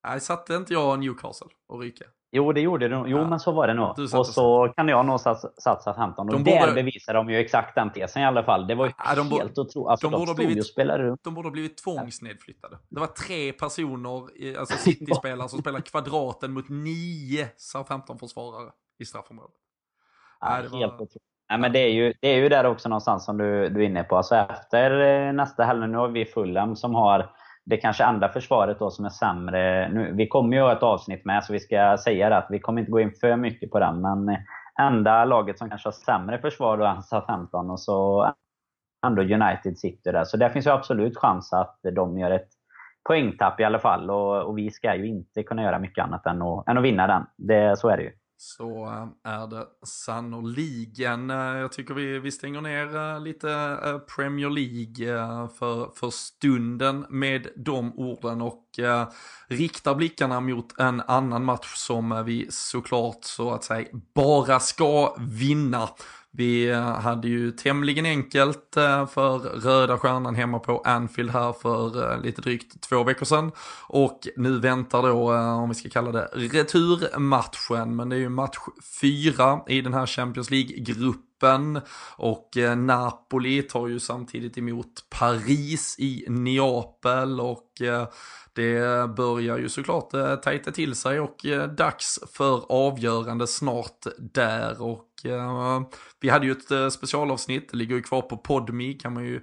Nej, 0.07 0.19
satte 0.19 0.55
inte 0.55 0.73
jag 0.73 0.99
Newcastle 0.99 1.47
och 1.67 1.81
ryka? 1.81 2.05
Jo, 2.31 2.51
det 2.51 2.61
gjorde 2.61 2.87
du. 2.87 2.95
Jo, 2.95 3.17
ja. 3.17 3.27
men 3.27 3.39
så 3.39 3.51
var 3.51 3.67
det 3.67 3.73
nog. 3.73 3.99
Och 4.13 4.27
så 4.27 4.73
kan 4.75 4.87
jag 4.87 5.05
nog 5.05 5.19
satsa 5.19 5.93
15. 5.93 6.27
Och 6.27 6.33
de 6.33 6.43
där 6.43 6.59
borde... 6.59 6.73
bevisar 6.73 7.13
de 7.13 7.29
ju 7.29 7.37
exakt 7.37 7.75
den 7.75 7.93
tesen 7.93 8.21
i 8.21 8.25
alla 8.25 8.43
fall. 8.43 8.67
Det 8.67 8.75
var 8.75 8.85
ju 8.85 8.91
ja, 8.97 9.15
de 9.15 9.31
helt 9.31 9.57
otroligt. 9.57 9.89
Alltså, 9.89 10.09
de, 10.09 10.11
de, 10.11 10.25
borde 10.25 10.45
blivit, 10.45 10.67
spelade... 10.67 11.17
de 11.21 11.33
borde 11.33 11.47
ha 11.47 11.51
blivit 11.51 11.77
tvångsnedflyttade. 11.77 12.77
Det 12.89 12.99
var 12.99 13.07
tre 13.07 13.53
personer, 13.53 14.57
alltså 14.59 14.77
City-spelare, 14.83 15.49
som 15.49 15.59
spelade 15.59 15.83
kvadraten 15.83 16.51
mot 16.51 16.69
nio 16.69 17.47
Southampton-försvarare 17.57 18.71
i 18.99 19.05
straffområdet. 19.05 19.55
Ja, 20.39 20.49
Nej, 20.49 20.67
var... 20.67 20.79
helt 20.79 20.93
otroligt. 20.93 21.34
Nej, 21.49 21.59
men 21.59 21.71
det 21.71 21.79
är, 21.79 21.91
ju, 21.91 22.13
det 22.21 22.27
är 22.27 22.35
ju 22.35 22.49
där 22.49 22.65
också 22.65 22.89
någonstans 22.89 23.25
som 23.25 23.37
du, 23.37 23.69
du 23.69 23.81
är 23.81 23.85
inne 23.85 24.03
på. 24.03 24.17
Alltså 24.17 24.35
efter 24.35 24.99
eh, 24.99 25.33
nästa 25.33 25.63
helg, 25.63 25.87
nu 25.87 25.97
har 25.97 26.07
vi 26.07 26.25
Fulham 26.25 26.75
som 26.75 26.95
har 26.95 27.29
det 27.65 27.77
kanske 27.77 28.05
andra 28.05 28.29
försvaret 28.29 28.79
då 28.79 28.91
som 28.91 29.05
är 29.05 29.09
sämre. 29.09 29.89
Nu, 29.89 30.13
vi 30.13 30.27
kommer 30.27 30.57
ju 30.57 30.63
ha 30.63 30.71
ett 30.71 30.83
avsnitt 30.83 31.25
med, 31.25 31.43
så 31.43 31.53
vi 31.53 31.59
ska 31.59 31.97
säga 31.97 32.29
det 32.29 32.37
att 32.37 32.47
vi 32.49 32.59
kommer 32.59 32.79
inte 32.79 32.91
gå 32.91 32.99
in 32.99 33.11
för 33.21 33.35
mycket 33.35 33.71
på 33.71 33.79
den. 33.79 34.01
Men 34.01 34.37
enda 34.79 35.25
laget 35.25 35.57
som 35.57 35.69
kanske 35.69 35.87
har 35.87 35.91
sämre 35.93 36.37
försvar 36.37 36.77
då 36.77 36.83
är 36.83 37.01
SA-15 37.01 37.71
och 37.71 37.79
så 37.79 38.31
ändå 39.05 39.21
United 39.21 39.77
sitter 39.77 40.13
där. 40.13 40.23
Så 40.23 40.37
där 40.37 40.49
finns 40.49 40.67
ju 40.67 40.71
absolut 40.71 41.17
chans 41.17 41.53
att 41.53 41.79
de 41.95 42.19
gör 42.19 42.31
ett 42.31 42.49
poängtapp 43.07 43.59
i 43.59 43.63
alla 43.63 43.79
fall. 43.79 44.09
Och, 44.09 44.43
och 44.43 44.57
vi 44.57 44.71
ska 44.71 44.95
ju 44.95 45.07
inte 45.07 45.43
kunna 45.43 45.63
göra 45.63 45.79
mycket 45.79 46.03
annat 46.03 46.25
än 46.25 46.41
att, 46.41 46.67
än 46.67 46.77
att 46.77 46.83
vinna 46.83 47.07
den. 47.07 47.25
Det, 47.37 47.79
så 47.79 47.89
är 47.89 47.97
det 47.97 48.03
ju. 48.03 48.11
Så 48.37 48.85
eh, 48.85 49.33
är 49.33 49.47
det 49.47 49.67
sannoliken. 49.83 51.29
Eh, 51.29 51.37
jag 51.37 51.71
tycker 51.71 51.93
vi, 51.93 52.19
vi 52.19 52.31
stänger 52.31 52.61
ner 52.61 52.95
eh, 52.95 53.21
lite 53.21 53.77
Premier 54.15 54.49
League 54.49 55.49
för, 55.59 55.91
för 55.95 56.09
stunden 56.09 57.05
med 57.09 57.47
de 57.55 57.99
orden 57.99 58.41
och 58.41 58.65
riktar 59.47 59.95
blickarna 59.95 60.39
mot 60.39 60.79
en 60.79 61.01
annan 61.01 61.45
match 61.45 61.73
som 61.75 62.23
vi 62.25 62.47
såklart 62.49 63.23
så 63.23 63.51
att 63.51 63.63
säga 63.63 63.87
bara 64.13 64.59
ska 64.59 65.15
vinna. 65.19 65.89
Vi 66.37 66.69
eh, 66.69 66.81
hade 66.81 67.27
ju 67.27 67.51
tämligen 67.51 68.05
enkelt 68.05 68.77
eh, 68.77 69.07
för 69.07 69.39
Röda 69.39 69.97
Stjärnan 69.97 70.35
hemma 70.35 70.59
på 70.59 70.79
Anfield 70.79 71.31
här 71.31 71.53
för 71.53 72.11
eh, 72.11 72.21
lite 72.21 72.41
drygt 72.41 72.81
två 72.81 73.03
veckor 73.03 73.25
sedan. 73.25 73.51
Och 73.87 74.27
nu 74.37 74.59
väntar 74.59 75.01
då, 75.01 75.33
om 75.33 75.69
vi 75.69 75.75
ska 75.75 75.89
kalla 75.89 76.11
det, 76.11 76.29
returmatchen. 76.33 77.95
Men 77.95 78.09
det 78.09 78.15
är 78.15 78.19
ju 78.19 78.29
match 78.29 78.57
fyra 79.01 79.61
i 79.67 79.81
den 79.81 79.93
här 79.93 80.05
Champions 80.05 80.51
League-gruppen. 80.51 81.81
Och 82.17 82.49
Napoli 82.77 83.61
tar 83.61 83.87
ju 83.87 83.99
samtidigt 83.99 84.57
emot 84.57 85.05
Paris 85.19 85.95
i 85.99 86.25
Neapel 86.29 87.39
och 87.39 87.71
det 88.53 89.09
börjar 89.15 89.57
ju 89.57 89.69
såklart 89.69 90.11
tajta 90.43 90.71
till 90.71 90.95
sig 90.95 91.19
och 91.19 91.45
dags 91.77 92.19
för 92.33 92.71
avgörande 92.71 93.47
snart 93.47 94.07
där. 94.33 94.81
Och 94.81 95.14
vi 96.19 96.29
hade 96.29 96.45
ju 96.45 96.51
ett 96.51 96.71
eh, 96.71 96.89
specialavsnitt, 96.89 97.69
det 97.71 97.77
ligger 97.77 97.95
ju 97.95 98.01
kvar 98.01 98.21
på 98.21 98.37
Podme 98.37 98.93
kan 98.93 99.13
man 99.13 99.25
ju 99.25 99.41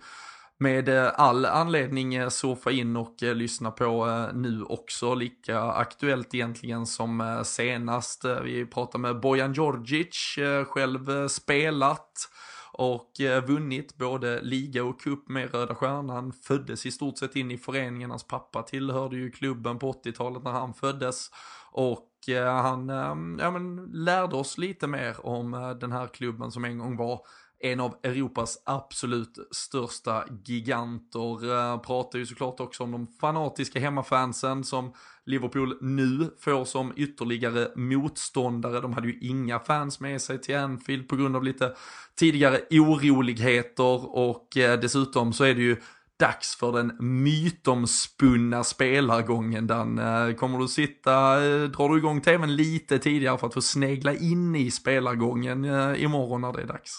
med 0.59 0.89
eh, 0.89 1.11
all 1.15 1.45
anledning 1.45 2.15
eh, 2.15 2.29
surfa 2.29 2.71
in 2.71 2.97
och 2.97 3.15
lyssna 3.21 3.71
på 3.71 4.29
nu 4.35 4.63
också. 4.63 5.15
Lika 5.15 5.63
aktuellt 5.63 6.35
egentligen 6.35 6.87
som 6.87 7.43
senast. 7.45 8.25
Vi 8.43 8.67
pratade 8.67 9.03
med 9.03 9.21
Bojan 9.21 9.53
Djordjic, 9.53 10.39
själv 10.67 11.29
spelat 11.29 12.29
och 12.73 13.11
vunnit 13.47 13.97
både 13.97 14.43
liga 14.43 14.85
och 14.85 15.01
cup 15.01 15.29
med 15.29 15.55
Röda 15.55 15.75
Stjärnan. 15.75 16.33
Föddes 16.33 16.87
i 16.87 16.91
stort 16.91 17.19
sett 17.19 17.37
in 17.37 17.51
i 17.51 17.59
föreningen, 17.59 18.11
hans 18.11 18.27
pappa 18.27 18.63
tillhörde 18.63 19.17
ju 19.17 19.31
klubben 19.31 19.79
på 19.79 19.93
80-talet 19.93 20.43
när 20.43 20.51
han 20.51 20.75
föddes. 20.75 21.31
Och 21.73 22.29
eh, 22.29 22.63
han 22.63 22.91
eh, 22.91 23.45
ja, 23.45 23.51
men, 23.51 23.91
lärde 23.93 24.37
oss 24.37 24.59
lite 24.59 24.87
mer 24.87 25.27
om 25.27 25.55
eh, 25.55 25.71
den 25.71 25.93
här 25.93 26.07
klubben 26.07 26.53
som 26.53 26.65
en 26.65 26.79
gång 26.79 26.97
var 26.97 27.21
en 27.65 27.81
av 27.81 27.97
Europas 28.03 28.63
absolut 28.65 29.39
största 29.51 30.25
giganter. 30.45 31.79
Pratar 31.79 32.19
ju 32.19 32.27
såklart 32.27 32.61
också 32.61 32.83
om 32.83 32.93
de 32.93 33.07
fanatiska 33.21 33.81
hemmafansen 33.81 34.65
som 34.65 34.93
Liverpool 35.27 35.79
nu 35.81 36.31
får 36.41 36.65
som 36.65 36.93
ytterligare 36.97 37.69
motståndare. 37.77 38.81
De 38.81 38.93
hade 38.93 39.09
ju 39.09 39.19
inga 39.21 39.59
fans 39.59 40.01
med 40.01 40.23
sig 40.23 40.41
till 40.41 40.57
Anfield 40.57 41.09
på 41.09 41.17
grund 41.17 41.37
av 41.37 41.45
lite 41.45 41.75
tidigare 42.19 42.61
oroligheter 42.71 44.17
och 44.17 44.49
dessutom 44.55 45.33
så 45.33 45.45
är 45.45 45.55
det 45.55 45.63
ju 45.63 45.77
dags 46.23 46.57
för 46.61 46.73
den 46.73 46.93
mytomspunna 47.01 48.65
spelargången 48.65 49.67
Dan. 49.67 50.01
Kommer 50.37 50.59
du 50.59 50.69
sitta, 50.69 51.13
eh, 51.45 51.63
drar 51.63 51.89
du 51.89 51.99
igång 51.99 52.21
tvn 52.21 52.57
lite 52.57 52.99
tidigare 52.99 53.39
för 53.39 53.47
att 53.47 53.55
få 53.55 53.61
snegla 53.61 54.13
in 54.13 54.57
i 54.57 54.71
spelargången 54.71 55.65
eh, 55.65 56.05
imorgon 56.05 56.41
när 56.41 56.53
det 56.53 56.63
är 56.63 56.67
dags? 56.67 56.93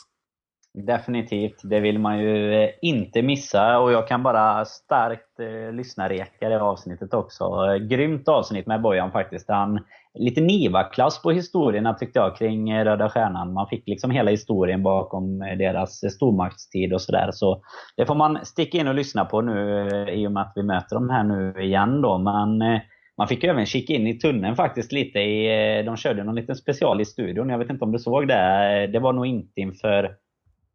Definitivt, 0.87 1.61
det 1.63 1.79
vill 1.79 1.99
man 1.99 2.19
ju 2.19 2.63
eh, 2.63 2.69
inte 2.81 3.21
missa 3.21 3.79
och 3.79 3.91
jag 3.91 4.07
kan 4.07 4.23
bara 4.23 4.65
starkt 4.65 5.39
eh, 5.39 5.73
lyssna 5.73 6.09
reka 6.09 6.49
det 6.49 6.61
avsnittet 6.61 7.13
också. 7.13 7.45
Grymt 7.89 8.27
avsnitt 8.27 8.67
med 8.67 8.81
Bojan 8.81 9.11
faktiskt. 9.11 9.49
Han 9.49 9.79
lite 10.19 10.41
Niva-klass 10.41 11.21
på 11.21 11.31
historierna 11.31 11.93
tyckte 11.93 12.19
jag 12.19 12.37
kring 12.37 12.69
eh, 12.69 12.83
Röda 12.83 13.09
Stjärnan. 13.09 13.53
Man 13.53 13.67
fick 13.67 13.87
liksom 13.87 14.11
hela 14.11 14.31
historien 14.31 14.83
bakom 14.83 15.41
eh, 15.41 15.57
deras 15.57 16.03
eh, 16.03 16.09
stormaktstid 16.09 16.93
och 16.93 17.01
sådär. 17.01 17.29
Så 17.31 17.63
det 17.97 18.05
får 18.05 18.15
man 18.15 18.45
sticka 18.45 18.77
in 18.77 18.87
och 18.87 18.95
lyssna 18.95 19.25
på 19.25 19.41
nu 19.41 19.87
i 20.09 20.27
och 20.27 20.31
med 20.31 20.43
att 20.43 20.53
vi 20.55 20.63
möter 20.63 20.95
dem 20.95 21.09
här 21.09 21.23
nu 21.23 21.63
igen 21.63 22.01
då. 22.01 22.17
Men 22.17 22.79
man 23.17 23.27
fick 23.27 23.43
även 23.43 23.65
kika 23.65 23.93
in 23.93 24.07
i 24.07 24.19
tunneln 24.19 24.55
faktiskt 24.55 24.91
lite. 24.91 25.19
I, 25.19 25.83
de 25.83 25.97
körde 25.97 26.23
någon 26.23 26.35
liten 26.35 26.55
special 26.55 27.01
i 27.01 27.05
studion. 27.05 27.49
Jag 27.49 27.57
vet 27.57 27.69
inte 27.69 27.85
om 27.85 27.91
du 27.91 27.99
såg 27.99 28.27
det? 28.27 28.89
Det 28.93 28.99
var 28.99 29.13
nog 29.13 29.25
inte 29.25 29.61
inför 29.61 30.15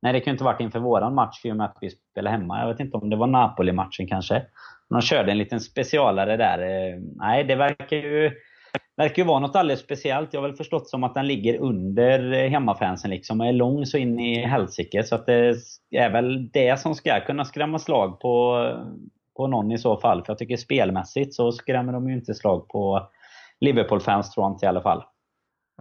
Nej, 0.02 0.12
det 0.12 0.20
kunde 0.20 0.30
inte 0.30 0.44
varit 0.44 0.60
inför 0.60 0.78
våran 0.78 1.14
match 1.14 1.44
i 1.44 1.52
och 1.52 1.56
med 1.56 1.66
att 1.66 1.78
vi 1.80 1.90
spelade 1.90 2.36
hemma. 2.36 2.60
Jag 2.60 2.68
vet 2.68 2.80
inte 2.80 2.96
om 2.96 3.10
det 3.10 3.16
var 3.16 3.26
Napoli-matchen 3.26 4.06
kanske. 4.08 4.42
De 4.90 5.00
körde 5.00 5.30
en 5.30 5.38
liten 5.38 5.60
specialare 5.60 6.36
där. 6.36 6.58
Nej, 7.16 7.44
det 7.44 7.54
verkar 7.54 7.96
ju 7.96 8.30
verkar 8.98 9.22
ju 9.22 9.26
vara 9.26 9.38
något 9.38 9.56
alldeles 9.56 9.80
speciellt. 9.80 10.32
Jag 10.32 10.40
har 10.40 10.48
väl 10.48 10.56
förstått 10.56 10.88
som 10.88 11.04
att 11.04 11.14
den 11.14 11.26
ligger 11.26 11.58
under 11.58 12.32
eh, 12.32 12.50
hemmafansen 12.50 13.10
liksom 13.10 13.40
och 13.40 13.46
är 13.46 13.52
lång 13.52 13.86
så 13.86 13.98
in 13.98 14.20
i 14.20 14.46
helsike. 14.46 15.04
Så 15.04 15.14
att 15.14 15.26
det 15.26 15.56
är 15.90 16.10
väl 16.10 16.48
det 16.48 16.80
som 16.80 16.94
ska 16.94 17.20
kunna 17.20 17.44
skrämma 17.44 17.78
slag 17.78 18.20
på, 18.20 18.66
på 19.36 19.46
någon 19.46 19.72
i 19.72 19.78
så 19.78 19.96
fall. 19.96 20.24
För 20.24 20.30
jag 20.32 20.38
tycker 20.38 20.56
spelmässigt 20.56 21.34
så 21.34 21.52
skrämmer 21.52 21.92
de 21.92 22.08
ju 22.08 22.14
inte 22.14 22.34
slag 22.34 22.68
på 22.68 23.08
Liverpool-fans 23.60 24.30
tror 24.30 24.44
jag 24.44 24.52
inte 24.52 24.66
i 24.66 24.68
alla 24.68 24.82
fall. 24.82 25.02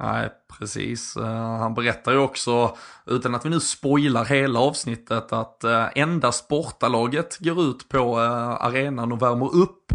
Nej, 0.01 0.29
precis. 0.59 1.17
Eh, 1.17 1.57
han 1.57 1.73
berättar 1.73 2.11
ju 2.11 2.17
också, 2.17 2.75
utan 3.05 3.35
att 3.35 3.45
vi 3.45 3.49
nu 3.49 3.59
spoilar 3.59 4.25
hela 4.25 4.59
avsnittet, 4.59 5.33
att 5.33 5.63
eh, 5.63 5.85
endast 5.95 6.47
bortalaget 6.47 7.37
går 7.39 7.61
ut 7.61 7.89
på 7.89 8.19
arenan 8.59 9.11
och 9.11 9.21
värmer 9.21 9.55
upp. 9.55 9.93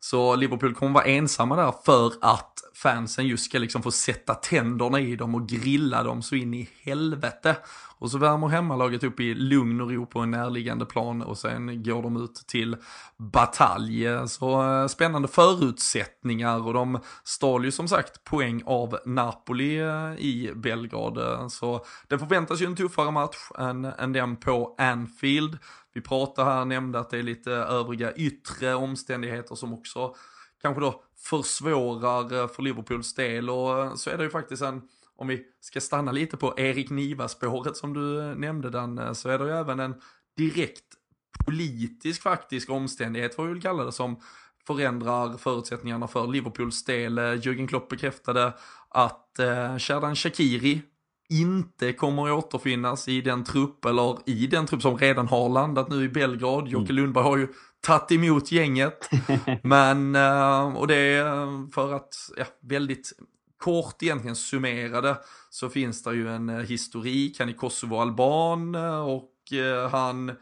Så 0.00 0.36
Liverpool 0.36 0.74
kommer 0.74 0.92
vara 0.92 1.04
ensamma 1.04 1.56
där 1.56 1.74
för 1.84 2.12
att 2.20 2.49
fansen 2.82 3.26
just 3.26 3.44
ska 3.44 3.58
liksom 3.58 3.82
få 3.82 3.90
sätta 3.90 4.34
tänderna 4.34 5.00
i 5.00 5.16
dem 5.16 5.34
och 5.34 5.48
grilla 5.48 6.02
dem 6.02 6.22
så 6.22 6.34
in 6.34 6.54
i 6.54 6.68
helvete. 6.82 7.56
Och 7.98 8.10
så 8.10 8.18
värmer 8.18 8.48
hemmalaget 8.48 9.04
upp 9.04 9.20
i 9.20 9.34
lugn 9.34 9.80
och 9.80 9.90
ro 9.90 10.06
på 10.06 10.20
en 10.20 10.30
närliggande 10.30 10.86
plan 10.86 11.22
och 11.22 11.38
sen 11.38 11.82
går 11.82 12.02
de 12.02 12.24
ut 12.24 12.34
till 12.34 12.76
batalj. 13.16 14.06
Så 14.28 14.62
eh, 14.62 14.86
spännande 14.86 15.28
förutsättningar 15.28 16.66
och 16.66 16.74
de 16.74 16.98
stal 17.24 17.64
ju 17.64 17.70
som 17.70 17.88
sagt 17.88 18.24
poäng 18.24 18.62
av 18.66 18.98
Napoli 19.06 19.78
eh, 19.78 20.12
i 20.18 20.52
Belgrad. 20.56 21.18
Eh, 21.18 21.48
så 21.48 21.84
det 22.08 22.18
förväntas 22.18 22.60
ju 22.60 22.66
en 22.66 22.76
tuffare 22.76 23.10
match 23.10 23.50
än, 23.58 23.84
än 23.84 24.12
den 24.12 24.36
på 24.36 24.74
Anfield. 24.78 25.58
Vi 25.94 26.00
pratade 26.00 26.50
här, 26.50 26.64
nämnde 26.64 26.98
att 26.98 27.10
det 27.10 27.18
är 27.18 27.22
lite 27.22 27.52
övriga 27.52 28.12
yttre 28.12 28.74
omständigheter 28.74 29.54
som 29.54 29.74
också 29.74 30.14
kanske 30.62 30.80
då 30.80 31.02
försvårar 31.16 32.42
eh, 32.42 32.48
för 32.48 32.62
Liverpools 32.62 33.14
del 33.14 33.50
och 33.50 33.98
så 33.98 34.10
är 34.10 34.18
det 34.18 34.24
ju 34.24 34.30
faktiskt 34.30 34.62
en 34.62 34.82
om 35.16 35.28
vi 35.28 35.44
ska 35.60 35.80
stanna 35.80 36.12
lite 36.12 36.36
på 36.36 36.54
Erik 36.56 36.90
Niva-spåret 36.90 37.76
som 37.76 37.92
du 37.92 38.34
nämnde 38.34 38.70
den, 38.70 39.14
så 39.14 39.28
är 39.28 39.38
det 39.38 39.44
ju 39.44 39.50
även 39.50 39.80
en 39.80 39.94
direkt 40.36 40.84
politisk 41.46 42.22
faktisk 42.22 42.70
omständighet, 42.70 43.34
får 43.34 43.44
vi 43.44 43.52
väl 43.52 43.62
kalla 43.62 43.84
det, 43.84 43.92
som 43.92 44.20
förändrar 44.66 45.36
förutsättningarna 45.36 46.08
för 46.08 46.26
Liverpools 46.26 46.84
del. 46.84 47.18
Jürgen 47.18 47.66
Klopp 47.66 47.88
bekräftade 47.88 48.52
att 48.88 49.38
eh, 49.38 49.78
Sherdan 49.78 50.16
Shakiri 50.16 50.82
inte 51.28 51.92
kommer 51.92 52.26
att 52.26 52.44
återfinnas 52.44 53.08
i 53.08 53.20
den 53.20 53.44
trupp, 53.44 53.84
eller 53.84 54.18
i 54.26 54.46
den 54.46 54.66
trupp 54.66 54.82
som 54.82 54.98
redan 54.98 55.28
har 55.28 55.48
landat 55.48 55.88
nu 55.88 56.04
i 56.04 56.08
Belgrad. 56.08 56.68
Jocke 56.68 56.92
mm. 56.92 56.96
Lundberg 56.96 57.24
har 57.24 57.36
ju 57.36 57.48
tagit 57.80 58.12
emot 58.12 58.52
gänget. 58.52 59.10
Men, 59.62 60.14
eh, 60.14 60.76
och 60.76 60.86
det 60.86 60.96
är 60.96 61.72
för 61.72 61.92
att, 61.92 62.14
ja, 62.36 62.44
väldigt 62.60 63.12
kort 63.60 64.02
egentligen 64.02 64.36
summerade 64.36 65.16
så 65.50 65.68
finns 65.68 66.02
det 66.02 66.14
ju 66.14 66.28
en 66.28 66.48
eh, 66.48 66.56
historik, 66.56 67.38
han 67.38 67.48
är 67.48 67.52
Kosovo-alban 67.52 68.74
eh, 68.74 69.00
och 69.00 69.52
eh, 69.52 69.90
han 69.90 70.32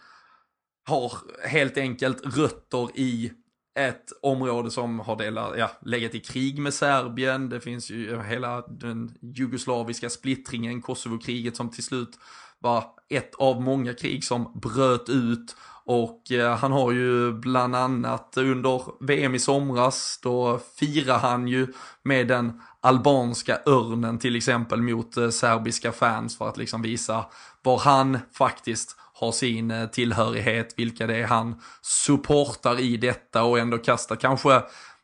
har 0.86 1.12
helt 1.48 1.76
enkelt 1.76 2.36
rötter 2.36 2.88
i 2.94 3.32
ett 3.78 4.12
område 4.22 4.70
som 4.70 5.00
har 5.00 5.16
delat, 5.16 5.58
ja, 5.58 5.70
legat 5.82 6.14
i 6.14 6.20
krig 6.20 6.58
med 6.58 6.74
Serbien. 6.74 7.48
Det 7.48 7.60
finns 7.60 7.90
ju 7.90 8.22
hela 8.22 8.60
den 8.60 9.14
jugoslaviska 9.20 10.10
splittringen, 10.10 10.82
Kosovo-kriget 10.82 11.56
som 11.56 11.70
till 11.70 11.84
slut 11.84 12.18
var 12.58 12.84
ett 13.08 13.34
av 13.34 13.62
många 13.62 13.94
krig 13.94 14.24
som 14.24 14.60
bröt 14.62 15.08
ut 15.08 15.56
och 15.88 16.32
eh, 16.32 16.56
han 16.56 16.72
har 16.72 16.92
ju 16.92 17.32
bland 17.32 17.76
annat 17.76 18.36
under 18.36 18.82
VM 19.00 19.34
i 19.34 19.38
somras, 19.38 20.20
då 20.22 20.60
firar 20.78 21.18
han 21.18 21.48
ju 21.48 21.66
med 22.02 22.28
den 22.28 22.60
albanska 22.80 23.58
örnen 23.66 24.18
till 24.18 24.36
exempel 24.36 24.82
mot 24.82 25.16
eh, 25.16 25.28
serbiska 25.28 25.92
fans 25.92 26.38
för 26.38 26.48
att 26.48 26.56
liksom 26.56 26.82
visa 26.82 27.24
var 27.62 27.78
han 27.78 28.18
faktiskt 28.32 28.96
har 29.12 29.32
sin 29.32 29.70
eh, 29.70 29.86
tillhörighet, 29.86 30.74
vilka 30.76 31.06
det 31.06 31.16
är 31.16 31.26
han 31.26 31.60
supportar 31.82 32.80
i 32.80 32.96
detta 32.96 33.42
och 33.42 33.58
ändå 33.58 33.78
kastar 33.78 34.16
kanske 34.16 34.62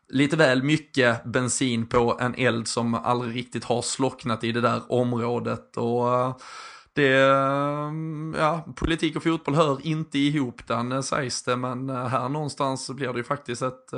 lite 0.09 0.35
väl 0.35 0.63
mycket 0.63 1.23
bensin 1.23 1.87
på 1.87 2.17
en 2.21 2.35
eld 2.37 2.67
som 2.67 2.93
aldrig 2.93 3.35
riktigt 3.35 3.63
har 3.63 3.81
slocknat 3.81 4.43
i 4.43 4.51
det 4.51 4.61
där 4.61 4.81
området. 4.91 5.77
Och 5.77 6.41
det, 6.95 7.09
ja, 8.37 8.65
politik 8.75 9.15
och 9.15 9.23
fotboll 9.23 9.55
hör 9.55 9.87
inte 9.87 10.19
ihop 10.19 10.67
den 10.67 11.03
sägs 11.03 11.43
det, 11.43 11.55
men 11.55 11.89
här 11.89 12.29
någonstans 12.29 12.89
blir 12.89 13.13
det 13.13 13.17
ju 13.17 13.23
faktiskt 13.23 13.61
ett 13.61 13.93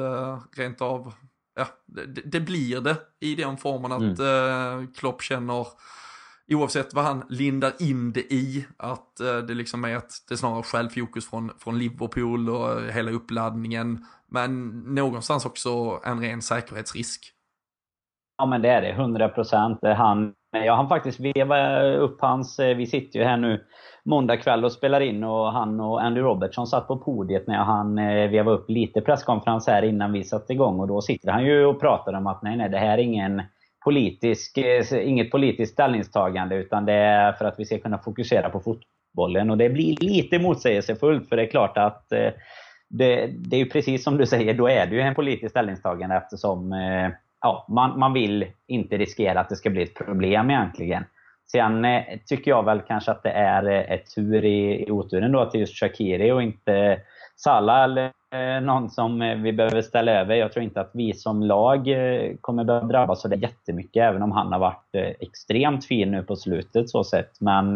rent 0.57 0.81
av 0.81 1.13
ja, 1.55 1.65
det, 1.85 2.21
det, 2.25 2.39
blir 2.39 2.81
det 2.81 2.97
i 3.19 3.35
den 3.35 3.57
formen 3.57 3.91
att 3.91 4.19
mm. 4.19 4.81
eh, 4.81 4.87
Klopp 4.95 5.21
känner 5.21 5.67
oavsett 6.51 6.93
vad 6.93 7.03
han 7.03 7.23
lindar 7.29 7.71
in 7.79 8.13
det 8.13 8.33
i, 8.33 8.67
att 8.77 9.19
eh, 9.19 9.37
det 9.37 9.53
liksom 9.53 9.85
är 9.85 9.95
att 9.95 10.11
det 10.29 10.37
snarare 10.37 10.63
stjäl 10.63 10.89
fokus 10.89 11.29
från, 11.29 11.51
från 11.59 11.79
Liverpool 11.79 12.49
och 12.49 12.81
hela 12.81 13.11
uppladdningen, 13.11 14.05
men 14.27 14.79
någonstans 14.95 15.45
också 15.45 15.99
en 16.03 16.19
ren 16.19 16.41
säkerhetsrisk. 16.41 17.33
Ja 18.37 18.45
men 18.45 18.61
det 18.61 18.69
är 18.69 18.81
det, 18.81 18.89
100 18.89 19.29
procent. 19.29 19.79
Han, 19.81 20.33
jag 20.51 20.75
hann 20.75 20.89
faktiskt 20.89 21.19
veva 21.19 21.81
upp 21.81 22.21
hans, 22.21 22.59
eh, 22.59 22.77
vi 22.77 22.85
sitter 22.85 23.19
ju 23.19 23.25
här 23.25 23.37
nu 23.37 23.65
måndag 24.03 24.37
kväll 24.37 24.65
och 24.65 24.71
spelar 24.71 25.01
in 25.01 25.23
och 25.23 25.51
han 25.51 25.79
och 25.79 26.03
Andy 26.03 26.21
Robertson 26.21 26.67
satt 26.67 26.87
på 26.87 26.97
podiet 26.97 27.47
när 27.47 27.57
han 27.57 27.97
eh, 27.97 28.29
vevade 28.29 28.57
upp 28.57 28.69
lite 28.69 29.01
presskonferens 29.01 29.67
här 29.67 29.81
innan 29.81 30.13
vi 30.13 30.23
satte 30.23 30.53
igång 30.53 30.79
och 30.79 30.87
då 30.87 31.01
sitter 31.01 31.31
han 31.31 31.45
ju 31.45 31.65
och 31.65 31.79
pratar 31.79 32.13
om 32.13 32.27
att 32.27 32.43
nej 32.43 32.57
nej 32.57 32.69
det 32.69 32.77
här 32.77 32.97
är 32.97 33.01
ingen 33.01 33.41
politisk, 33.83 34.57
eh, 34.57 35.07
inget 35.07 35.31
politiskt 35.31 35.73
ställningstagande 35.73 36.55
utan 36.55 36.85
det 36.85 36.93
är 36.93 37.33
för 37.33 37.45
att 37.45 37.59
vi 37.59 37.65
ska 37.65 37.79
kunna 37.79 37.97
fokusera 37.97 38.49
på 38.49 38.59
fotbollen. 38.59 39.49
Och 39.49 39.57
det 39.57 39.69
blir 39.69 39.95
lite 39.99 40.39
motsägelsefullt 40.39 41.29
för 41.29 41.35
det 41.35 41.43
är 41.43 41.51
klart 41.51 41.77
att 41.77 42.07
det, 42.89 43.27
det 43.27 43.55
är 43.55 43.59
ju 43.59 43.69
precis 43.69 44.03
som 44.03 44.17
du 44.17 44.25
säger, 44.25 44.53
då 44.53 44.69
är 44.69 44.85
det 44.85 44.95
ju 44.95 45.01
en 45.01 45.15
politisk 45.15 45.51
ställningstagande 45.51 46.15
eftersom 46.15 46.73
eh, 46.73 47.09
ja, 47.47 47.65
man, 47.69 47.99
man 47.99 48.13
vill 48.13 48.45
inte 48.67 48.97
riskera 48.97 49.39
att 49.39 49.49
det 49.49 49.55
ska 49.55 49.69
bli 49.69 49.83
ett 49.83 49.95
problem 49.95 50.49
egentligen. 50.49 51.03
Sen 51.51 51.85
eh, 51.85 52.03
tycker 52.25 52.51
jag 52.51 52.65
väl 52.65 52.81
kanske 52.81 53.11
att 53.11 53.23
det 53.23 53.31
är 53.31 53.69
eh, 53.69 53.91
ett 53.91 54.15
tur 54.15 54.45
i, 54.45 54.85
i 54.87 54.91
oturen 54.91 55.31
då 55.31 55.45
till 55.45 55.59
just 55.59 55.79
Shakiri 55.79 56.31
och 56.31 56.43
inte 56.43 56.99
Salah 57.35 57.83
eller 57.83 58.11
Eh, 58.31 58.61
någon 58.61 58.89
som 58.89 59.21
eh, 59.21 59.37
vi 59.37 59.53
behöver 59.53 59.81
ställa 59.81 60.11
över. 60.11 60.35
Jag 60.35 60.51
tror 60.51 60.63
inte 60.63 60.81
att 60.81 60.91
vi 60.93 61.13
som 61.13 61.43
lag 61.43 61.87
eh, 61.87 62.35
kommer 62.41 62.63
behöva 62.63 62.87
drabbas 62.87 63.25
av 63.25 63.31
det 63.31 63.37
jättemycket, 63.37 64.03
även 64.03 64.21
om 64.21 64.31
han 64.31 64.51
har 64.51 64.59
varit 64.59 64.95
eh, 64.95 65.13
extremt 65.19 65.85
fin 65.85 66.11
nu 66.11 66.23
på 66.23 66.35
slutet 66.35 66.89
så 66.89 67.03
sett. 67.03 67.41
Men 67.41 67.75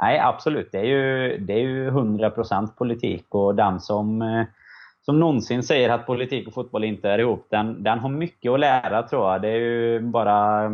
nej, 0.00 0.18
absolut. 0.18 0.68
Det 0.72 0.78
är 0.78 0.84
ju, 0.84 1.38
det 1.38 1.52
är 1.52 1.58
ju 1.58 1.90
100% 1.90 2.68
politik 2.76 3.26
och 3.28 3.54
den 3.54 3.80
som, 3.80 4.22
som 5.04 5.20
någonsin 5.20 5.62
säger 5.62 5.90
att 5.90 6.06
politik 6.06 6.46
och 6.46 6.54
fotboll 6.54 6.84
inte 6.84 7.10
är 7.10 7.18
ihop, 7.18 7.46
den, 7.50 7.82
den 7.82 7.98
har 7.98 8.08
mycket 8.08 8.52
att 8.52 8.60
lära 8.60 9.02
tror 9.02 9.32
jag. 9.32 9.42
Det 9.42 9.48
är 9.48 9.58
ju 9.58 10.00
bara 10.00 10.70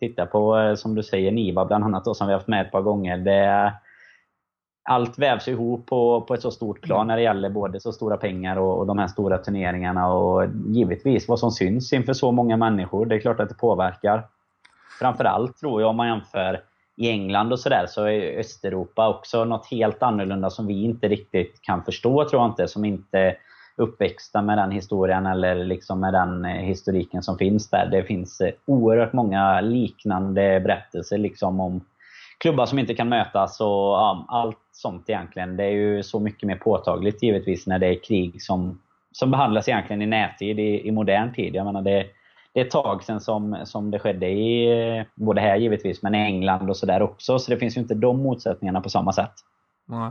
titta 0.00 0.26
på, 0.26 0.74
som 0.76 0.94
du 0.94 1.02
säger, 1.02 1.32
Niva 1.32 1.64
bland 1.64 1.84
annat 1.84 2.04
då, 2.04 2.14
som 2.14 2.26
vi 2.26 2.32
har 2.32 2.38
haft 2.38 2.48
med 2.48 2.66
ett 2.66 2.72
par 2.72 2.82
gånger. 2.82 3.18
Det, 3.18 3.72
allt 4.82 5.18
vävs 5.18 5.48
ihop 5.48 5.86
på, 5.86 6.20
på 6.20 6.34
ett 6.34 6.42
så 6.42 6.50
stort 6.50 6.82
plan 6.82 6.98
mm. 6.98 7.06
när 7.06 7.16
det 7.16 7.22
gäller 7.22 7.50
både 7.50 7.80
så 7.80 7.92
stora 7.92 8.16
pengar 8.16 8.56
och, 8.56 8.78
och 8.78 8.86
de 8.86 8.98
här 8.98 9.06
stora 9.06 9.38
turneringarna. 9.38 10.12
Och 10.12 10.46
givetvis 10.66 11.28
vad 11.28 11.38
som 11.38 11.50
syns 11.50 11.92
inför 11.92 12.12
så 12.12 12.32
många 12.32 12.56
människor. 12.56 13.06
Det 13.06 13.14
är 13.14 13.20
klart 13.20 13.40
att 13.40 13.48
det 13.48 13.54
påverkar. 13.54 14.22
Framförallt 14.98 15.58
tror 15.58 15.80
jag 15.80 15.90
om 15.90 15.96
man 15.96 16.08
jämför 16.08 16.60
i 16.96 17.10
England 17.10 17.52
och 17.52 17.60
sådär 17.60 17.86
så 17.86 18.04
är 18.04 18.38
Östeuropa 18.38 19.08
också 19.08 19.44
något 19.44 19.66
helt 19.70 20.02
annorlunda 20.02 20.50
som 20.50 20.66
vi 20.66 20.84
inte 20.84 21.08
riktigt 21.08 21.62
kan 21.62 21.84
förstå 21.84 22.28
tror 22.28 22.42
jag 22.42 22.50
inte. 22.50 22.68
Som 22.68 22.84
inte 22.84 23.36
uppväxta 23.76 24.42
med 24.42 24.58
den 24.58 24.70
historien 24.70 25.26
eller 25.26 25.64
liksom 25.64 26.00
med 26.00 26.12
den 26.12 26.44
eh, 26.44 26.50
historiken 26.50 27.22
som 27.22 27.38
finns 27.38 27.70
där. 27.70 27.86
Det 27.86 28.02
finns 28.02 28.40
eh, 28.40 28.52
oerhört 28.66 29.12
många 29.12 29.60
liknande 29.60 30.60
berättelser 30.60 31.18
liksom 31.18 31.60
om 31.60 31.80
klubbar 32.38 32.66
som 32.66 32.78
inte 32.78 32.94
kan 32.94 33.08
mötas 33.08 33.60
och 33.60 33.66
ja, 33.66 34.26
allt 34.28 34.58
sånt 34.72 35.10
egentligen. 35.10 35.56
Det 35.56 35.64
är 35.64 35.70
ju 35.70 36.02
så 36.02 36.20
mycket 36.20 36.46
mer 36.46 36.56
påtagligt 36.56 37.22
givetvis 37.22 37.66
när 37.66 37.78
det 37.78 37.86
är 37.86 38.04
krig 38.04 38.42
som, 38.42 38.80
som 39.12 39.30
behandlas 39.30 39.68
egentligen 39.68 40.02
i 40.02 40.06
närtid, 40.06 40.58
i, 40.58 40.88
i 40.88 40.90
modern 40.90 41.34
tid. 41.34 41.54
Jag 41.54 41.64
menar 41.66 41.82
det, 41.82 42.06
det 42.54 42.60
är 42.60 42.64
ett 42.64 42.70
tag 42.70 43.04
sedan 43.04 43.20
som, 43.20 43.62
som 43.64 43.90
det 43.90 43.98
skedde 43.98 44.26
i, 44.26 44.70
eh, 44.98 45.06
både 45.14 45.40
här 45.40 45.56
givetvis, 45.56 46.02
men 46.02 46.14
i 46.14 46.18
England 46.18 46.70
och 46.70 46.76
sådär 46.76 47.02
också. 47.02 47.38
Så 47.38 47.50
det 47.50 47.58
finns 47.58 47.76
ju 47.76 47.80
inte 47.80 47.94
de 47.94 48.22
motsättningarna 48.22 48.80
på 48.80 48.90
samma 48.90 49.12
sätt. 49.12 49.32
Nej. 49.88 50.10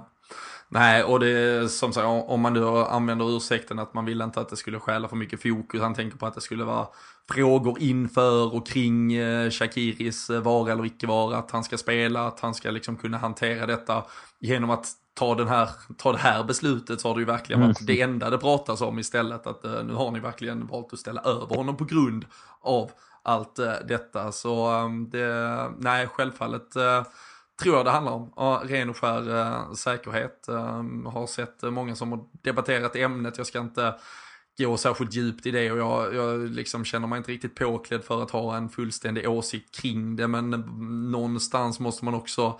Nej, 0.69 1.03
och 1.03 1.19
det 1.19 1.71
som 1.71 1.93
sagt, 1.93 2.05
om 2.05 2.41
man 2.41 2.53
nu 2.53 2.65
använder 2.65 3.37
ursäkten 3.37 3.79
att 3.79 3.93
man 3.93 4.05
vill 4.05 4.21
inte 4.21 4.41
att 4.41 4.49
det 4.49 4.55
skulle 4.55 4.79
stjäla 4.79 5.07
för 5.07 5.15
mycket 5.15 5.41
fokus. 5.41 5.81
Han 5.81 5.93
tänker 5.93 6.17
på 6.17 6.25
att 6.25 6.35
det 6.35 6.41
skulle 6.41 6.63
vara 6.63 6.87
frågor 7.31 7.81
inför 7.81 8.55
och 8.55 8.67
kring 8.67 9.13
eh, 9.13 9.49
Shakiris 9.49 10.29
eh, 10.29 10.41
vara 10.41 10.71
eller 10.71 10.85
icke 10.85 11.07
vara. 11.07 11.37
Att 11.37 11.51
han 11.51 11.63
ska 11.63 11.77
spela, 11.77 12.27
att 12.27 12.39
han 12.39 12.53
ska 12.53 12.71
liksom 12.71 12.95
kunna 12.95 13.17
hantera 13.17 13.65
detta 13.65 14.03
genom 14.39 14.69
att 14.69 14.87
ta, 15.13 15.35
den 15.35 15.47
här, 15.47 15.69
ta 15.97 16.11
det 16.11 16.17
här 16.17 16.43
beslutet 16.43 17.01
så 17.01 17.07
har 17.07 17.15
det 17.15 17.19
ju 17.19 17.25
verkligen 17.25 17.61
varit 17.61 17.81
mm. 17.81 17.85
det 17.85 18.01
enda 18.01 18.29
det 18.29 18.37
pratas 18.37 18.81
om 18.81 18.99
istället. 18.99 19.47
Att 19.47 19.65
uh, 19.65 19.83
nu 19.83 19.93
har 19.93 20.11
ni 20.11 20.19
verkligen 20.19 20.67
valt 20.67 20.93
att 20.93 20.99
ställa 20.99 21.21
över 21.21 21.55
honom 21.55 21.77
på 21.77 21.85
grund 21.85 22.25
av 22.61 22.91
allt 23.23 23.59
uh, 23.59 23.71
detta. 23.87 24.31
Så 24.31 24.71
um, 24.71 25.09
det, 25.09 25.71
nej, 25.79 26.07
självfallet 26.07 26.75
uh, 26.75 27.03
tror 27.61 27.75
jag 27.75 27.85
det 27.85 27.91
handlar 27.91 28.11
om. 28.11 28.33
Ja, 28.35 28.61
ren 28.65 28.89
och 28.89 28.97
skär 28.97 29.29
uh, 29.29 29.73
säkerhet. 29.73 30.45
Uh, 30.49 31.09
har 31.11 31.27
sett 31.27 31.61
många 31.61 31.95
som 31.95 32.11
har 32.11 32.25
debatterat 32.41 32.95
ämnet. 32.95 33.37
Jag 33.37 33.47
ska 33.47 33.59
inte 33.59 33.93
gå 34.57 34.77
särskilt 34.77 35.13
djupt 35.13 35.45
i 35.45 35.51
det 35.51 35.71
och 35.71 35.77
jag, 35.77 36.15
jag 36.15 36.39
liksom 36.39 36.85
känner 36.85 37.07
mig 37.07 37.17
inte 37.17 37.31
riktigt 37.31 37.55
påklädd 37.55 38.03
för 38.03 38.23
att 38.23 38.31
ha 38.31 38.57
en 38.57 38.69
fullständig 38.69 39.29
åsikt 39.29 39.75
kring 39.81 40.15
det. 40.15 40.27
Men 40.27 40.49
någonstans 41.11 41.79
måste 41.79 42.05
man 42.05 42.13
också 42.13 42.59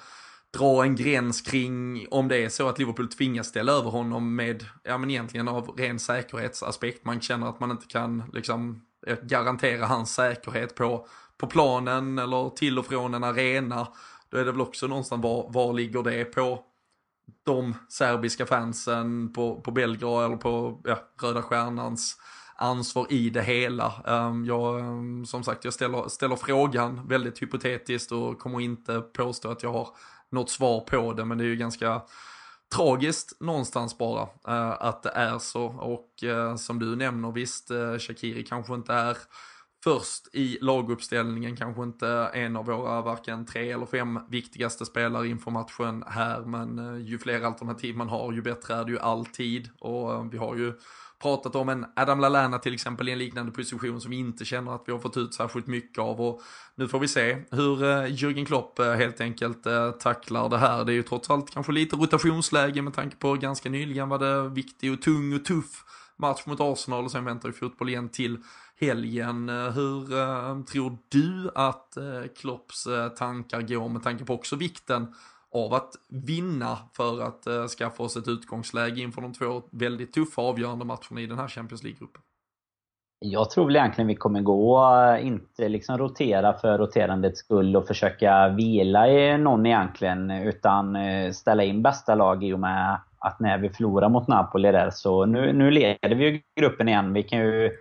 dra 0.54 0.84
en 0.84 0.96
gräns 0.96 1.42
kring 1.42 2.08
om 2.12 2.28
det 2.28 2.38
är 2.38 2.50
så 2.50 2.70
att 2.70 2.80
Liverpool 2.80 3.08
tvingas 3.08 3.48
ställa 3.48 3.72
över 3.72 3.90
honom 3.90 4.36
med, 4.36 4.66
ja 4.84 4.98
men 4.98 5.10
egentligen 5.10 5.48
av 5.48 5.68
ren 5.78 6.00
säkerhetsaspekt. 6.00 7.06
Man 7.06 7.22
känner 7.22 7.48
att 7.48 7.60
man 7.60 7.72
inte 7.72 7.86
kan 7.86 8.24
liksom 8.34 8.82
eh, 9.08 9.18
garantera 9.24 9.86
hans 9.86 10.14
säkerhet 10.14 10.76
på, 10.76 11.08
på 11.38 11.48
planen 11.48 12.20
eller 12.20 12.50
till 12.50 12.80
och 12.80 12.86
från 12.86 13.14
en 13.14 13.24
arena. 13.24 13.88
Då 14.30 14.38
är 14.38 14.46
det 14.46 14.52
väl 14.52 14.62
också 14.62 14.88
någonstans 14.88 15.24
var, 15.24 15.50
var 15.50 15.74
ligger 15.74 16.04
det 16.04 16.26
på 16.26 16.64
de 17.44 17.76
serbiska 17.90 18.46
fansen 18.46 19.34
på, 19.34 19.62
på 19.62 19.72
Belgrad 19.72 20.26
eller 20.26 20.38
på 20.38 20.82
ja, 20.84 21.00
Röda 21.22 21.42
Stjärnans 21.42 22.18
ansvar 22.56 23.08
i 23.10 23.30
det 23.30 23.42
hela. 23.42 23.94
Ehm, 24.08 24.46
jag, 24.46 24.80
ehm, 24.80 25.26
som 25.26 25.44
sagt, 25.44 25.66
jag 25.66 25.74
ställer, 25.74 26.08
ställer 26.08 26.36
frågan 26.36 27.08
väldigt 27.08 27.42
hypotetiskt 27.42 28.12
och 28.12 28.40
kommer 28.40 28.62
inte 28.62 29.02
påstå 29.02 29.52
att 29.52 29.64
jag 29.64 29.74
har 29.74 29.88
något 30.34 30.50
svar 30.50 30.80
på 30.80 31.14
det, 31.14 31.26
men 31.26 31.38
det 31.38 31.44
är 31.44 31.48
ju 31.48 31.56
ganska 31.56 32.02
tragiskt 32.76 33.42
någonstans 33.42 33.98
bara 33.98 34.22
eh, 34.48 34.72
att 34.80 35.04
det 35.04 35.10
är 35.10 35.40
så. 35.40 35.66
Och 35.66 36.24
eh, 36.24 36.56
som 36.56 36.80
du 36.80 36.96
nämner, 36.96 37.32
visst, 37.32 37.72
eh, 37.72 37.98
Shakiri 37.98 38.44
kanske 38.44 38.74
inte 38.74 38.94
är 38.94 39.18
först 39.84 40.36
i 40.36 40.58
laguppställningen, 40.62 41.56
kanske 41.56 41.84
inte 41.84 42.08
en 42.34 42.56
av 42.56 42.66
våra 42.66 43.02
varken 43.02 43.46
tre 43.46 43.72
eller 43.72 43.86
fem 43.86 44.20
viktigaste 44.30 44.86
spelare 44.86 45.28
inför 45.28 45.52
matchen 45.52 46.04
här, 46.08 46.42
men 46.42 47.02
ju 47.06 47.20
fler 47.20 47.42
alternativ 47.42 47.98
man 47.98 48.10
har, 48.10 48.34
ju 48.34 48.42
bättre 48.42 48.74
är 48.74 48.84
det 48.84 48.92
ju 48.92 49.00
alltid. 49.00 49.70
Och 49.80 50.34
vi 50.34 50.38
har 50.38 50.56
ju 50.56 50.74
pratat 51.24 51.56
om 51.56 51.70
en 51.70 51.86
Adam 51.96 52.20
Lallana 52.20 52.60
till 52.60 52.74
exempel 52.74 53.10
i 53.10 53.12
en 53.12 53.18
liknande 53.18 53.52
position 53.52 54.02
som 54.02 54.12
vi 54.12 54.18
inte 54.18 54.46
känner 54.46 54.76
att 54.76 54.84
vi 54.86 54.92
har 54.92 55.00
fått 55.00 55.18
ut 55.18 55.34
särskilt 55.34 55.68
mycket 55.68 56.00
av. 56.00 56.22
Och 56.22 56.42
nu 56.76 56.88
får 56.88 57.00
vi 57.00 57.08
se 57.08 57.38
hur 57.52 57.84
eh, 57.84 58.06
Jürgen 58.06 58.46
Klopp 58.46 58.80
eh, 58.80 58.94
helt 58.94 59.22
enkelt 59.22 59.66
eh, 59.66 59.92
tacklar 59.92 60.50
det 60.50 60.58
här. 60.58 60.86
Det 60.86 60.92
är 60.92 60.94
ju 60.94 61.04
trots 61.04 61.30
allt 61.30 61.52
kanske 61.52 61.72
lite 61.72 61.96
rotationsläge 61.96 62.82
med 62.82 62.94
tanke 62.94 63.16
på 63.16 63.34
ganska 63.34 63.70
nyligen 63.70 64.10
var 64.10 64.20
det 64.20 64.50
viktig 64.50 64.94
och 64.94 65.02
tung 65.02 65.36
och 65.36 65.46
tuff 65.46 65.84
match 66.18 66.46
mot 66.46 66.60
Arsenal 66.62 67.06
och 67.06 67.12
sen 67.12 67.26
väntar 67.26 67.50
ju 67.50 67.54
fotboll 67.54 67.90
igen 67.90 68.10
till 68.10 68.38
helgen. 68.80 69.50
Hur 69.50 70.64
tror 70.64 70.98
du 71.10 71.52
att 71.56 71.98
Klopps 72.38 72.88
tankar 73.18 73.62
går 73.62 73.90
med 73.90 74.04
tanke 74.04 74.26
på 74.26 74.34
också 74.34 74.56
vikten 74.56 75.08
av 75.54 75.74
att 75.74 75.92
vinna 76.10 76.78
för 76.94 77.22
att 77.22 77.48
eh, 77.48 77.68
skaffa 77.68 78.04
oss 78.04 78.18
ett 78.18 78.28
utgångsläge 78.28 79.02
inför 79.02 79.22
de 79.22 79.34
två 79.34 79.62
väldigt 79.72 80.14
tuffa 80.14 80.42
avgörande 80.42 80.86
matcherna 80.86 81.22
i 81.22 81.26
den 81.26 81.40
här 81.40 81.48
Champions 81.48 81.84
League-gruppen. 81.84 82.22
Jag 83.26 83.50
tror 83.50 83.66
väl 83.66 83.76
egentligen 83.76 84.08
vi 84.08 84.16
kommer 84.16 84.42
gå, 84.42 84.94
eh, 84.96 85.28
inte 85.28 85.70
liksom 85.70 85.98
rotera 85.98 86.54
för 86.54 86.78
roterandets 86.78 87.40
skull 87.40 87.76
och 87.76 87.88
försöka 87.88 88.50
vila 88.50 89.08
i 89.08 89.38
någon 89.38 89.66
egentligen, 89.66 90.32
utan 90.32 90.96
eh, 90.96 91.32
ställa 91.32 91.64
in 91.64 91.82
bästa 91.82 92.16
lag 92.16 92.44
i 92.44 92.54
och 92.54 92.60
med 92.60 93.00
att 93.20 93.40
när 93.40 93.58
vi 93.58 93.70
förlorar 93.70 94.10
mot 94.10 94.28
Napoli 94.28 94.72
där 94.72 94.90
så 94.90 95.26
nu, 95.26 95.54
nu 95.54 95.72
leder 95.72 96.16
vi 96.16 96.26
ju 96.26 96.42
gruppen 96.60 96.88
igen. 96.88 97.14
Vi 97.14 97.24
kan 97.24 97.40
ju 97.40 97.72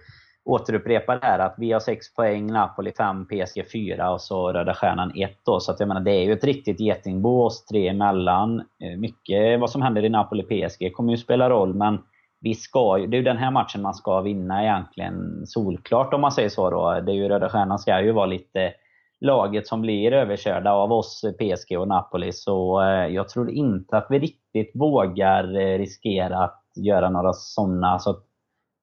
återupprepa 0.45 1.19
det 1.19 1.27
här 1.27 1.39
att 1.39 1.55
vi 1.59 1.73
har 1.73 1.81
6 1.81 2.15
poäng, 2.15 2.47
Napoli 2.47 2.93
5, 2.93 3.27
PSG 3.27 3.71
4 3.73 4.13
och 4.13 4.21
så 4.21 4.53
Röda 4.53 4.75
Stjärnan 4.75 5.13
1 5.17 5.31
då. 5.45 5.61
Så 5.61 5.73
att 5.73 5.81
jag 5.81 5.89
menar, 5.89 6.01
det 6.01 6.11
är 6.11 6.23
ju 6.23 6.33
ett 6.33 6.45
riktigt 6.45 6.81
getingbo 6.81 7.43
oss 7.43 7.65
tre 7.67 7.89
emellan. 7.89 8.59
Eh, 8.59 8.99
mycket 8.99 9.61
vad 9.61 9.71
som 9.71 9.83
händer 9.83 10.05
i 10.05 10.09
Napoli-PSG 10.09 10.93
kommer 10.93 11.13
ju 11.13 11.19
spela 11.19 11.51
roll, 11.51 11.75
men 11.75 11.99
vi 12.41 12.55
ska 12.55 12.99
ju, 12.99 13.07
det 13.07 13.17
är 13.17 13.19
ju 13.19 13.25
den 13.25 13.37
här 13.37 13.51
matchen 13.51 13.83
man 13.83 13.95
ska 13.95 14.21
vinna 14.21 14.63
egentligen 14.63 15.47
solklart 15.47 16.15
om 16.15 16.21
man 16.21 16.33
säger 16.33 16.49
så 16.49 16.71
då. 16.71 17.01
Det 17.01 17.13
är 17.13 17.17
ju 17.17 17.29
Röda 17.29 17.49
Stjärnan 17.49 17.79
ska 17.79 18.03
ju 18.03 18.13
vara 18.13 18.27
lite 18.27 18.73
laget 19.21 19.67
som 19.67 19.81
blir 19.81 20.13
överkörda 20.13 20.73
av 20.73 20.93
oss, 20.93 21.25
eh, 21.25 21.33
PSG 21.33 21.79
och 21.79 21.89
Napoli. 21.89 22.33
Så 22.33 22.83
eh, 22.83 23.07
jag 23.07 23.29
tror 23.29 23.51
inte 23.51 23.97
att 23.97 24.07
vi 24.11 24.19
riktigt 24.19 24.73
vågar 24.75 25.45
riskera 25.79 26.39
att 26.45 26.63
göra 26.77 27.11
några 27.11 27.33
sådana. 27.33 27.99
Så 27.99 28.17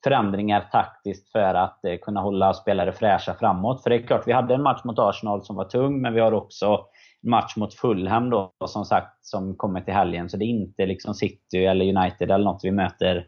förändringar 0.03 0.69
taktiskt 0.71 1.31
för 1.31 1.53
att 1.53 1.85
eh, 1.85 1.97
kunna 2.01 2.21
hålla 2.21 2.53
spelare 2.53 2.91
fräscha 2.91 3.33
framåt. 3.33 3.83
För 3.83 3.89
det 3.89 3.95
är 3.95 4.07
klart, 4.07 4.27
vi 4.27 4.31
hade 4.31 4.53
en 4.53 4.63
match 4.63 4.83
mot 4.83 4.99
Arsenal 4.99 5.43
som 5.43 5.55
var 5.55 5.65
tung, 5.65 6.01
men 6.01 6.13
vi 6.13 6.19
har 6.19 6.31
också 6.31 6.85
en 7.23 7.29
match 7.29 7.55
mot 7.55 7.73
Fulham 7.73 8.29
då, 8.29 8.51
som 8.65 8.85
sagt, 8.85 9.25
som 9.25 9.55
kommer 9.55 9.81
till 9.81 9.93
helgen. 9.93 10.29
Så 10.29 10.37
det 10.37 10.45
är 10.45 10.61
inte 10.61 10.85
liksom 10.85 11.13
City 11.13 11.65
eller 11.65 11.97
United 11.97 12.31
eller 12.31 12.45
något 12.45 12.61
vi 12.63 12.71
möter 12.71 13.25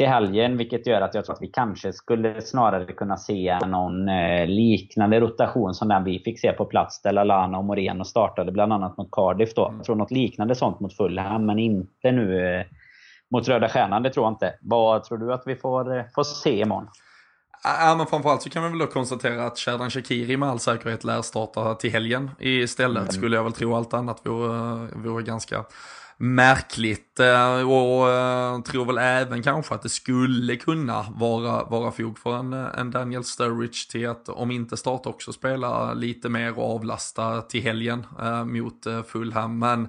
till 0.00 0.08
helgen, 0.08 0.56
vilket 0.56 0.86
gör 0.86 1.00
att 1.00 1.14
jag 1.14 1.24
tror 1.24 1.34
att 1.34 1.42
vi 1.42 1.46
kanske 1.46 1.92
skulle 1.92 2.40
snarare 2.40 2.92
kunna 2.92 3.16
se 3.16 3.58
någon 3.66 4.08
eh, 4.08 4.46
liknande 4.46 5.20
rotation 5.20 5.74
som 5.74 5.88
den 5.88 6.04
vi 6.04 6.18
fick 6.18 6.40
se 6.40 6.52
på 6.52 6.64
plats 6.64 7.02
där 7.02 7.12
Lallana 7.12 7.58
och 7.58 7.64
Moreno 7.64 8.04
startade 8.04 8.52
bland 8.52 8.72
annat 8.72 8.96
mot 8.96 9.10
Cardiff. 9.10 9.54
Då. 9.54 9.74
Jag 9.76 9.84
tror 9.84 9.96
något 9.96 10.10
liknande 10.10 10.54
sånt 10.54 10.80
mot 10.80 10.96
Fulham, 10.96 11.46
men 11.46 11.58
inte 11.58 12.12
nu 12.12 12.54
eh, 12.54 12.66
mot 13.30 13.48
Röda 13.48 13.68
Stjärnan. 13.68 14.02
Det 14.02 14.10
tror 14.10 14.26
jag 14.26 14.32
inte. 14.32 14.54
Vad 14.60 15.04
tror 15.04 15.18
du 15.18 15.32
att 15.32 15.42
vi 15.46 15.56
får, 15.56 15.96
eh, 15.96 16.04
får 16.14 16.24
se 16.24 16.60
imorgon? 16.60 16.88
Ja, 17.64 17.94
men 17.98 18.06
framförallt 18.06 18.42
så 18.42 18.50
kan 18.50 18.62
vi 18.62 18.68
väl 18.68 18.78
då 18.78 18.86
konstatera 18.86 19.46
att 19.46 19.58
Sherdan 19.58 19.90
Shakiri 19.90 20.36
med 20.36 20.48
all 20.48 20.58
säkerhet 20.58 21.04
lär 21.04 21.22
starta 21.22 21.74
till 21.74 21.90
helgen 21.90 22.30
istället. 22.38 23.02
Mm. 23.02 23.12
Skulle 23.12 23.36
jag 23.36 23.44
väl 23.44 23.52
tro 23.52 23.74
allt 23.74 23.94
annat 23.94 24.20
vore, 24.26 24.88
vore 24.94 25.22
ganska 25.22 25.64
märkligt. 26.16 27.20
Eh, 27.20 27.70
och 27.70 28.06
uh, 28.06 28.62
tror 28.62 28.84
väl 28.84 28.98
även 28.98 29.42
kanske 29.42 29.74
att 29.74 29.82
det 29.82 29.88
skulle 29.88 30.56
kunna 30.56 31.06
vara, 31.10 31.64
vara 31.64 31.90
fog 31.90 32.18
för 32.18 32.36
en, 32.36 32.52
en 32.52 32.90
Daniel 32.90 33.24
Sturridge 33.24 33.90
till 33.90 34.08
att 34.08 34.28
om 34.28 34.50
inte 34.50 34.76
starta 34.76 35.08
också 35.08 35.32
spela 35.32 35.94
lite 35.94 36.28
mer 36.28 36.58
och 36.58 36.74
avlasta 36.74 37.42
till 37.42 37.62
helgen 37.62 38.06
mot 38.44 38.86
Fulham. 39.06 39.58
Men 39.58 39.88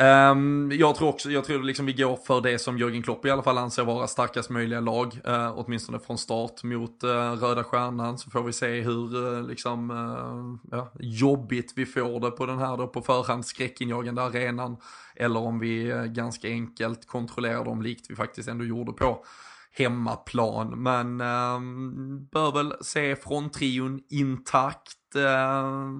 Um, 0.00 0.72
jag 0.72 0.94
tror 0.94 1.08
också, 1.08 1.30
jag 1.30 1.44
tror 1.44 1.62
liksom 1.62 1.86
vi 1.86 1.92
går 1.92 2.16
för 2.16 2.40
det 2.40 2.58
som 2.58 2.78
Jörgen 2.78 3.02
Klopp 3.02 3.26
i 3.26 3.30
alla 3.30 3.42
fall 3.42 3.58
anser 3.58 3.84
vara 3.84 4.06
starkast 4.06 4.50
möjliga 4.50 4.80
lag, 4.80 5.20
uh, 5.28 5.58
åtminstone 5.58 5.98
från 5.98 6.18
start 6.18 6.62
mot 6.62 7.04
uh, 7.04 7.10
Röda 7.10 7.64
Stjärnan, 7.64 8.18
så 8.18 8.30
får 8.30 8.42
vi 8.42 8.52
se 8.52 8.80
hur 8.80 9.16
uh, 9.16 9.48
liksom, 9.48 10.60
ja, 10.70 10.92
jobbigt 11.00 11.72
vi 11.76 11.86
får 11.86 12.20
det 12.20 12.30
på 12.30 12.46
den 12.46 12.58
här 12.58 12.76
då 12.76 12.86
på 12.86 13.02
förhand 13.02 13.46
skräckinjagande 13.46 14.22
arenan, 14.22 14.76
eller 15.16 15.40
om 15.40 15.58
vi 15.58 15.92
ganska 16.06 16.48
enkelt 16.48 17.06
kontrollerar 17.06 17.64
dem 17.64 17.82
likt 17.82 18.10
vi 18.10 18.16
faktiskt 18.16 18.48
ändå 18.48 18.64
gjorde 18.64 18.92
på 18.92 19.24
hemmaplan. 19.72 20.82
Men 20.82 21.20
um, 21.20 22.28
bör 22.32 22.52
väl 22.52 22.74
se 22.80 23.16
fronttrion 23.16 24.00
intakt. 24.10 24.99
Eh, 25.16 25.90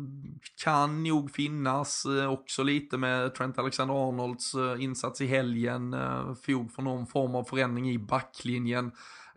kan 0.64 1.02
nog 1.02 1.30
finnas 1.30 2.04
eh, 2.04 2.32
också 2.32 2.62
lite 2.62 2.98
med 2.98 3.34
Trent 3.34 3.58
Alexander-Arnolds 3.58 4.54
eh, 4.54 4.82
insats 4.84 5.20
i 5.20 5.26
helgen, 5.26 5.96
fog 6.46 6.72
för 6.72 6.82
någon 6.82 7.06
form 7.06 7.34
av 7.34 7.44
förändring 7.44 7.90
i 7.90 7.98
backlinjen 7.98 8.92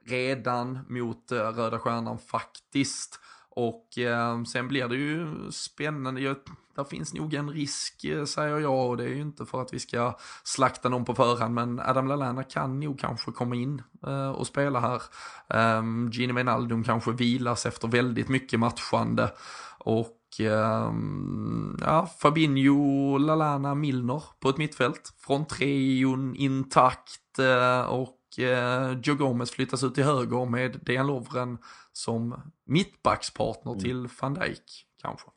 redan 0.06 0.80
mot 0.90 1.32
Röda 1.32 1.80
Stjärnan 1.80 2.20
faktiskt. 2.20 3.20
Och 3.56 3.98
eh, 3.98 4.44
sen 4.44 4.68
blir 4.68 4.88
det 4.88 4.96
ju 4.96 5.28
spännande. 5.52 6.22
Jag, 6.22 6.36
där 6.76 6.84
finns 6.84 7.14
nog 7.14 7.34
en 7.34 7.50
risk 7.50 8.04
eh, 8.04 8.26
säger 8.26 8.60
jag 8.60 8.90
och 8.90 8.98
det 8.98 9.04
är 9.04 9.10
ju 9.10 9.22
inte 9.22 9.46
för 9.46 9.62
att 9.62 9.74
vi 9.74 9.80
ska 9.80 10.18
slakta 10.44 10.90
någon 10.90 11.06
på 11.06 11.16
förhand 11.16 11.54
men 11.54 11.80
Adam 11.80 12.08
Lallana 12.08 12.44
kan 12.44 12.80
nog 12.80 13.00
kanske 13.00 13.32
komma 13.32 13.56
in 13.56 13.82
eh, 14.08 14.30
och 14.30 14.48
spela 14.48 14.80
här. 14.80 15.02
Eh, 15.50 15.84
Gini 16.12 16.34
Wijnaldum 16.34 16.84
kanske 16.84 17.12
vilas 17.12 17.66
efter 17.66 17.88
väldigt 17.88 18.30
mycket 18.30 18.60
matchande 18.60 19.32
och 19.78 20.20
ehm, 20.40 21.78
ja, 21.82 22.10
Fabinho, 22.20 23.18
Lallana 23.18 23.76
Milner 23.76 24.24
på 24.40 24.50
ett 24.50 24.58
mittfält. 24.58 25.14
Från 25.18 25.46
treon 25.46 26.36
intakt 26.36 27.40
eh, 27.40 27.82
och 27.82 28.40
eh, 28.40 28.98
Joe 29.04 29.16
Gomez 29.16 29.52
flyttas 29.52 29.84
ut 29.84 29.96
till 29.96 30.04
höger 30.04 30.46
med 30.46 30.80
Dejan 30.82 31.08
Lovren 31.08 31.58
som 31.94 32.52
mittbackspartner 32.66 33.72
mm. 33.72 33.84
till 33.84 34.08
van 34.22 34.34
Dijk 34.34 34.86
kanske. 35.02 35.28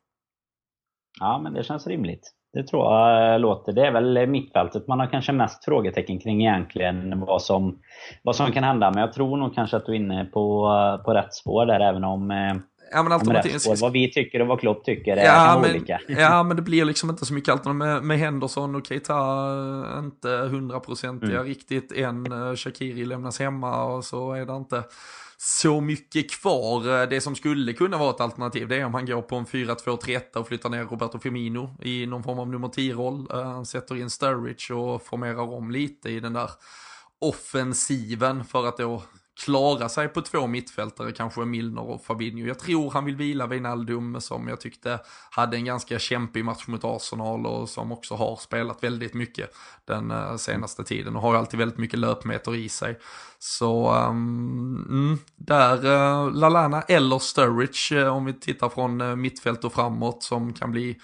Ja, 1.19 1.39
men 1.39 1.53
det 1.53 1.63
känns 1.63 1.87
rimligt. 1.87 2.33
Det 2.53 2.63
tror 2.63 2.93
jag 2.93 3.41
låter. 3.41 3.73
Det 3.73 3.87
är 3.87 3.91
väl 3.91 4.27
mittfältet 4.27 4.87
man 4.87 4.99
har 4.99 5.07
kanske 5.07 5.31
mest 5.31 5.65
frågetecken 5.65 6.19
kring 6.19 6.41
egentligen 6.41 7.19
vad 7.19 7.41
som, 7.41 7.79
vad 8.23 8.35
som 8.35 8.51
kan 8.51 8.63
hända. 8.63 8.91
Men 8.91 9.01
jag 9.01 9.13
tror 9.13 9.37
nog 9.37 9.55
kanske 9.55 9.77
att 9.77 9.85
du 9.85 9.91
är 9.91 9.95
inne 9.95 10.25
på, 10.25 10.69
på 11.05 11.13
rätt 11.13 11.33
spår 11.33 11.65
där 11.65 11.79
även 11.79 12.03
om 12.03 12.31
eh, 12.31 12.55
Ja, 12.91 13.03
men 13.03 13.11
alternativ... 13.11 13.59
Vad 13.81 13.91
vi 13.91 14.11
tycker 14.11 14.41
och 14.41 14.47
vad 14.47 14.59
Klopp 14.59 14.85
tycker 14.85 15.17
är 15.17 15.25
ja, 15.25 15.59
men, 15.61 15.71
olika. 15.71 15.99
Ja, 16.07 16.43
men 16.43 16.55
det 16.55 16.61
blir 16.61 16.85
liksom 16.85 17.09
inte 17.09 17.25
så 17.25 17.33
mycket 17.33 17.51
alternativ 17.51 17.77
med, 17.77 18.03
med 18.03 18.17
Henderson 18.17 18.75
och 18.75 18.87
Keita 18.87 19.13
inte 19.99 20.29
hundraprocentiga 20.29 21.35
mm. 21.35 21.45
riktigt 21.45 21.91
än. 21.91 22.31
Eh, 22.31 22.55
Shakiri 22.55 23.05
lämnas 23.05 23.39
hemma 23.39 23.83
och 23.83 24.03
så 24.03 24.33
är 24.33 24.45
det 24.45 24.55
inte 24.55 24.83
så 25.37 25.81
mycket 25.81 26.31
kvar. 26.31 27.01
Eh, 27.01 27.09
det 27.09 27.21
som 27.21 27.35
skulle 27.35 27.73
kunna 27.73 27.97
vara 27.97 28.09
ett 28.09 28.21
alternativ 28.21 28.67
det 28.67 28.75
är 28.75 28.85
om 28.85 28.93
han 28.93 29.05
går 29.05 29.21
på 29.21 29.35
en 29.35 29.45
4-2-3-1 29.45 30.35
och 30.35 30.47
flyttar 30.47 30.69
ner 30.69 30.83
Roberto 30.83 31.19
Firmino 31.19 31.77
i 31.81 32.05
någon 32.05 32.23
form 32.23 32.39
av 32.39 32.49
nummer 32.49 32.67
10-roll. 32.67 33.27
Eh, 33.31 33.43
han 33.43 33.65
sätter 33.65 33.95
in 33.95 34.09
Sturridge 34.09 34.73
och 34.73 35.01
formerar 35.01 35.53
om 35.53 35.71
lite 35.71 36.09
i 36.09 36.19
den 36.19 36.33
där 36.33 36.49
offensiven 37.19 38.45
för 38.45 38.67
att 38.67 38.77
då 38.77 39.03
klara 39.37 39.89
sig 39.89 40.07
på 40.07 40.21
två 40.21 40.47
mittfältare, 40.47 41.11
kanske 41.11 41.45
Milner 41.45 41.81
och 41.81 42.05
Fabinho. 42.05 42.47
Jag 42.47 42.59
tror 42.59 42.91
han 42.91 43.05
vill 43.05 43.15
vila 43.15 43.47
Wijnaldum 43.47 44.21
som 44.21 44.47
jag 44.47 44.61
tyckte 44.61 44.99
hade 45.29 45.57
en 45.57 45.65
ganska 45.65 45.99
kämpig 45.99 46.45
match 46.45 46.67
mot 46.67 46.83
Arsenal 46.83 47.45
och 47.45 47.69
som 47.69 47.91
också 47.91 48.15
har 48.15 48.35
spelat 48.35 48.83
väldigt 48.83 49.13
mycket 49.13 49.55
den 49.85 50.11
eh, 50.11 50.35
senaste 50.35 50.83
tiden 50.83 51.15
och 51.15 51.21
har 51.21 51.35
alltid 51.35 51.59
väldigt 51.59 51.77
mycket 51.77 51.99
löpmeter 51.99 52.55
i 52.55 52.69
sig. 52.69 52.99
Så 53.39 53.95
um, 53.95 55.19
där 55.35 55.85
uh, 55.85 56.33
Lalana 56.33 56.81
eller 56.81 57.19
Sturridge 57.19 58.01
eh, 58.01 58.15
om 58.15 58.25
vi 58.25 58.33
tittar 58.33 58.69
från 58.69 59.21
mittfält 59.21 59.63
och 59.63 59.73
framåt 59.73 60.23
som 60.23 60.53
kan 60.53 60.71
bli 60.71 60.97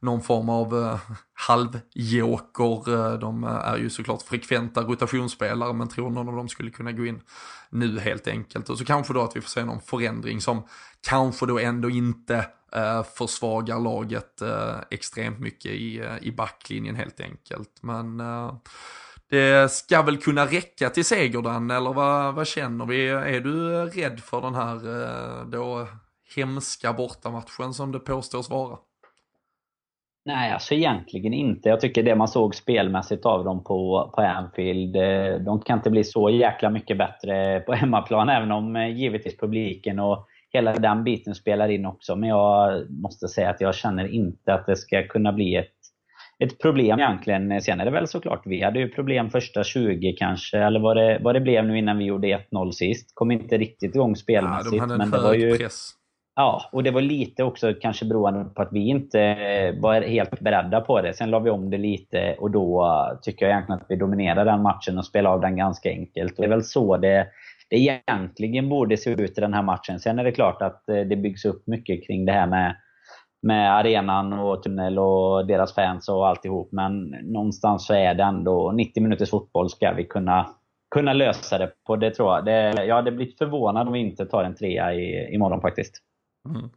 någon 0.00 0.22
form 0.22 0.48
av 0.48 0.84
eh, 0.84 1.00
halvjoker. 1.32 2.94
Eh, 2.94 3.18
de 3.18 3.44
eh, 3.44 3.50
är 3.50 3.76
ju 3.76 3.90
såklart 3.90 4.22
frekventa 4.22 4.82
rotationsspelare 4.82 5.72
men 5.72 5.88
tror 5.88 6.10
någon 6.10 6.28
av 6.28 6.36
dem 6.36 6.48
skulle 6.48 6.70
kunna 6.70 6.92
gå 6.92 7.06
in 7.06 7.20
nu 7.70 8.00
helt 8.00 8.28
enkelt. 8.28 8.68
Och 8.68 8.78
så 8.78 8.84
kanske 8.84 9.12
då 9.12 9.22
att 9.22 9.36
vi 9.36 9.40
får 9.40 9.48
se 9.48 9.64
någon 9.64 9.80
förändring 9.80 10.40
som 10.40 10.66
kanske 11.00 11.46
då 11.46 11.58
ändå 11.58 11.90
inte 11.90 12.46
eh, 12.72 13.02
försvagar 13.02 13.80
laget 13.80 14.42
eh, 14.42 14.76
extremt 14.90 15.38
mycket 15.38 15.72
i, 15.72 15.98
eh, 15.98 16.18
i 16.20 16.32
backlinjen 16.32 16.96
helt 16.96 17.20
enkelt. 17.20 17.78
Men 17.80 18.22
det 19.30 19.72
ska 19.72 20.02
väl 20.02 20.16
kunna 20.16 20.46
räcka 20.46 20.90
till 20.90 21.04
seger 21.04 21.42
Dan, 21.42 21.70
eller 21.70 21.92
vad, 21.92 22.34
vad 22.34 22.46
känner 22.46 22.86
vi? 22.86 23.08
Är 23.08 23.40
du 23.40 23.84
rädd 23.84 24.20
för 24.20 24.40
den 24.40 24.54
här 24.54 25.44
då 25.44 25.88
hemska 26.34 26.92
bortamatchen 26.92 27.74
som 27.74 27.92
det 27.92 27.98
påstås 27.98 28.50
vara? 28.50 28.78
Nej, 30.28 30.52
alltså 30.52 30.74
egentligen 30.74 31.34
inte. 31.34 31.68
Jag 31.68 31.80
tycker 31.80 32.02
det 32.02 32.14
man 32.14 32.28
såg 32.28 32.54
spelmässigt 32.54 33.26
av 33.26 33.44
dem 33.44 33.64
på, 33.64 34.10
på 34.14 34.22
Anfield, 34.22 34.96
eh, 34.96 35.40
de 35.40 35.60
kan 35.60 35.78
inte 35.78 35.90
bli 35.90 36.04
så 36.04 36.30
jäkla 36.30 36.70
mycket 36.70 36.98
bättre 36.98 37.60
på 37.60 37.72
hemmaplan, 37.74 38.28
även 38.28 38.52
om 38.52 38.76
eh, 38.76 38.96
givetvis 38.96 39.36
publiken 39.36 39.98
och 39.98 40.26
hela 40.52 40.72
den 40.72 41.04
biten 41.04 41.34
spelar 41.34 41.68
in 41.68 41.86
också. 41.86 42.16
Men 42.16 42.28
jag 42.28 42.90
måste 42.90 43.28
säga 43.28 43.50
att 43.50 43.60
jag 43.60 43.74
känner 43.74 44.14
inte 44.14 44.54
att 44.54 44.66
det 44.66 44.76
ska 44.76 45.02
kunna 45.02 45.32
bli 45.32 45.56
ett, 45.56 45.74
ett 46.38 46.58
problem 46.58 46.98
egentligen. 46.98 47.62
Sen 47.62 47.80
är 47.80 47.84
det 47.84 47.90
väl 47.90 48.08
såklart, 48.08 48.42
vi 48.44 48.62
hade 48.62 48.78
ju 48.78 48.88
problem 48.88 49.30
första 49.30 49.64
20 49.64 50.12
kanske, 50.12 50.58
eller 50.58 50.80
vad 50.80 50.96
det, 50.96 51.18
vad 51.22 51.34
det 51.34 51.40
blev 51.40 51.64
nu 51.64 51.78
innan 51.78 51.98
vi 51.98 52.04
gjorde 52.04 52.46
1-0 52.52 52.70
sist. 52.70 53.10
Kom 53.14 53.30
inte 53.30 53.58
riktigt 53.58 53.94
igång 53.94 54.16
spelmässigt. 54.16 54.76
Ja, 54.76 54.86
de 54.86 54.90
hade 54.90 54.94
en 55.02 55.10
men 55.10 55.20
hög 55.20 55.20
det 55.20 55.26
var 55.26 55.34
ju, 55.34 55.58
press. 55.58 55.97
Ja, 56.40 56.68
och 56.72 56.82
det 56.82 56.90
var 56.90 57.00
lite 57.00 57.44
också 57.44 57.74
kanske 57.80 58.04
beroende 58.04 58.44
på 58.44 58.62
att 58.62 58.72
vi 58.72 58.88
inte 58.88 59.20
eh, 59.20 59.80
var 59.80 60.00
helt 60.00 60.40
beredda 60.40 60.80
på 60.80 61.00
det. 61.00 61.14
Sen 61.14 61.30
la 61.30 61.38
vi 61.38 61.50
om 61.50 61.70
det 61.70 61.78
lite 61.78 62.36
och 62.38 62.50
då 62.50 62.84
eh, 62.84 63.18
tycker 63.22 63.46
jag 63.46 63.52
egentligen 63.52 63.80
att 63.80 63.86
vi 63.88 63.96
dominerade 63.96 64.50
den 64.50 64.62
matchen 64.62 64.98
och 64.98 65.06
spelade 65.06 65.34
av 65.34 65.40
den 65.40 65.56
ganska 65.56 65.88
enkelt. 65.88 66.32
Och 66.32 66.42
det 66.42 66.46
är 66.46 66.50
väl 66.50 66.64
så 66.64 66.96
det, 66.96 67.26
det 67.70 67.76
egentligen 67.76 68.68
borde 68.68 68.96
se 68.96 69.10
ut 69.10 69.38
i 69.38 69.40
den 69.40 69.54
här 69.54 69.62
matchen. 69.62 70.00
Sen 70.00 70.18
är 70.18 70.24
det 70.24 70.32
klart 70.32 70.62
att 70.62 70.88
eh, 70.88 71.00
det 71.00 71.16
byggs 71.16 71.44
upp 71.44 71.66
mycket 71.66 72.06
kring 72.06 72.24
det 72.24 72.32
här 72.32 72.46
med, 72.46 72.76
med 73.42 73.74
arenan 73.74 74.32
och 74.32 74.62
tunnel 74.62 74.98
och 74.98 75.46
deras 75.46 75.74
fans 75.74 76.08
och 76.08 76.28
alltihop. 76.28 76.72
Men 76.72 77.08
någonstans 77.08 77.86
så 77.86 77.94
är 77.94 78.14
det 78.14 78.22
ändå 78.22 78.72
90 78.72 79.02
minuters 79.02 79.30
fotboll 79.30 79.70
ska 79.70 79.92
vi 79.92 80.04
kunna 80.04 80.46
kunna 80.90 81.12
lösa 81.12 81.58
det 81.58 81.72
på. 81.86 81.96
Det 81.96 82.10
tror 82.10 82.34
jag. 82.34 82.44
Det, 82.44 82.84
jag 82.84 82.94
hade 82.94 83.12
blivit 83.12 83.38
förvånad 83.38 83.86
om 83.86 83.92
vi 83.92 84.00
inte 84.00 84.26
tar 84.26 84.44
en 84.44 84.54
trea 84.54 84.94
i, 84.94 85.34
imorgon 85.34 85.60
faktiskt. 85.60 86.02
Mm. 86.48 86.70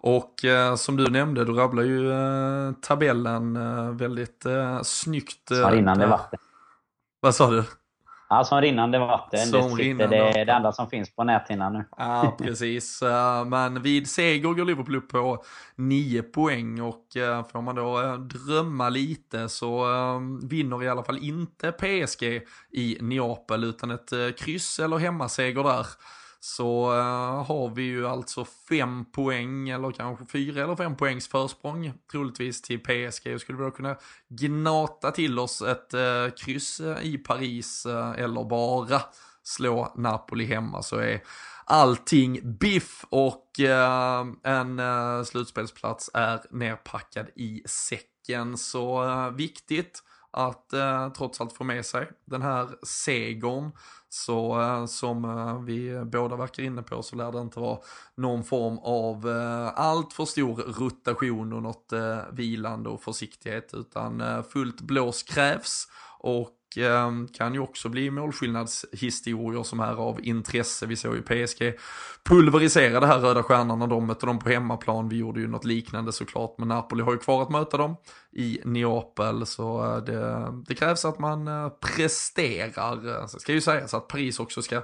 Och 0.00 0.44
eh, 0.44 0.74
som 0.74 0.96
du 0.96 1.10
nämnde, 1.10 1.44
du 1.44 1.52
rabblar 1.52 1.82
ju 1.82 2.12
eh, 2.12 2.72
tabellen 2.72 3.56
eh, 3.56 3.90
väldigt 3.90 4.46
eh, 4.46 4.82
snyggt. 4.82 5.50
Eh, 5.50 5.70
rinnande 5.70 6.06
vatten. 6.06 6.38
Vad 7.20 7.34
sa 7.34 7.50
du? 7.50 7.64
Ja, 8.30 8.44
som 8.44 8.60
rinnande 8.60 8.98
vatten. 8.98 9.46
Som 9.46 9.76
det, 9.76 9.82
rinnande 9.82 10.16
det 10.16 10.40
är 10.40 10.44
det 10.44 10.52
enda 10.52 10.72
som 10.72 10.90
finns 10.90 11.10
på 11.16 11.24
näthinnan 11.24 11.72
nu. 11.72 11.84
Ja, 11.96 12.36
precis. 12.38 13.02
Eh, 13.02 13.44
men 13.44 13.82
vid 13.82 14.10
seger 14.10 14.54
går 14.54 14.64
Liverpool 14.64 14.96
upp 14.96 15.08
på 15.08 15.44
9 15.76 16.22
poäng 16.22 16.80
och 16.80 17.16
eh, 17.16 17.44
får 17.44 17.62
man 17.62 17.74
då 17.74 18.02
eh, 18.02 18.14
drömma 18.14 18.88
lite 18.88 19.48
så 19.48 19.86
vinner 20.42 20.82
i 20.82 20.88
alla 20.88 21.04
fall 21.04 21.18
inte 21.18 21.72
PSG 21.72 22.22
i 22.70 22.98
Neapel 23.00 23.64
utan 23.64 23.90
ett 23.90 24.12
kryss 24.38 24.78
eller 24.78 24.96
hemmaseger 24.98 25.64
där 25.64 25.86
så 26.40 26.92
uh, 26.92 27.44
har 27.44 27.74
vi 27.74 27.82
ju 27.82 28.06
alltså 28.06 28.44
fem 28.44 29.04
poäng 29.04 29.68
eller 29.68 29.92
kanske 29.92 30.26
fyra 30.26 30.64
eller 30.64 30.76
fem 30.76 30.96
poängs 30.96 31.28
försprång 31.28 31.92
troligtvis 32.10 32.62
till 32.62 32.80
PSG 32.80 33.34
och 33.34 33.40
skulle 33.40 33.58
vi 33.58 33.64
då 33.64 33.70
kunna 33.70 33.96
gnata 34.28 35.10
till 35.10 35.38
oss 35.38 35.62
ett 35.62 35.94
uh, 35.94 36.30
kryss 36.30 36.80
eh, 36.80 37.02
i 37.02 37.18
Paris 37.18 37.86
eller 38.16 38.44
bara 38.44 39.00
slå 39.42 39.92
Napoli 39.96 40.44
hemma 40.44 40.82
så 40.82 40.96
är 40.96 41.22
allting 41.64 42.58
biff 42.58 43.04
och 43.08 43.44
en 44.42 44.80
slutspelsplats 45.24 46.10
är 46.14 46.40
nerpackad 46.50 47.26
i 47.36 47.62
säcken. 47.66 48.56
Så 48.56 49.04
viktigt 49.30 50.02
att 50.30 50.72
eh, 50.72 51.12
trots 51.12 51.40
allt 51.40 51.52
få 51.52 51.64
med 51.64 51.86
sig 51.86 52.10
den 52.24 52.42
här 52.42 52.68
segern. 52.82 53.70
Så 54.08 54.60
eh, 54.60 54.86
som 54.86 55.24
eh, 55.24 55.62
vi 55.62 56.04
båda 56.04 56.36
verkar 56.36 56.62
inne 56.62 56.82
på 56.82 57.02
så 57.02 57.16
lär 57.16 57.32
det 57.32 57.40
inte 57.40 57.60
vara 57.60 57.78
någon 58.14 58.44
form 58.44 58.78
av 58.78 59.28
eh, 59.28 59.72
allt 59.74 60.12
för 60.12 60.24
stor 60.24 60.56
rotation 60.56 61.52
och 61.52 61.62
något 61.62 61.92
eh, 61.92 62.18
vilande 62.32 62.88
och 62.88 63.02
försiktighet 63.02 63.74
utan 63.74 64.20
eh, 64.20 64.42
fullt 64.42 64.80
blås 64.80 65.22
krävs. 65.22 65.88
Och 66.18 66.57
Ehm, 66.76 67.28
kan 67.28 67.54
ju 67.54 67.60
också 67.60 67.88
bli 67.88 68.10
målskillnadshistorier 68.10 69.62
som 69.62 69.80
är 69.80 69.94
av 69.94 70.24
intresse. 70.24 70.86
Vi 70.86 70.96
såg 70.96 71.14
ju 71.14 71.22
PSG 71.22 71.78
pulverisera 72.24 73.00
det 73.00 73.06
här 73.06 73.18
Röda 73.18 73.42
Stjärnan 73.42 73.78
när 73.78 73.86
de 73.86 74.06
mötte 74.06 74.26
dem 74.26 74.38
på 74.38 74.48
hemmaplan. 74.48 75.08
Vi 75.08 75.16
gjorde 75.16 75.40
ju 75.40 75.46
något 75.46 75.64
liknande 75.64 76.12
såklart, 76.12 76.54
men 76.58 76.68
Napoli 76.68 77.02
har 77.02 77.12
ju 77.12 77.18
kvar 77.18 77.42
att 77.42 77.50
möta 77.50 77.76
dem 77.76 77.96
i 78.32 78.60
Neapel. 78.64 79.46
Så 79.46 79.84
eh, 79.84 80.04
det, 80.04 80.52
det 80.66 80.74
krävs 80.74 81.04
att 81.04 81.18
man 81.18 81.48
eh, 81.48 81.68
presterar. 81.68 83.20
Eh, 83.20 83.26
så 83.26 83.38
ska 83.38 83.52
ju 83.52 83.60
sägas 83.60 83.94
att 83.94 84.08
Paris 84.08 84.40
också 84.40 84.62
ska 84.62 84.82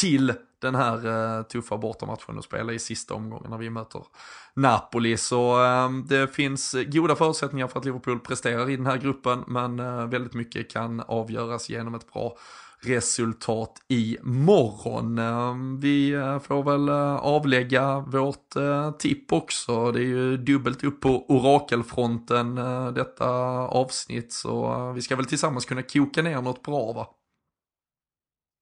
till 0.00 0.32
den 0.60 0.74
här 0.74 1.06
uh, 1.06 1.42
tuffa 1.42 1.78
bortamatchen 1.78 2.38
och 2.38 2.44
spela 2.44 2.72
i 2.72 2.78
sista 2.78 3.14
omgången 3.14 3.50
när 3.50 3.58
vi 3.58 3.70
möter 3.70 4.02
Napoli. 4.54 5.16
Så 5.16 5.62
uh, 5.62 5.90
det 6.08 6.34
finns 6.34 6.74
goda 6.86 7.16
förutsättningar 7.16 7.68
för 7.68 7.78
att 7.78 7.84
Liverpool 7.84 8.20
presterar 8.20 8.70
i 8.70 8.76
den 8.76 8.86
här 8.86 8.96
gruppen, 8.96 9.44
men 9.46 9.80
uh, 9.80 10.06
väldigt 10.06 10.34
mycket 10.34 10.72
kan 10.72 11.00
avgöras 11.00 11.68
genom 11.70 11.94
ett 11.94 12.12
bra 12.12 12.36
resultat 12.82 13.72
i 13.88 14.16
morgon. 14.22 15.18
Ehm, 15.18 15.80
vi 15.80 16.10
eh, 16.10 16.38
får 16.38 16.62
väl 16.62 16.88
avlägga 17.20 17.98
vårt 18.00 18.54
tipp 18.98 19.32
också. 19.32 19.92
Det 19.92 20.00
är 20.00 20.04
ju 20.04 20.36
dubbelt 20.36 20.84
upp 20.84 21.00
på 21.00 21.24
orakelfronten 21.28 22.54
detta 22.94 23.28
avsnitt 23.66 24.32
så 24.32 24.92
vi 24.92 25.02
ska 25.02 25.16
väl 25.16 25.24
tillsammans 25.24 25.64
kunna 25.64 25.82
koka 25.82 26.22
ner 26.22 26.42
något 26.42 26.62
bra 26.62 26.92
va? 26.92 27.06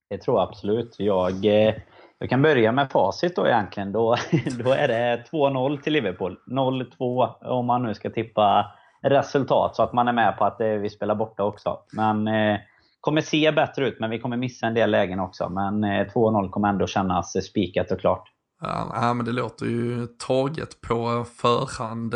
Det 0.08 0.18
tror 0.18 0.38
jag 0.38 0.48
absolut. 0.48 0.94
Jag, 0.98 1.44
eh, 1.44 1.74
jag 2.18 2.30
kan 2.30 2.42
börja 2.42 2.72
med 2.72 2.90
facit 2.90 3.36
då 3.36 3.46
egentligen. 3.46 3.92
Då, 3.92 4.16
då 4.64 4.72
är 4.72 4.88
det 4.88 5.24
2-0 5.32 5.80
till 5.80 5.92
Liverpool. 5.92 6.38
0-2 6.46 7.44
om 7.44 7.66
man 7.66 7.82
nu 7.82 7.94
ska 7.94 8.10
tippa 8.10 8.72
resultat 9.02 9.76
så 9.76 9.82
att 9.82 9.92
man 9.92 10.08
är 10.08 10.12
med 10.12 10.38
på 10.38 10.44
att 10.44 10.60
eh, 10.60 10.68
vi 10.68 10.90
spelar 10.90 11.14
borta 11.14 11.44
också. 11.44 11.78
Men 11.92 12.28
eh, 12.28 12.58
kommer 13.00 13.20
se 13.20 13.52
bättre 13.52 13.88
ut, 13.88 14.00
men 14.00 14.10
vi 14.10 14.18
kommer 14.18 14.36
missa 14.36 14.66
en 14.66 14.74
del 14.74 14.90
lägen 14.90 15.20
också. 15.20 15.48
Men 15.48 15.84
eh, 15.84 16.06
2-0 16.06 16.50
kommer 16.50 16.68
ändå 16.68 16.86
kännas 16.86 17.44
spikat 17.46 17.92
och 17.92 18.00
klart. 18.00 18.32
Ja, 18.60 19.14
men 19.14 19.26
det 19.26 19.32
låter 19.32 19.66
ju 19.66 20.06
taget 20.06 20.80
på 20.80 21.26
förhand. 21.36 22.14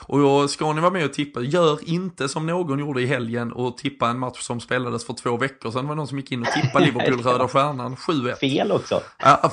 Och 0.00 0.50
ska 0.50 0.72
ni 0.72 0.80
vara 0.80 0.92
med 0.92 1.04
och 1.04 1.12
tippa, 1.12 1.40
gör 1.40 1.88
inte 1.88 2.28
som 2.28 2.46
någon 2.46 2.78
gjorde 2.78 3.02
i 3.02 3.06
helgen 3.06 3.52
och 3.52 3.78
tippa 3.78 4.08
en 4.08 4.18
match 4.18 4.40
som 4.40 4.60
spelades 4.60 5.06
för 5.06 5.14
två 5.14 5.36
veckor 5.36 5.70
sedan. 5.70 5.84
Det 5.84 5.88
var 5.88 5.94
någon 5.94 6.08
som 6.08 6.18
gick 6.18 6.32
in 6.32 6.42
och 6.42 6.48
tippade 6.48 6.84
Liverpool 6.84 7.22
Röda 7.22 7.48
Stjärnan 7.48 7.96
7-1. 7.96 8.34
Fel 8.34 8.72
också. 8.72 9.02
Ja, 9.18 9.52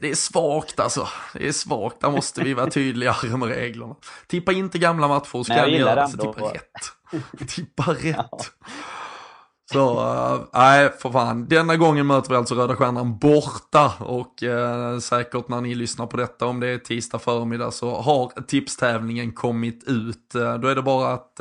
det, 0.00 0.10
är, 0.10 0.14
svagt 0.14 0.80
alltså. 0.80 1.08
Det 1.34 1.48
är 1.48 1.52
svagt, 1.52 2.00
där 2.00 2.10
måste 2.10 2.44
vi 2.44 2.54
vara 2.54 2.70
tydligare 2.70 3.36
med 3.36 3.48
reglerna. 3.48 3.96
Tippa 4.26 4.52
inte 4.52 4.78
gamla 4.78 5.08
matcher, 5.08 5.42
ska 5.42 5.66
ni 5.66 5.78
göra 5.78 5.94
det 5.94 6.08
så 6.08 6.16
tippa 6.18 6.54
rätt. 6.54 7.48
tippa 7.48 7.82
rätt. 7.92 8.16
Ja. 8.16 8.40
Så, 9.72 10.00
eh, 10.00 10.40
nej 10.52 10.84
äh, 10.84 10.92
för 10.98 11.10
fan. 11.10 11.46
Denna 11.48 11.76
gången 11.76 12.06
möter 12.06 12.30
vi 12.30 12.36
alltså 12.36 12.54
Röda 12.54 12.76
Stjärnan 12.76 13.18
borta 13.18 13.92
och 13.98 14.42
äh, 14.42 14.98
säkert 14.98 15.48
när 15.48 15.60
ni 15.60 15.74
lyssnar 15.74 16.06
på 16.06 16.16
detta, 16.16 16.46
om 16.46 16.60
det 16.60 16.68
är 16.68 16.78
tisdag 16.78 17.18
förmiddag, 17.18 17.70
så 17.70 18.00
har 18.00 18.42
tipstävlingen 18.46 19.32
kommit 19.32 19.84
ut. 19.86 20.34
Äh, 20.34 20.54
då 20.54 20.68
är 20.68 20.74
det 20.74 20.82
bara 20.82 21.12
att 21.12 21.40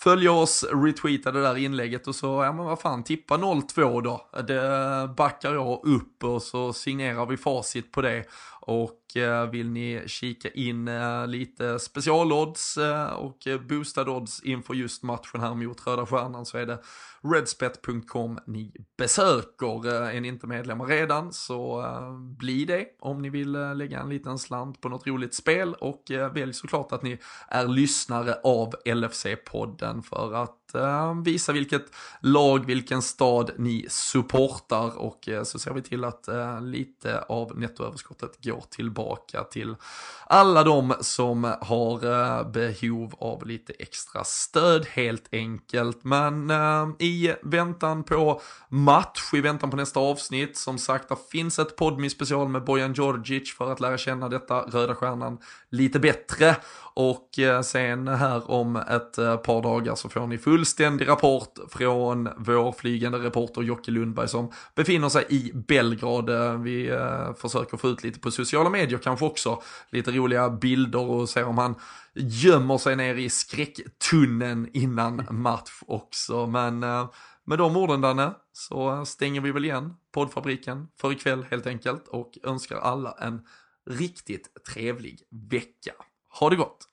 följa 0.00 0.32
oss, 0.32 0.64
retweeta 0.72 1.32
det 1.32 1.42
där 1.42 1.56
inlägget 1.56 2.06
och 2.06 2.14
så, 2.14 2.26
ja 2.26 2.52
men 2.52 2.64
vad 2.64 2.80
fan, 2.80 3.04
tippa 3.04 3.38
02 3.74 4.00
då. 4.00 4.28
Det 4.46 5.10
backar 5.16 5.54
jag 5.54 5.80
upp 5.84 6.24
och 6.24 6.42
så 6.42 6.72
signerar 6.72 7.26
vi 7.26 7.36
facit 7.36 7.92
på 7.92 8.02
det. 8.02 8.24
Och 8.68 9.16
eh, 9.16 9.50
vill 9.50 9.70
ni 9.70 10.02
kika 10.06 10.48
in 10.50 10.88
eh, 10.88 11.26
lite 11.26 11.78
specialodds 11.78 12.76
eh, 12.76 13.06
och 13.06 13.38
boostad 13.68 14.08
odds 14.08 14.42
inför 14.42 14.74
just 14.74 15.02
matchen 15.02 15.40
här 15.40 15.54
mot 15.54 15.86
Röda 15.86 16.06
Stjärnan 16.06 16.46
så 16.46 16.58
är 16.58 16.66
det 16.66 16.78
redspet.com 17.22 18.38
ni 18.46 18.72
besöker. 18.98 19.92
Är 19.94 20.20
ni 20.20 20.28
inte 20.28 20.46
medlemmar 20.46 20.86
redan 20.86 21.32
så 21.32 21.84
bli 22.38 22.64
det 22.64 22.86
om 23.00 23.22
ni 23.22 23.30
vill 23.30 23.52
lägga 23.52 24.00
en 24.00 24.08
liten 24.08 24.38
slant 24.38 24.80
på 24.80 24.88
något 24.88 25.06
roligt 25.06 25.34
spel 25.34 25.74
och 25.74 26.02
välj 26.34 26.52
såklart 26.52 26.92
att 26.92 27.02
ni 27.02 27.18
är 27.48 27.68
lyssnare 27.68 28.34
av 28.44 28.74
LFC-podden 28.84 30.02
för 30.02 30.34
att 30.34 30.57
Eh, 30.74 31.20
visa 31.22 31.52
vilket 31.52 31.86
lag, 32.20 32.66
vilken 32.66 33.02
stad 33.02 33.50
ni 33.58 33.86
supportar 33.88 34.98
och 34.98 35.28
eh, 35.28 35.42
så 35.42 35.58
ser 35.58 35.72
vi 35.72 35.82
till 35.82 36.04
att 36.04 36.28
eh, 36.28 36.62
lite 36.62 37.20
av 37.20 37.58
nettoöverskottet 37.58 38.44
går 38.44 38.64
tillbaka 38.70 39.44
till 39.44 39.76
alla 40.26 40.64
de 40.64 40.94
som 41.00 41.44
har 41.60 42.44
behov 42.44 43.14
av 43.18 43.46
lite 43.46 43.72
extra 43.72 44.24
stöd 44.24 44.86
helt 44.86 45.28
enkelt. 45.32 46.04
Men 46.04 46.50
i 46.98 47.34
väntan 47.42 48.04
på 48.04 48.40
match, 48.68 49.34
i 49.34 49.40
väntan 49.40 49.70
på 49.70 49.76
nästa 49.76 50.00
avsnitt, 50.00 50.56
som 50.56 50.78
sagt, 50.78 51.08
det 51.08 51.16
finns 51.30 51.58
ett 51.58 51.76
podmi 51.76 52.10
special 52.10 52.48
med 52.48 52.64
Bojan 52.64 52.92
Djordjic 52.92 53.54
för 53.54 53.72
att 53.72 53.80
lära 53.80 53.98
känna 53.98 54.28
detta 54.28 54.60
Röda 54.60 54.94
Stjärnan 54.94 55.38
lite 55.70 55.98
bättre. 55.98 56.56
Och 57.00 57.38
eh, 57.38 57.62
sen 57.62 58.08
här 58.08 58.50
om 58.50 58.76
ett 58.76 59.18
eh, 59.18 59.36
par 59.36 59.62
dagar 59.62 59.94
så 59.94 60.08
får 60.08 60.26
ni 60.26 60.38
fullständig 60.38 61.08
rapport 61.08 61.58
från 61.68 62.28
vår 62.36 62.72
flygande 62.72 63.18
reporter 63.18 63.62
Jocke 63.62 63.90
Lundberg 63.90 64.28
som 64.28 64.52
befinner 64.74 65.08
sig 65.08 65.26
i 65.28 65.52
Belgrad. 65.54 66.30
Eh, 66.30 66.60
vi 66.60 66.98
försöker 67.40 67.76
få 67.76 67.88
ut 67.88 68.02
lite 68.02 68.20
på 68.20 68.30
sociala 68.30 68.70
medier 68.70 68.98
kanske 68.98 69.24
också. 69.24 69.62
Lite 69.90 70.10
roliga 70.10 70.50
bilder 70.50 71.10
och 71.10 71.28
se 71.28 71.42
om 71.42 71.58
han 71.58 71.74
gömmer 72.14 72.78
sig 72.78 72.96
ner 72.96 73.14
i 73.14 73.30
skräcktunneln 73.30 74.68
innan 74.72 75.26
match 75.30 75.82
också. 75.86 76.46
Men 76.46 76.78
med 77.44 77.58
de 77.58 77.76
orden 77.76 78.00
Danne 78.00 78.34
så 78.52 79.04
stänger 79.04 79.40
vi 79.40 79.52
väl 79.52 79.64
igen 79.64 79.94
poddfabriken 80.14 80.88
för 81.00 81.12
ikväll 81.12 81.46
helt 81.50 81.66
enkelt 81.66 82.08
och 82.08 82.38
önskar 82.42 82.76
alla 82.76 83.16
en 83.20 83.40
riktigt 83.90 84.48
trevlig 84.74 85.22
vecka. 85.50 85.92
Ha 86.40 86.48
det 86.50 86.56
gott! 86.56 86.88